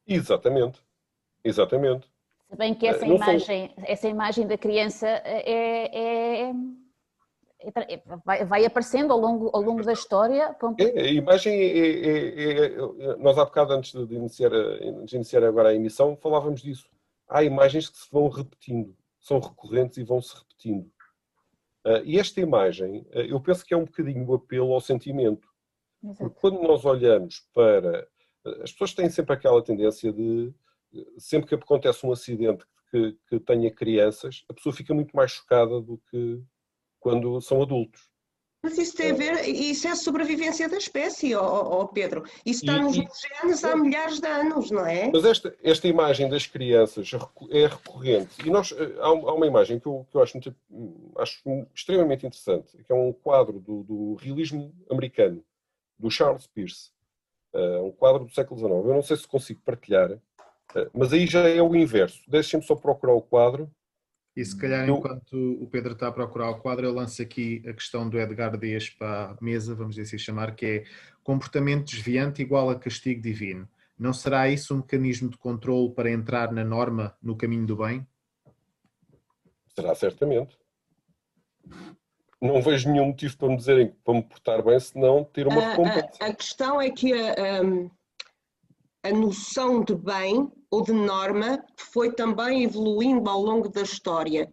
[0.05, 0.81] Exatamente,
[1.41, 2.13] exatamente.
[2.57, 6.53] Bem que essa, imagem, essa imagem da criança é, é, é
[8.23, 10.55] vai, vai, aparecendo ao longo, ao longo da história.
[10.77, 14.51] É, a imagem é, é, é, Nós há bocado, antes de iniciar,
[15.05, 16.89] de iniciar agora a emissão, falávamos disso.
[17.27, 20.85] Há imagens que se vão repetindo, são recorrentes e vão se repetindo.
[21.85, 25.47] Uh, e esta imagem, uh, eu penso que é um bocadinho o apelo ao sentimento.
[26.03, 26.17] Exato.
[26.17, 28.07] Porque quando nós olhamos para.
[28.43, 30.51] Uh, as pessoas têm sempre aquela tendência de
[31.17, 35.81] sempre que acontece um acidente que, que tenha crianças, a pessoa fica muito mais chocada
[35.81, 36.41] do que
[36.99, 38.09] quando são adultos.
[38.65, 42.23] Mas isso tem a ver, isso é a sobrevivência da espécie, oh, oh Pedro.
[42.43, 45.11] Isso está nos genes há milhares de anos, não é?
[45.13, 47.11] Mas esta, esta imagem das crianças
[47.51, 48.35] é recorrente.
[48.43, 50.55] E nós, eh, há, uma imagem que eu, que eu acho, muito,
[51.19, 51.43] acho
[51.75, 55.45] extremamente interessante, que é um quadro do, do realismo americano,
[55.99, 56.89] do Charles Peirce.
[57.53, 58.71] Uh, um quadro do século XIX.
[58.71, 60.19] Eu não sei se consigo partilhar,
[60.93, 62.21] mas aí já é o inverso.
[62.27, 63.71] Deixem-me só procurar o quadro.
[64.35, 64.97] E se calhar, eu...
[64.97, 68.57] enquanto o Pedro está a procurar o quadro, eu lanço aqui a questão do Edgar
[68.57, 70.83] Dias para a mesa, vamos assim chamar, que é
[71.23, 73.67] comportamento desviante igual a castigo divino.
[73.97, 78.05] Não será isso um mecanismo de controle para entrar na norma no caminho do bem?
[79.73, 80.57] Será certamente.
[82.41, 86.09] Não vejo nenhum motivo para me dizerem para me portar bem, senão ter uma recompensa.
[86.19, 87.61] A, a, questão é que a,
[89.03, 94.49] a noção de bem ou de norma foi também evoluindo ao longo da história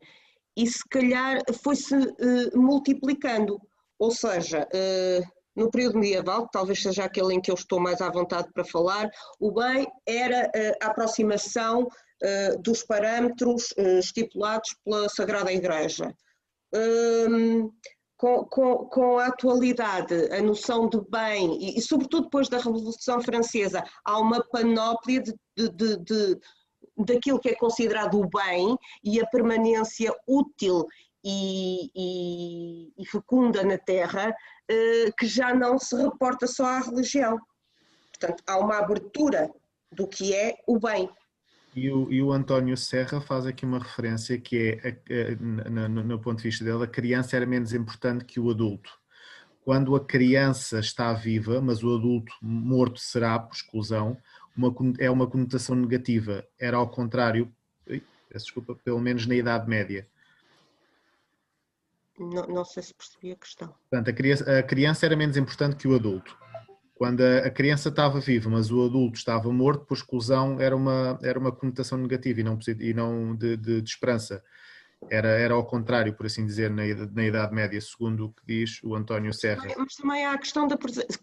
[0.57, 3.61] e se calhar foi-se uh, multiplicando.
[3.99, 5.23] Ou seja, uh,
[5.55, 8.65] no período medieval, que talvez seja aquele em que eu estou mais à vontade para
[8.65, 9.09] falar,
[9.41, 11.89] o bem era uh, a aproximação
[12.61, 16.15] dos parâmetros estipulados pela Sagrada Igreja.
[16.73, 17.69] Ehm,
[18.23, 23.21] com, com, com, a atualidade, a noção de bem, e, e, sobretudo depois da Revolução
[23.21, 26.41] Francesa, há uma panóplia de, de, de, de,
[26.99, 30.87] daquilo que é considerado o bem e a permanência útil
[31.25, 34.33] e, e, e fecunda na Terra,
[34.71, 37.41] eh, que já não se reporta só à religião.
[38.17, 39.51] Portanto, há uma abertura
[39.91, 41.11] do que é o bem.
[41.75, 46.39] E o, e o, António Serra faz aqui uma referência que é, no, no, ponto
[46.39, 48.91] de vista dele, a criança era menos importante que o adulto.
[49.65, 54.19] Quando a criança está viva, mas o adulto morto será, por exclusão,
[54.55, 56.47] uma, é uma conotação negativa.
[56.59, 57.51] Era ao contrário,
[57.87, 60.07] peço desculpa, pelo menos na Idade Média.
[62.19, 63.69] Não, não sei se percebi a questão.
[63.69, 66.37] Portanto, a criança, a criança era menos importante que o adulto
[67.03, 71.37] quando a, criança estava viva, mas o adulto estava morto, por exclusão era uma, era
[71.37, 74.41] uma conotação negativa e não, e não de, de, de esperança.
[75.11, 78.81] Era, era ao contrário, por assim dizer, na, na Idade Média, segundo o que diz
[78.85, 79.65] o António Serra.
[79.77, 80.79] Mas também há a questão da.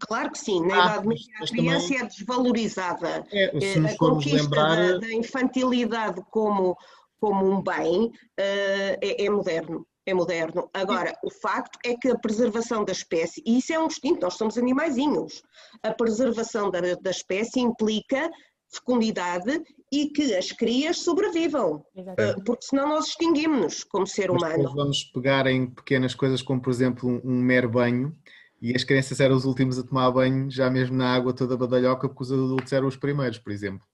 [0.06, 2.02] Claro que sim, na ah, Idade Média a criança também...
[2.02, 3.24] é desvalorizada.
[3.32, 4.76] É, se a conquista lembrar...
[4.76, 6.76] da, da, infantilidade como,
[7.22, 10.70] como um bem uh, é, é moderno é moderno.
[10.74, 14.36] Agora, o facto é que a preservação da espécie, e isso é um instinto, nós
[14.36, 15.42] somos animaizinhos,
[15.84, 18.30] a preservação da, da espécie implica
[18.72, 22.40] fecundidade e que as crias sobrevivam, Exatamente.
[22.40, 24.76] Eh, porque senão nós extinguimos-nos como ser Mas humano.
[24.76, 28.16] Vamos pegar em pequenas coisas como, por exemplo, um, um mero banho,
[28.62, 32.08] e as crianças eram os últimos a tomar banho, já mesmo na água toda badalhoca,
[32.08, 33.86] porque os adultos eram os primeiros, por exemplo.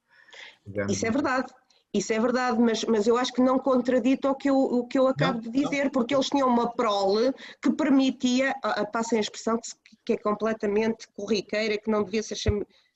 [0.89, 1.53] Isso é verdade.
[1.95, 4.99] Isso é verdade, mas, mas eu acho que não contradita o que eu, o que
[4.99, 5.91] eu acabo não, de dizer, não.
[5.91, 9.69] porque eles tinham uma prole que permitia, a, a, passem a expressão que,
[10.05, 12.37] que, é completamente corriqueira, que não devia ser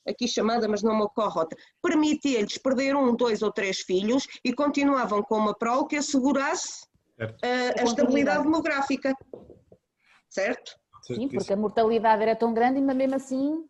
[0.06, 4.52] aqui chamada, mas não me ocorre outra, permitia-lhes perder um, dois ou três filhos e
[4.52, 6.86] continuavam com uma prole que assegurasse
[7.42, 9.16] a, a estabilidade demográfica.
[10.30, 10.74] Certo?
[11.04, 13.66] Sim, porque a mortalidade era tão grande, mas mesmo assim.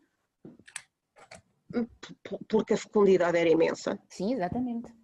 [2.49, 3.99] Porque a fecundidade era imensa.
[4.09, 4.98] Sim, exatamente.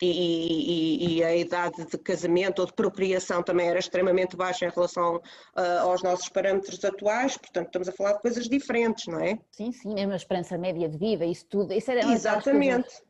[0.00, 4.70] E, e, e, a idade de casamento ou de procriação também era extremamente baixa em
[4.70, 9.38] relação uh, aos nossos parâmetros atuais, portanto estamos a falar de coisas diferentes, não é?
[9.50, 11.72] Sim, sim, mesmo a esperança média de vida, isso tudo.
[11.72, 13.02] Isso era Exatamente.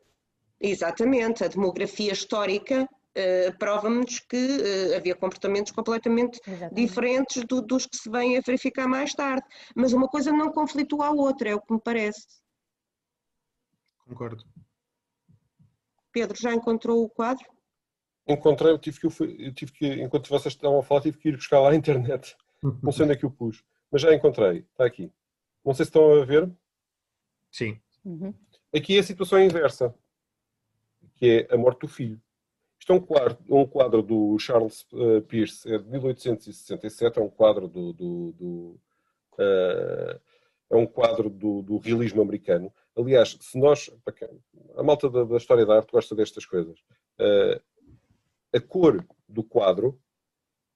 [0.61, 6.75] Exatamente, a demografia histórica uh, prova-nos que uh, havia comportamentos completamente Exatamente.
[6.75, 9.45] diferentes do, dos que se vêm a verificar mais tarde.
[9.75, 12.27] Mas uma coisa não conflitua a outra, é o que me parece.
[13.99, 14.43] Concordo.
[16.13, 17.45] Pedro, já encontrou o quadro?
[18.27, 21.37] Encontrei, eu tive que, eu tive que enquanto vocês estavam a falar, tive que ir
[21.37, 22.37] buscar lá a internet.
[22.83, 25.13] Não sei onde é que eu pus, mas já encontrei, está aqui.
[25.65, 26.51] Não sei se estão a ver.
[27.51, 27.81] Sim.
[28.05, 28.35] Uhum.
[28.75, 29.95] Aqui é a situação inversa,
[31.17, 32.21] que é a morte do filho.
[32.79, 37.29] Isto é um quadro, um quadro do Charles uh, Peirce, é de 1867, é um
[37.29, 38.81] quadro do, do, do
[39.35, 40.21] uh,
[40.71, 42.73] é um quadro do, do, realismo americano.
[42.97, 43.91] Aliás, se nós,
[44.77, 46.79] a malta da, da história da arte gosta destas coisas,
[47.21, 47.63] uh,
[48.55, 50.01] a cor do quadro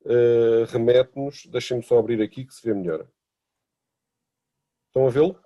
[0.02, 3.06] uh, remete-nos, deixem-me só abrir aqui que se vê melhor.
[4.86, 5.39] Estão a vê-lo?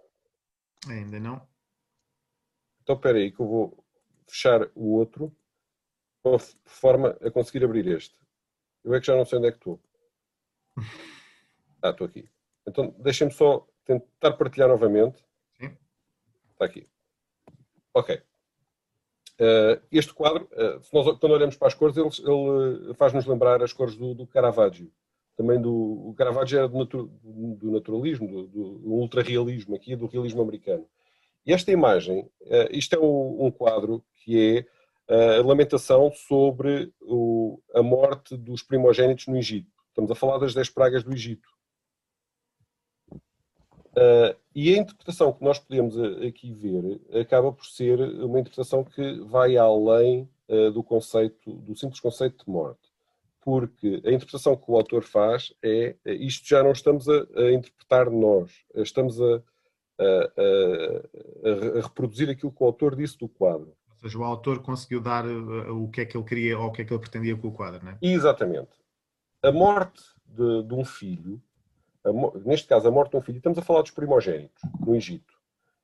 [0.89, 1.49] Ainda não.
[2.83, 3.85] Então espera aí que eu vou
[4.29, 5.37] fechar o outro
[6.23, 8.17] por forma a conseguir abrir este.
[8.85, 9.81] Eu é que já não sei onde é que estou.
[11.83, 12.29] Ah, estou aqui.
[12.67, 15.25] Então deixem-me só tentar partilhar novamente.
[15.59, 15.77] Sim.
[16.53, 16.87] Está aqui.
[17.95, 18.21] Ok.
[19.39, 23.73] Uh, este quadro, uh, nós, quando olhamos para as cores, ele, ele faz-nos lembrar as
[23.73, 24.91] cores do, do Caravaggio.
[25.37, 25.73] Também do
[26.09, 28.47] o Caravaggio era do, natu, do naturalismo, do,
[28.79, 30.87] do ultrarrealismo, aqui do realismo americano.
[31.45, 34.77] E esta imagem, uh, isto é um, um, quadro que é
[35.39, 39.71] a lamentação sobre o, a morte dos primogênitos no Egito.
[39.91, 41.49] Estamos a falar das 10 pragas do Egito.
[43.97, 49.21] Uh, e a interpretação que nós podemos aqui ver acaba por ser uma interpretação que
[49.21, 52.93] vai além uh, do conceito, do simples conceito de morte.
[53.41, 58.11] Porque a interpretação que o autor faz é isto já não estamos a, a interpretar
[58.11, 59.43] nós, estamos a,
[59.99, 60.05] a,
[61.79, 63.75] a, reproduzir aquilo que o autor disse do quadro.
[63.89, 66.83] Ou seja, o autor conseguiu dar o que é que ele queria ou o que
[66.83, 67.99] é que ele pretendia com o quadro, não é?
[68.03, 68.73] Exatamente.
[69.43, 71.41] A morte de, de um filho
[72.45, 75.35] neste caso a morte de um filho, estamos a falar dos primogênitos no Egito.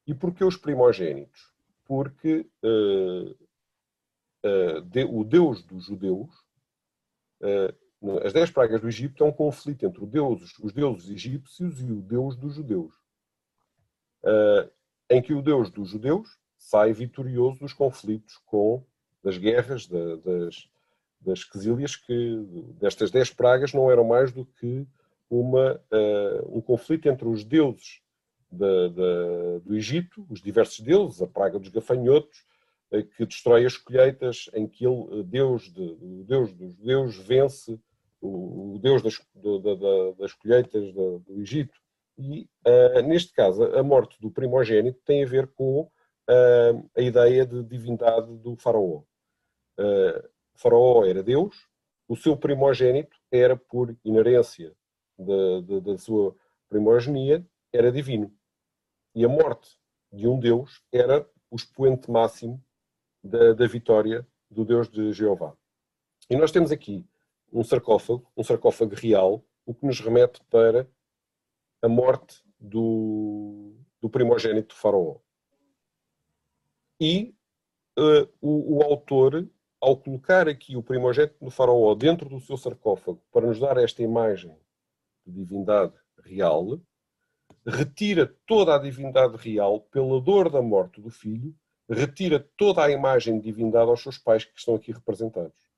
[0.07, 1.53] E porquê os primogênitos?
[1.85, 6.31] Porque uh, uh, de, o Deus dos judeus,
[7.41, 12.01] uh, as dez pragas do Egito, é um conflito entre os deuses egípcios e o
[12.01, 12.95] Deus dos judeus.
[15.09, 18.85] em que o Deus dos judeus sai vitorioso dos conflitos com
[19.23, 20.69] das guerras, da, das,
[21.21, 22.37] das quesílias, que
[22.81, 24.87] destas dez pragas não eram mais do que
[25.33, 28.03] uma, uh, um conflito entre os deuses
[28.51, 32.45] de, de, do Egito, os diversos deuses, a praga dos gafanhotos,
[32.93, 37.81] uh, que destrói as colheitas, em que ele, eh, Deus, de, Deus dos Deus, vence
[38.21, 41.81] o, o Deus das, de, das colheitas do Egito.
[42.19, 45.91] E, uh, neste caso, a morte do primogênito tem a ver com
[46.97, 49.03] a ideia de divindade do faraó.
[49.77, 51.69] o faraó era Deus,
[52.09, 54.73] o seu primogênito era, por inerência
[55.19, 56.35] da, da, sua
[56.69, 58.33] primogenia era divino.
[59.15, 59.79] E a morte
[60.13, 62.63] de um Deus era o expoente máximo
[63.23, 65.57] da, da vitória do Deus de Jeová.
[66.29, 67.07] E nós temos aqui
[67.53, 70.89] um sarcófago, um sarcófago real, o que nos remete para
[71.83, 75.19] a morte do, do primogênito do faraó.
[77.01, 77.35] E
[77.99, 79.49] uh, o, o, autor,
[79.81, 84.03] ao colocar aqui o primogênito do faraó dentro do seu sarcófago, para nos dar esta
[84.03, 84.57] imagem
[85.27, 85.95] de divindade
[86.25, 86.81] real,
[87.67, 91.55] retira toda a divindade real pela dor da morte do filho,
[91.89, 95.73] retira toda a imagem de divindade aos seus pais que estão aqui representados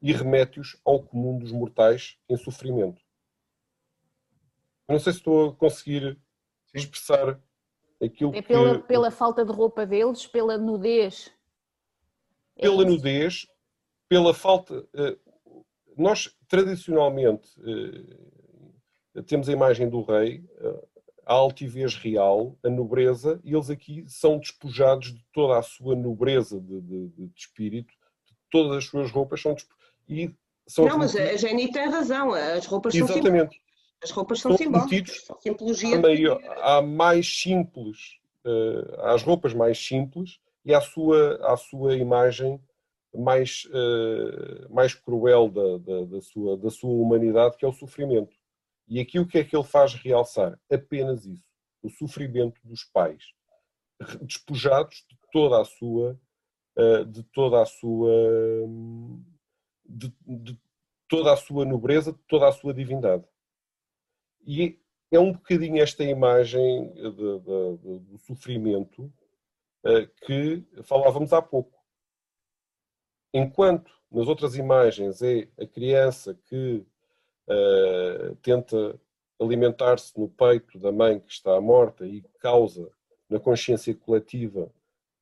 [0.00, 3.02] e remete-os ao comum dos mortais em sofrimento.
[4.86, 6.18] Eu não sei se estou a conseguir
[6.66, 6.78] Sim.
[6.78, 7.40] expressar
[8.02, 8.86] aquilo é pela, que...
[8.86, 11.32] Pela falta de roupa deles, pela nudez.
[12.54, 13.46] Pela é nudez,
[14.08, 14.88] pela falta...
[14.94, 15.18] Eh,
[15.96, 17.48] nós, tradicionalmente,
[19.14, 20.84] eh, temos a imagem do rei, eh,
[21.26, 26.58] a altivez real, a nobreza, e eles aqui são despojados de toda a sua nobreza
[26.58, 27.92] de, de, de espírito,
[28.26, 29.54] de todas as suas roupas são
[30.08, 30.34] e
[30.66, 33.56] são Não, mas a Jenny tem razão, as roupas Exatamente.
[33.56, 33.62] são
[34.02, 35.96] As roupas são, são simbólicas, são simbologia.
[35.96, 41.96] A, maior, a mais simples uh, às roupas mais simples e à sua, à sua
[41.96, 42.60] imagem
[43.14, 48.36] mais, uh, mais cruel da, da, da, sua, da sua humanidade, que é o sofrimento.
[48.86, 50.58] E aqui o que é que ele faz realçar?
[50.70, 51.44] Apenas isso,
[51.82, 53.22] o sofrimento dos pais,
[54.22, 56.18] despojados de toda a sua,
[56.78, 58.12] uh, de toda a sua,
[59.84, 60.60] de, de
[61.08, 63.24] toda a sua nobreza, de toda a sua divindade.
[64.46, 64.78] E
[65.10, 69.04] é um bocadinho esta imagem de, de, do sofrimento
[69.84, 71.77] uh, que falávamos há pouco.
[73.32, 76.84] Enquanto nas outras imagens é a criança que
[77.48, 78.98] uh, tenta
[79.40, 82.90] alimentar-se no peito da mãe que está morta e causa
[83.28, 84.70] na consciência coletiva,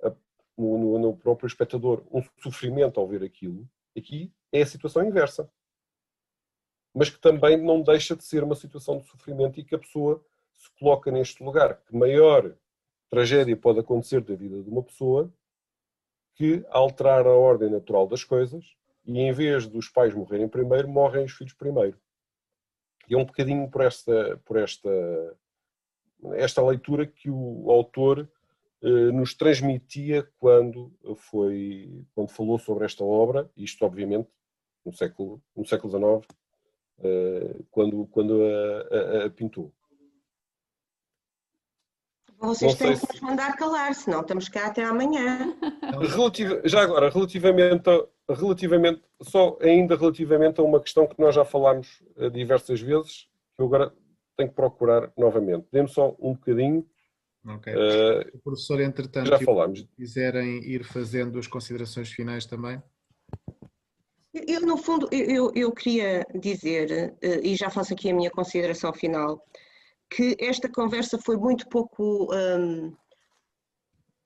[0.03, 0.13] a,
[0.57, 5.51] no, no próprio espectador, um sofrimento ao ver aquilo, aqui é a situação inversa
[6.97, 10.25] mas que também não deixa de ser uma situação de sofrimento e que a pessoa
[10.55, 11.83] se coloca neste lugar.
[11.87, 12.57] Que maior
[13.11, 15.31] tragédia pode acontecer da vida de uma pessoa
[16.37, 18.65] que alterar a ordem natural das coisas
[19.05, 21.99] e em vez dos pais morrerem primeiro, morrem os filhos primeiro.
[23.09, 24.91] E é um bocadinho por esta, por esta,
[26.35, 28.29] esta leitura que o autor
[28.83, 34.29] eh, nos transmitia quando foi quando falou sobre esta obra, isto obviamente
[34.85, 36.39] no século, no século XIX,
[36.99, 39.73] eh, quando, quando a, a, a pintou.
[42.41, 45.57] Vocês têm que nos mandar calar, senão estamos cá até amanhã.
[46.01, 51.45] Relativa, já agora, relativamente, a, relativamente, só ainda relativamente a uma questão que nós já
[51.45, 53.93] falámos eh, diversas vezes, que eu agora
[54.37, 55.67] tenho que procurar novamente.
[55.73, 56.87] Dê-me só um bocadinho.
[57.49, 57.73] Ok.
[57.73, 59.87] Uh, o professor, entretanto, já falámos.
[59.97, 62.83] quiserem ir fazendo as considerações finais também.
[64.35, 68.93] Eu, no fundo, eu, eu queria dizer, eh, e já faço aqui a minha consideração
[68.93, 69.43] final,
[70.11, 72.35] que esta conversa foi muito pouco.
[72.35, 72.95] Um,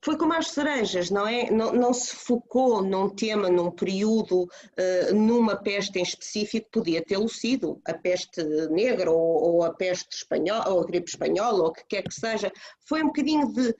[0.02, 1.51] foi como as cerejas, não é?
[1.51, 7.28] Não, não, se focou num tema, num período, uh, numa peste em específico, podia tê-lo
[7.28, 11.73] sido, a peste negra ou, ou, a peste espanhola, ou a gripe espanhola, ou o
[11.73, 12.51] que quer que seja.
[12.89, 13.74] Foi um bocadinho de,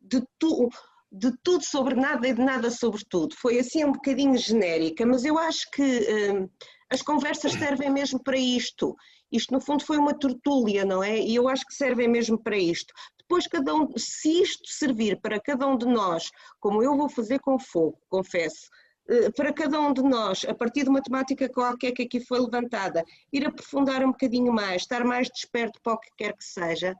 [0.00, 0.68] de tu,
[1.12, 3.36] de tudo sobre nada e de nada sobre tudo.
[3.36, 6.48] Foi assim um bocadinho genérica, mas eu acho que hum,
[6.90, 8.96] as conversas servem mesmo para isto.
[9.32, 11.18] Isto, no fundo, foi uma tertúlia, não é?
[11.18, 12.92] E eu acho que servem mesmo para isto.
[13.18, 16.30] Depois, cada um, se isto servir para cada um de nós,
[16.60, 18.68] como eu vou fazer com fogo, confesso,
[19.08, 22.38] eh, para cada um de nós, a partir de uma temática qualquer que aqui foi
[22.40, 23.02] levantada,
[23.32, 26.94] ir aprofundar um bocadinho mais, estar mais desperto para o que quer que seja,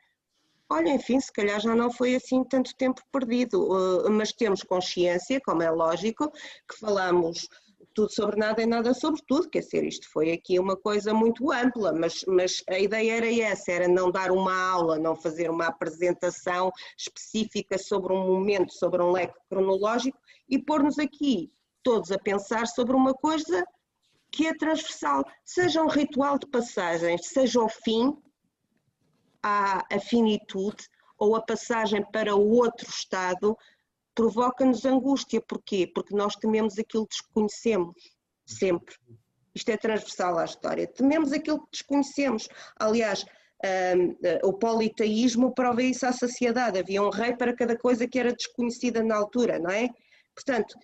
[0.73, 5.39] Olha, enfim, se calhar já não foi assim tanto tempo perdido, eh, mas temos consciência,
[5.45, 7.47] como é lógico, que falamos
[7.95, 11.51] tudo sobre nada e nada sobre tudo, quer dizer, isto foi aqui uma coisa muito
[11.53, 15.67] ampla, mas, mas a ideia era essa, era não dar uma aula, não fazer uma
[15.67, 20.19] apresentação específica sobre um momento, sobre um leque cronológico
[20.49, 21.51] e pôr-nos aqui
[21.83, 23.65] todos a pensar sobre uma coisa
[24.31, 28.17] que é transversal, seja um ritual de passagens, seja o fim,
[29.43, 30.89] à, à finitude
[31.19, 33.57] ou a passagem para outro estado
[34.15, 35.41] provoca-nos angústia.
[35.41, 35.91] Porquê?
[35.93, 37.95] Porque nós tememos aquilo que desconhecemos,
[38.47, 38.95] sempre.
[39.55, 40.87] Isto é transversal à história.
[40.87, 42.49] Tememos aquilo que desconhecemos.
[42.79, 43.25] Aliás,
[43.65, 46.79] um, o politeísmo prova isso à sociedade.
[46.79, 49.89] Havia um rei para cada coisa que era desconhecida na altura, não é?
[50.35, 50.75] Portanto,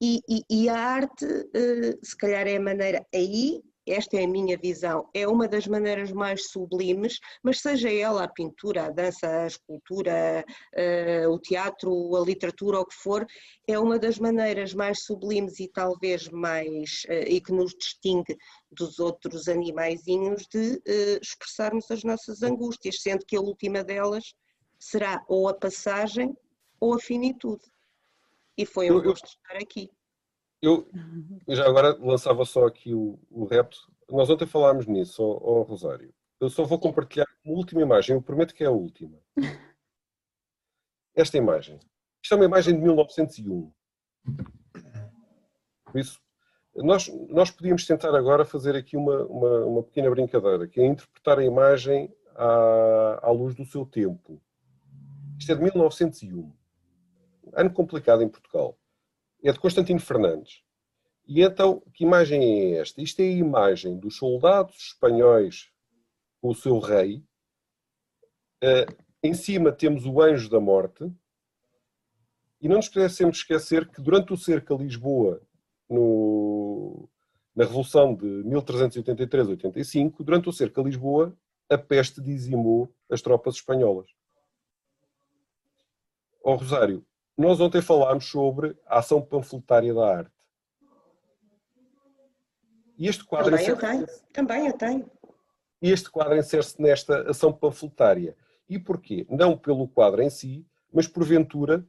[0.00, 4.28] e, e, e a arte, uh, se calhar é a maneira aí esta é a
[4.28, 9.26] minha visão, é uma das maneiras mais sublimes, mas seja ela a pintura, a dança,
[9.26, 10.44] a escultura,
[10.74, 13.26] uh, o teatro, a literatura, o que for,
[13.68, 18.36] é uma das maneiras mais sublimes e talvez mais, uh, e que nos distingue
[18.70, 24.34] dos outros animaizinhos de uh, expressarmos as nossas angústias, sendo que a última delas
[24.78, 26.36] será ou a passagem
[26.80, 27.62] ou a finitude.
[28.56, 29.90] E foi um gosto estar aqui.
[30.66, 30.86] Eu
[31.48, 33.78] já agora lançava só aqui o, o repto.
[34.10, 36.12] Nós ontem falámos nisso, ao, Rosário.
[36.40, 39.18] Eu só vou compartilhar uma última imagem, eu prometo que é a última.
[41.14, 41.78] Esta imagem.
[42.22, 43.72] Isto é uma imagem de 1901.
[45.84, 46.20] Por isso,
[46.74, 51.38] nós, nós podíamos tentar agora fazer aqui uma, uma, uma pequena brincadeira, que é interpretar
[51.38, 54.40] a imagem à, à luz do seu tempo.
[55.38, 56.52] Isto é de 1901.
[57.52, 58.76] Ano complicado em Portugal
[59.44, 60.62] é de Constantino Fernandes.
[61.26, 63.02] E então, que imagem é esta?
[63.02, 65.70] Isto é a imagem dos soldados espanhóis
[66.40, 67.22] com o seu rei.
[68.62, 71.10] Uh, em cima temos o anjo da morte.
[72.60, 75.42] E não nos podemos esquecer que durante o cerco a Lisboa,
[75.88, 77.08] no,
[77.54, 81.36] na Revolução de 1383-85, durante o cerco a Lisboa,
[81.68, 84.10] a peste dizimou as tropas espanholas.
[86.42, 87.04] oh, Rosário,
[87.36, 90.32] nós ontem falámos sobre a ação panfletária da arte.
[92.96, 95.10] E este quadro também eu tenho, também eu tenho.
[95.82, 98.36] Este quadro insere-se nesta ação panfletária.
[98.68, 99.26] E porquê?
[99.28, 101.84] Não pelo quadro em si, mas porventura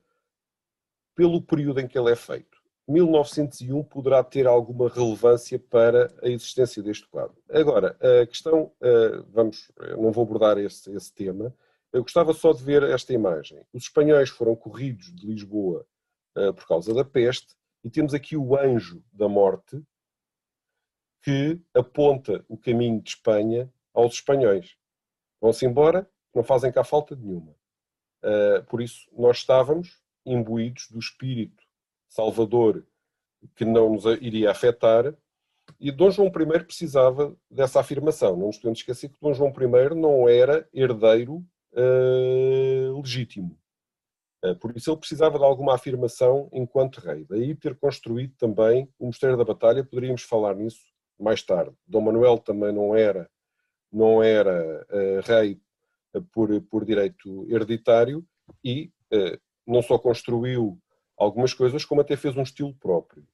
[1.15, 2.55] pelo período em que ele é feito.
[2.87, 7.35] 1901 poderá ter alguma relevância para a existência deste quadro.
[7.49, 11.55] Agora, a questão, eh, vamos, não vou abordar esse, esse tema,
[11.95, 13.65] eu gostava só de ver esta imagem.
[13.71, 15.87] Os espanhóis foram corridos de Lisboa
[16.37, 17.55] uh, por causa da peste
[17.85, 19.81] e temos aqui o anjo da morte
[21.23, 24.75] que aponta o caminho de Espanha aos espanhóis.
[25.39, 27.55] Vão-se embora, não fazem cá falta nenhuma.
[28.21, 31.63] Uh, por isso, nós estávamos imbuídos do espírito
[32.09, 32.85] salvador
[33.55, 35.15] que não nos iria afetar
[35.79, 38.35] e Dom João I precisava dessa afirmação.
[38.35, 41.45] Não nos podemos esquecer que Dom João I não era herdeiro
[41.75, 43.57] uh, legítimo.
[44.43, 47.25] Uh, por isso ele precisava de alguma afirmação enquanto rei.
[47.29, 50.81] Daí ter construído também o Mosteiro da Batalha, poderíamos falar nisso
[51.19, 51.75] mais tarde.
[51.85, 53.29] Dom Manuel também não era,
[53.91, 55.59] não era uh, rei
[56.31, 58.25] por, por direito hereditário
[58.63, 58.91] e
[59.65, 60.77] não só construiu
[61.17, 63.25] algumas coisas, como até fez um estilo próprio.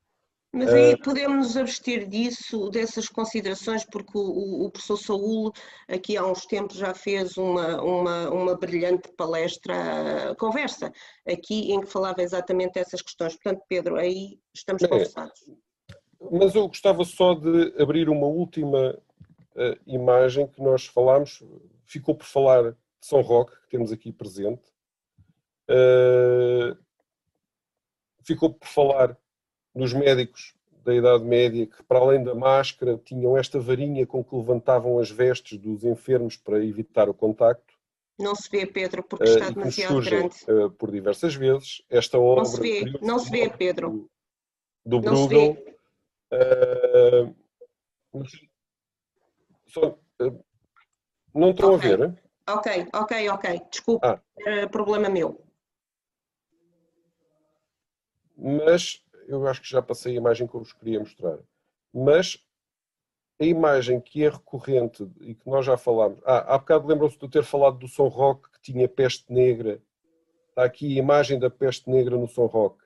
[0.53, 5.53] Mas aí podemos nos abster disso, dessas considerações, porque o, o, professor Saúl
[5.88, 10.91] aqui há uns tempos já fez uma, uma, uma brilhante palestra, conversa,
[11.26, 13.34] aqui em que falava exatamente dessas questões.
[13.36, 15.40] Portanto, Pedro, aí estamos conversados.
[16.30, 18.99] Mas eu gostava só de abrir uma última
[19.56, 21.41] uh, imagem que nós falámos,
[21.86, 24.69] ficou por falar de São Roque, que temos aqui presente,
[25.69, 26.78] uh,
[28.22, 29.18] ficou por falar
[29.76, 30.53] dos médicos
[30.84, 35.10] da Idade Média que, para além da máscara, tinham esta varinha com que levantavam as
[35.10, 37.73] vestes dos enfermos para evitar o contacto.
[38.19, 40.35] Não se vê, Pedro, porque está uh, demasiado surgem, grande.
[40.48, 41.84] Uh, por diversas vezes.
[41.89, 42.43] Esta obra.
[42.43, 44.10] Não se vê, não se vê, Pedro.
[44.85, 45.57] Do, do Bruegel.
[46.31, 47.35] Uh,
[49.68, 49.98] só,
[51.34, 51.93] não estão okay.
[51.93, 52.23] a ver?
[52.49, 53.61] Ok, ok, ok.
[53.72, 54.19] Desculpe, ah.
[54.69, 55.41] problema meu.
[58.38, 61.39] Mas eu acho que já passei a imagem que eu vos queria mostrar.
[61.93, 62.38] Mas
[63.41, 66.19] a imagem que é recorrente e que nós já falámos.
[66.23, 69.81] Ah, há bocado lembram-se de eu ter falado do São Roque que tinha peste negra.
[70.49, 72.85] Está aqui a imagem da peste negra no São Roque.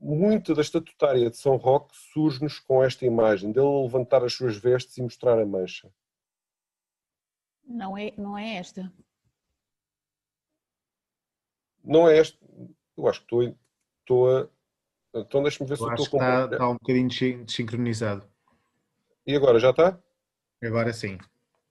[0.00, 4.96] Muita da estatutária de São Roque surge-nos com esta imagem, dele levantar as suas vestes
[4.96, 5.92] e mostrar a mancha.
[7.64, 8.92] Não é, não é esta.
[11.84, 12.38] Não é esta.
[12.96, 13.56] Eu acho que estou,
[14.00, 14.48] estou a
[15.20, 16.16] então deixa-me ver eu se eu estou com.
[16.16, 18.28] Está, está um bocadinho desincronizado.
[19.26, 19.98] E agora, já está?
[20.62, 21.18] Agora sim.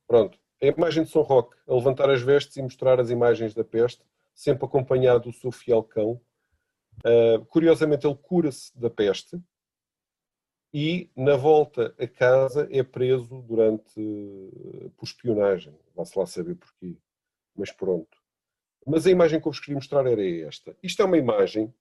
[0.07, 0.37] Pronto.
[0.61, 4.03] A imagem de São Roque, a levantar as vestes e mostrar as imagens da peste,
[4.33, 6.19] sempre acompanhado do seu fiel cão.
[6.99, 9.39] Uh, curiosamente, ele cura-se da peste
[10.73, 14.01] e, na volta a casa, é preso durante
[14.97, 15.73] por espionagem.
[15.95, 16.97] Vá-se lá saber porquê.
[17.55, 18.17] Mas pronto.
[18.85, 20.75] Mas a imagem que eu vos queria mostrar era esta.
[20.83, 21.73] Isto é uma imagem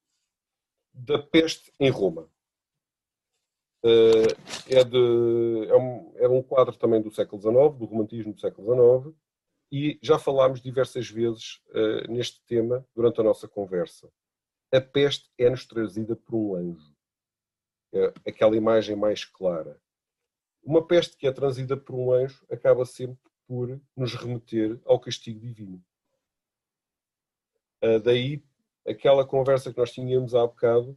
[0.94, 2.30] da peste em Roma.
[3.84, 8.40] Eh, é, de, é, um, é um quadro também do século XIX, do romantismo do
[8.40, 9.14] século XIX,
[9.70, 14.10] e já falámos diversas vezes uh, neste tema durante a nossa conversa.
[14.72, 16.94] A peste é-nos trazida por um anjo.
[17.92, 19.78] É aquela imagem mais clara.
[20.62, 25.40] Uma peste que é trazida por um anjo acaba sempre por nos remeter ao castigo
[25.40, 25.84] divino.
[27.82, 28.42] Uh, daí
[28.86, 30.96] aquela conversa que nós tínhamos há bocado,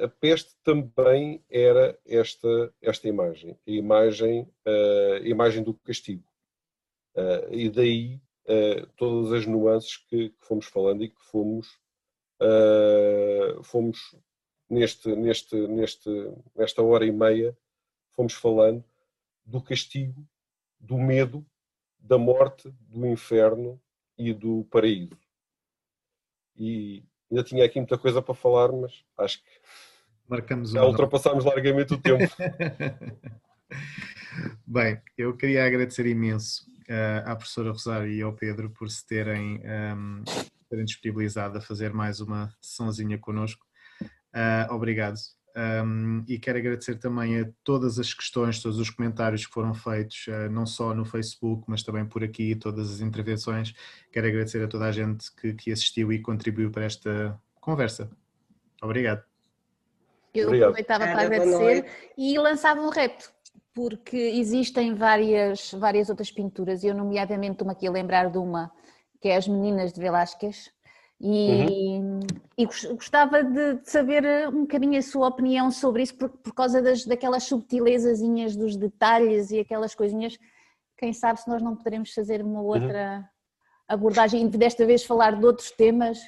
[0.00, 6.24] a peste também era esta, esta imagem, a imagem, a imagem do castigo.
[7.50, 8.20] E daí
[8.96, 11.66] todas as nuances que, que fomos falando e que fomos,
[13.64, 13.98] fomos
[14.70, 16.10] neste, neste, neste,
[16.54, 17.56] nesta hora e meia,
[18.12, 18.84] fomos falando
[19.44, 20.26] do castigo,
[20.78, 21.44] do medo,
[21.98, 23.80] da morte, do inferno
[24.16, 25.27] e do paraíso.
[26.58, 29.50] E ainda tinha aqui muita coisa para falar, mas acho que
[30.28, 32.24] Marcamos já ultrapassámos largamente o tempo.
[34.66, 39.58] Bem, eu queria agradecer imenso uh, à professora Rosário e ao Pedro por se terem,
[39.58, 40.22] um, ehm,
[40.68, 43.64] terem disponibilizado a fazer mais uma sessãozinha connosco.
[44.02, 45.16] Uh, obrigado.
[45.58, 50.26] Um, e quero agradecer também a todas as questões, todos os comentários que foram feitos,
[50.28, 53.74] uh, não só no Facebook, mas também por aqui, todas as intervenções.
[54.12, 58.08] Quero agradecer a toda a gente que, que assistiu e contribuiu para esta conversa.
[58.80, 59.24] Obrigado.
[60.32, 60.68] Eu Obrigado.
[60.68, 61.86] aproveitava para agradecer
[62.16, 63.32] e lançava um reto,
[63.74, 68.70] porque existem várias, várias outras pinturas, eu nomeadamente estou-me aqui a lembrar de uma,
[69.20, 70.70] que é As Meninas de Velázquez,
[71.20, 72.20] E, uhum.
[72.56, 77.04] e gostava de, saber um bocadinho a sua opinião sobre isso, por, por causa das,
[77.04, 80.38] daquelas subtilezazinhas dos detalhes e aquelas coisinhas.
[80.96, 82.66] Quem sabe se nós não poderemos fazer uma uhum.
[82.66, 83.24] outra uhum.
[83.88, 86.20] abordagem e desta vez falar de outros temas.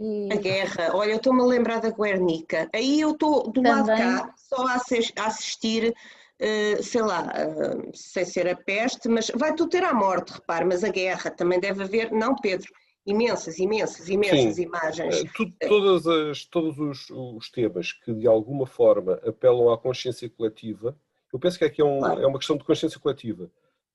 [0.00, 0.28] E...
[0.32, 2.68] A guerra, olha, eu estou-me a lembrar da Guernica.
[2.74, 3.72] Aí eu estou do Também.
[3.72, 5.94] lado de cá, só a assistir
[6.34, 10.64] Uh, sei lá, uh, sem ser a peste, mas vai tudo ter à morte, repare,
[10.64, 12.68] mas a guerra também deve haver, não Pedro,
[13.06, 14.62] imensas, imensas, imensas Sim.
[14.62, 15.16] imagens.
[15.16, 20.28] Eh, tu, todas as, todos os, os, temas que de alguma forma apelam à consciência
[20.30, 20.96] coletiva,
[21.32, 22.20] eu penso que aqui é, um, claro.
[22.22, 23.50] é uma questão de consciência coletiva.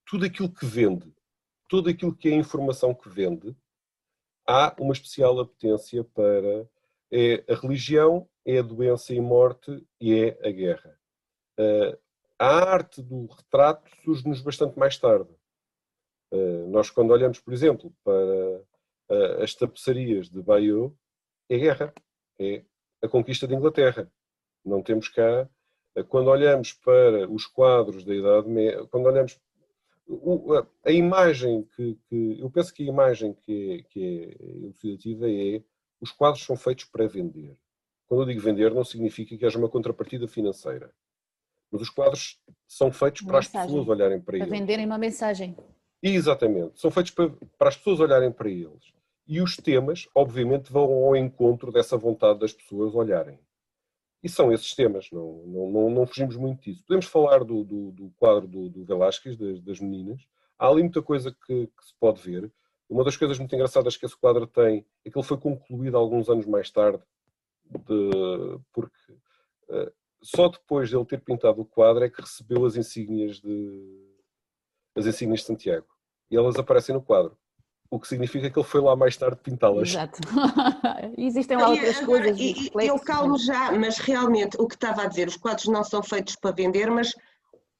[0.05, 1.13] Tudo aquilo que vende,
[1.67, 3.55] tudo aquilo que é informação que vende,
[4.47, 6.67] há uma especial apetência para
[7.11, 10.99] é a religião, é a doença e morte e é a guerra.
[11.59, 11.97] Uh,
[12.37, 15.29] a arte do retrato surge-nos bastante mais tarde.
[16.31, 18.63] Uh, nós, quando olhamos, por exemplo, para
[19.09, 20.93] uh, as tapeçarias de Bayeux,
[21.49, 21.93] é guerra,
[22.39, 22.63] é
[23.01, 24.11] a conquista de Inglaterra.
[24.63, 25.49] Não temos cá,
[25.97, 29.39] uh, quando olhamos para os quadros da Idade Média, quando olhamos
[30.09, 34.45] o, a, a, imagem que, que, eu penso que a imagem que é, que é
[34.57, 35.61] elucidativa é
[36.01, 37.55] os quadros são feitos para vender.
[38.07, 40.91] Quando eu digo vender, não significa que haja uma contrapartida financeira.
[41.71, 43.61] Mas os quadros são feitos uma para mensagem.
[43.61, 44.49] as pessoas olharem para, para eles.
[44.49, 45.55] Para venderem uma mensagem.
[46.01, 46.79] Exatamente.
[46.79, 48.93] São feitos para, para as pessoas olharem para eles.
[49.29, 53.37] E os temas, obviamente, vão ao encontro dessa vontade das pessoas olharem.
[54.23, 56.83] E são esses temas, não, não, não, não fugimos muito disso.
[56.83, 60.19] Podemos falar do, do, do quadro do, do Velázquez, das, das, meninas.
[60.57, 62.51] Há ali muita coisa que, que, se pode ver.
[62.89, 66.27] Uma das coisas muito engraçadas que esse quadro tem é que ele foi concluído alguns
[66.27, 67.03] anos mais tarde,
[67.65, 69.13] de, porque
[69.69, 69.93] uh,
[70.23, 74.11] só depois de ele ter pintado o quadro é que recebeu as insígnias de,
[74.95, 75.87] as insígnias de Santiago.
[76.31, 77.37] E elas aparecem no quadro
[77.91, 79.89] o que significa que ele foi lá mais tarde pintá-las.
[79.89, 80.19] Exato.
[81.17, 82.39] Existem lá outras agora, coisas.
[82.39, 86.03] E, eu calmo já, mas realmente o que estava a dizer, os quadros não são
[86.03, 87.13] feitos para vender, mas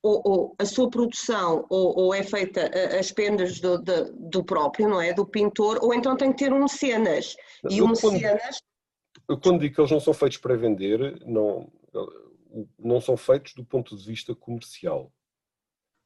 [0.02, 4.88] ou, ou a sua produção ou, ou é feita as pendas do, do, do, próprio,
[4.88, 5.14] não é?
[5.14, 7.36] Do pintor, ou então tem que ter um mecenas.
[7.70, 8.62] E o mecenas.
[9.28, 11.72] Quando, quando digo que eles não são feitos para vender, não,
[12.80, 15.12] não são feitos do ponto de vista comercial.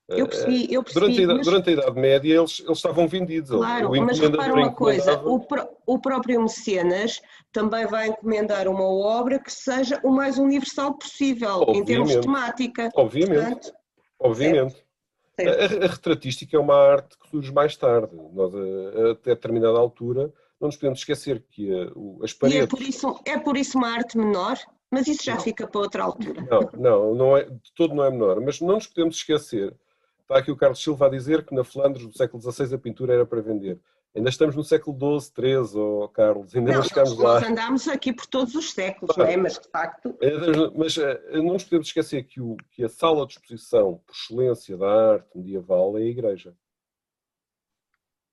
[0.10, 1.06] Eu percebi, eu percebi.
[1.06, 1.46] Durante a, mas...
[1.46, 3.52] durante a Idade Média eles, eles estavam vendidos.
[3.52, 5.42] Claro, mas repara uma coisa, o,
[5.88, 7.22] o próprio mecenas
[7.52, 11.82] também vai encomendar uma obra que seja o mais universal possível, Obviamente.
[11.82, 12.90] em termos de temática.
[12.96, 13.44] Obviamente.
[13.44, 13.74] Portanto,
[14.20, 14.84] Obviamente.
[15.40, 18.16] A, a, retratística é uma arte que surge mais tarde.
[18.34, 21.70] Nós, a, até determinada altura, não nos podemos esquecer que
[22.22, 22.62] as paredes...
[22.62, 24.58] E é por, isso, é por isso uma arte menor?
[24.92, 25.42] Mas isso já não.
[25.42, 26.46] fica para outra altura.
[26.50, 28.40] Não, não, não é, de todo não é menor.
[28.40, 29.76] Mas não nos podemos esquecer
[30.24, 33.14] Está aqui o Carlos Silva a dizer que na Flandres do século XVI a pintura
[33.14, 33.80] era para vender.
[34.16, 37.40] Ainda estamos no século XII, XIII, oh, Carlos, ainda não, não chegamos lá.
[37.40, 39.36] Nós andámos aqui por todos os séculos, não é?
[39.36, 40.16] Mas de facto.
[40.22, 40.32] É,
[40.78, 44.78] mas eh, não nos podemos esquecer que, o, que a sala de exposição por excelência
[44.78, 46.56] da arte medieval é a igreja.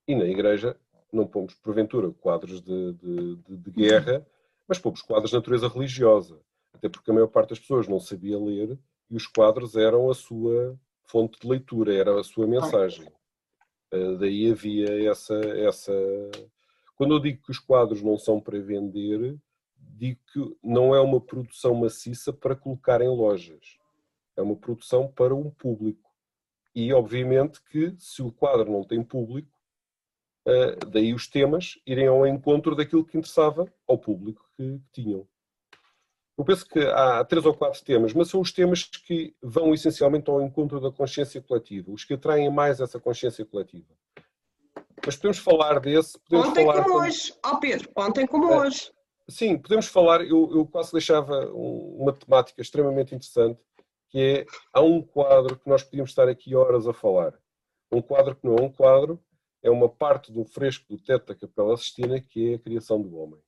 [0.07, 0.77] E na igreja
[1.11, 4.27] não pomos, porventura, quadros de, de, de, de guerra,
[4.69, 6.39] mas pomos quadros de natureza religiosa.
[6.75, 8.79] Até porque a maior parte das pessoas não sabia ler
[9.11, 10.79] e os quadros eram a sua
[11.11, 13.07] fonte de leitura, era a sua mensagem.
[13.93, 15.93] Uh, daí havia essa, essa.
[16.95, 19.37] Quando eu digo que os quadros não são para vender,
[19.77, 23.79] digo que não é uma produção maciça para colocar em lojas.
[24.37, 26.09] É uma produção para um público.
[26.75, 29.51] E, obviamente, que se o quadro não tem público,
[30.47, 35.27] uh, daí os temas irem ao encontro daquilo que interessava ao público que, que tinham.
[36.41, 40.31] Eu penso que há três ou quatro temas, mas são os temas que vão essencialmente
[40.31, 43.93] ao encontro da consciência coletiva, os que atraem mais essa consciência coletiva.
[45.05, 46.19] Mas podemos falar desse.
[46.21, 48.91] Podemos ontem falar como, hoje, ó oh, Pedro, ontem como é, hoje.
[49.29, 53.61] Sim, podemos falar, eu, eu quase deixava uma temática extremamente interessante,
[54.09, 57.39] que é, há um quadro que nós podíamos estar aqui horas a falar.
[57.93, 59.23] Um quadro que não é um quadro,
[59.63, 63.15] é uma parte do fresco do teto da Capela Sistina, que é a criação do
[63.19, 63.39] homem.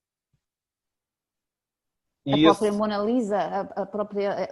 [2.25, 2.45] E a esse...
[2.45, 4.49] própria Mona Lisa, a, a, própria,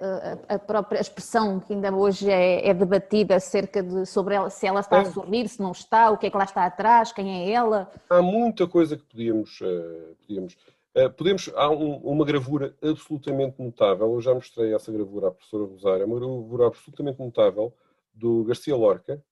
[0.48, 4.66] a, a, própria expressão que ainda hoje é, é debatida acerca de sobre ela, se
[4.66, 5.00] ela está é.
[5.02, 7.90] a sorrir, se não está, o que é que lá está atrás, quem é ela.
[8.08, 9.60] Há muita coisa que podíamos.
[9.60, 10.56] Uh, podíamos,
[10.96, 15.64] uh, podemos há um, uma gravura absolutamente notável, eu já mostrei essa gravura à professora
[15.64, 17.72] Rosário, é uma gravura absolutamente notável
[18.12, 19.22] do Garcia Lorca,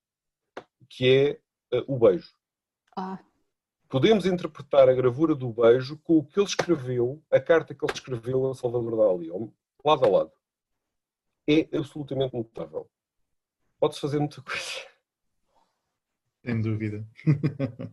[0.88, 1.38] que
[1.72, 2.32] é uh, o beijo.
[2.96, 3.18] Ah
[3.88, 7.92] podemos interpretar a gravura do beijo com o que ele escreveu, a carta que ele
[7.92, 9.30] escreveu a Salvador Dali,
[9.84, 10.32] lado a lado.
[11.48, 12.88] É absolutamente notável.
[13.80, 14.86] Pode-se fazer muita coisa.
[16.44, 17.06] Sem dúvida.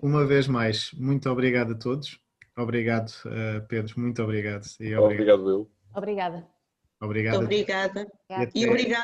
[0.00, 2.18] uma vez mais, muito obrigado a todos.
[2.56, 4.64] Obrigado, uh, Pedro, muito obrigado.
[4.80, 5.04] E obrigado.
[5.04, 5.70] obrigado eu.
[5.94, 6.48] Obrigada.
[7.00, 7.42] Obrigado.
[7.42, 8.06] Obrigada.
[8.30, 8.94] E, e obrigada.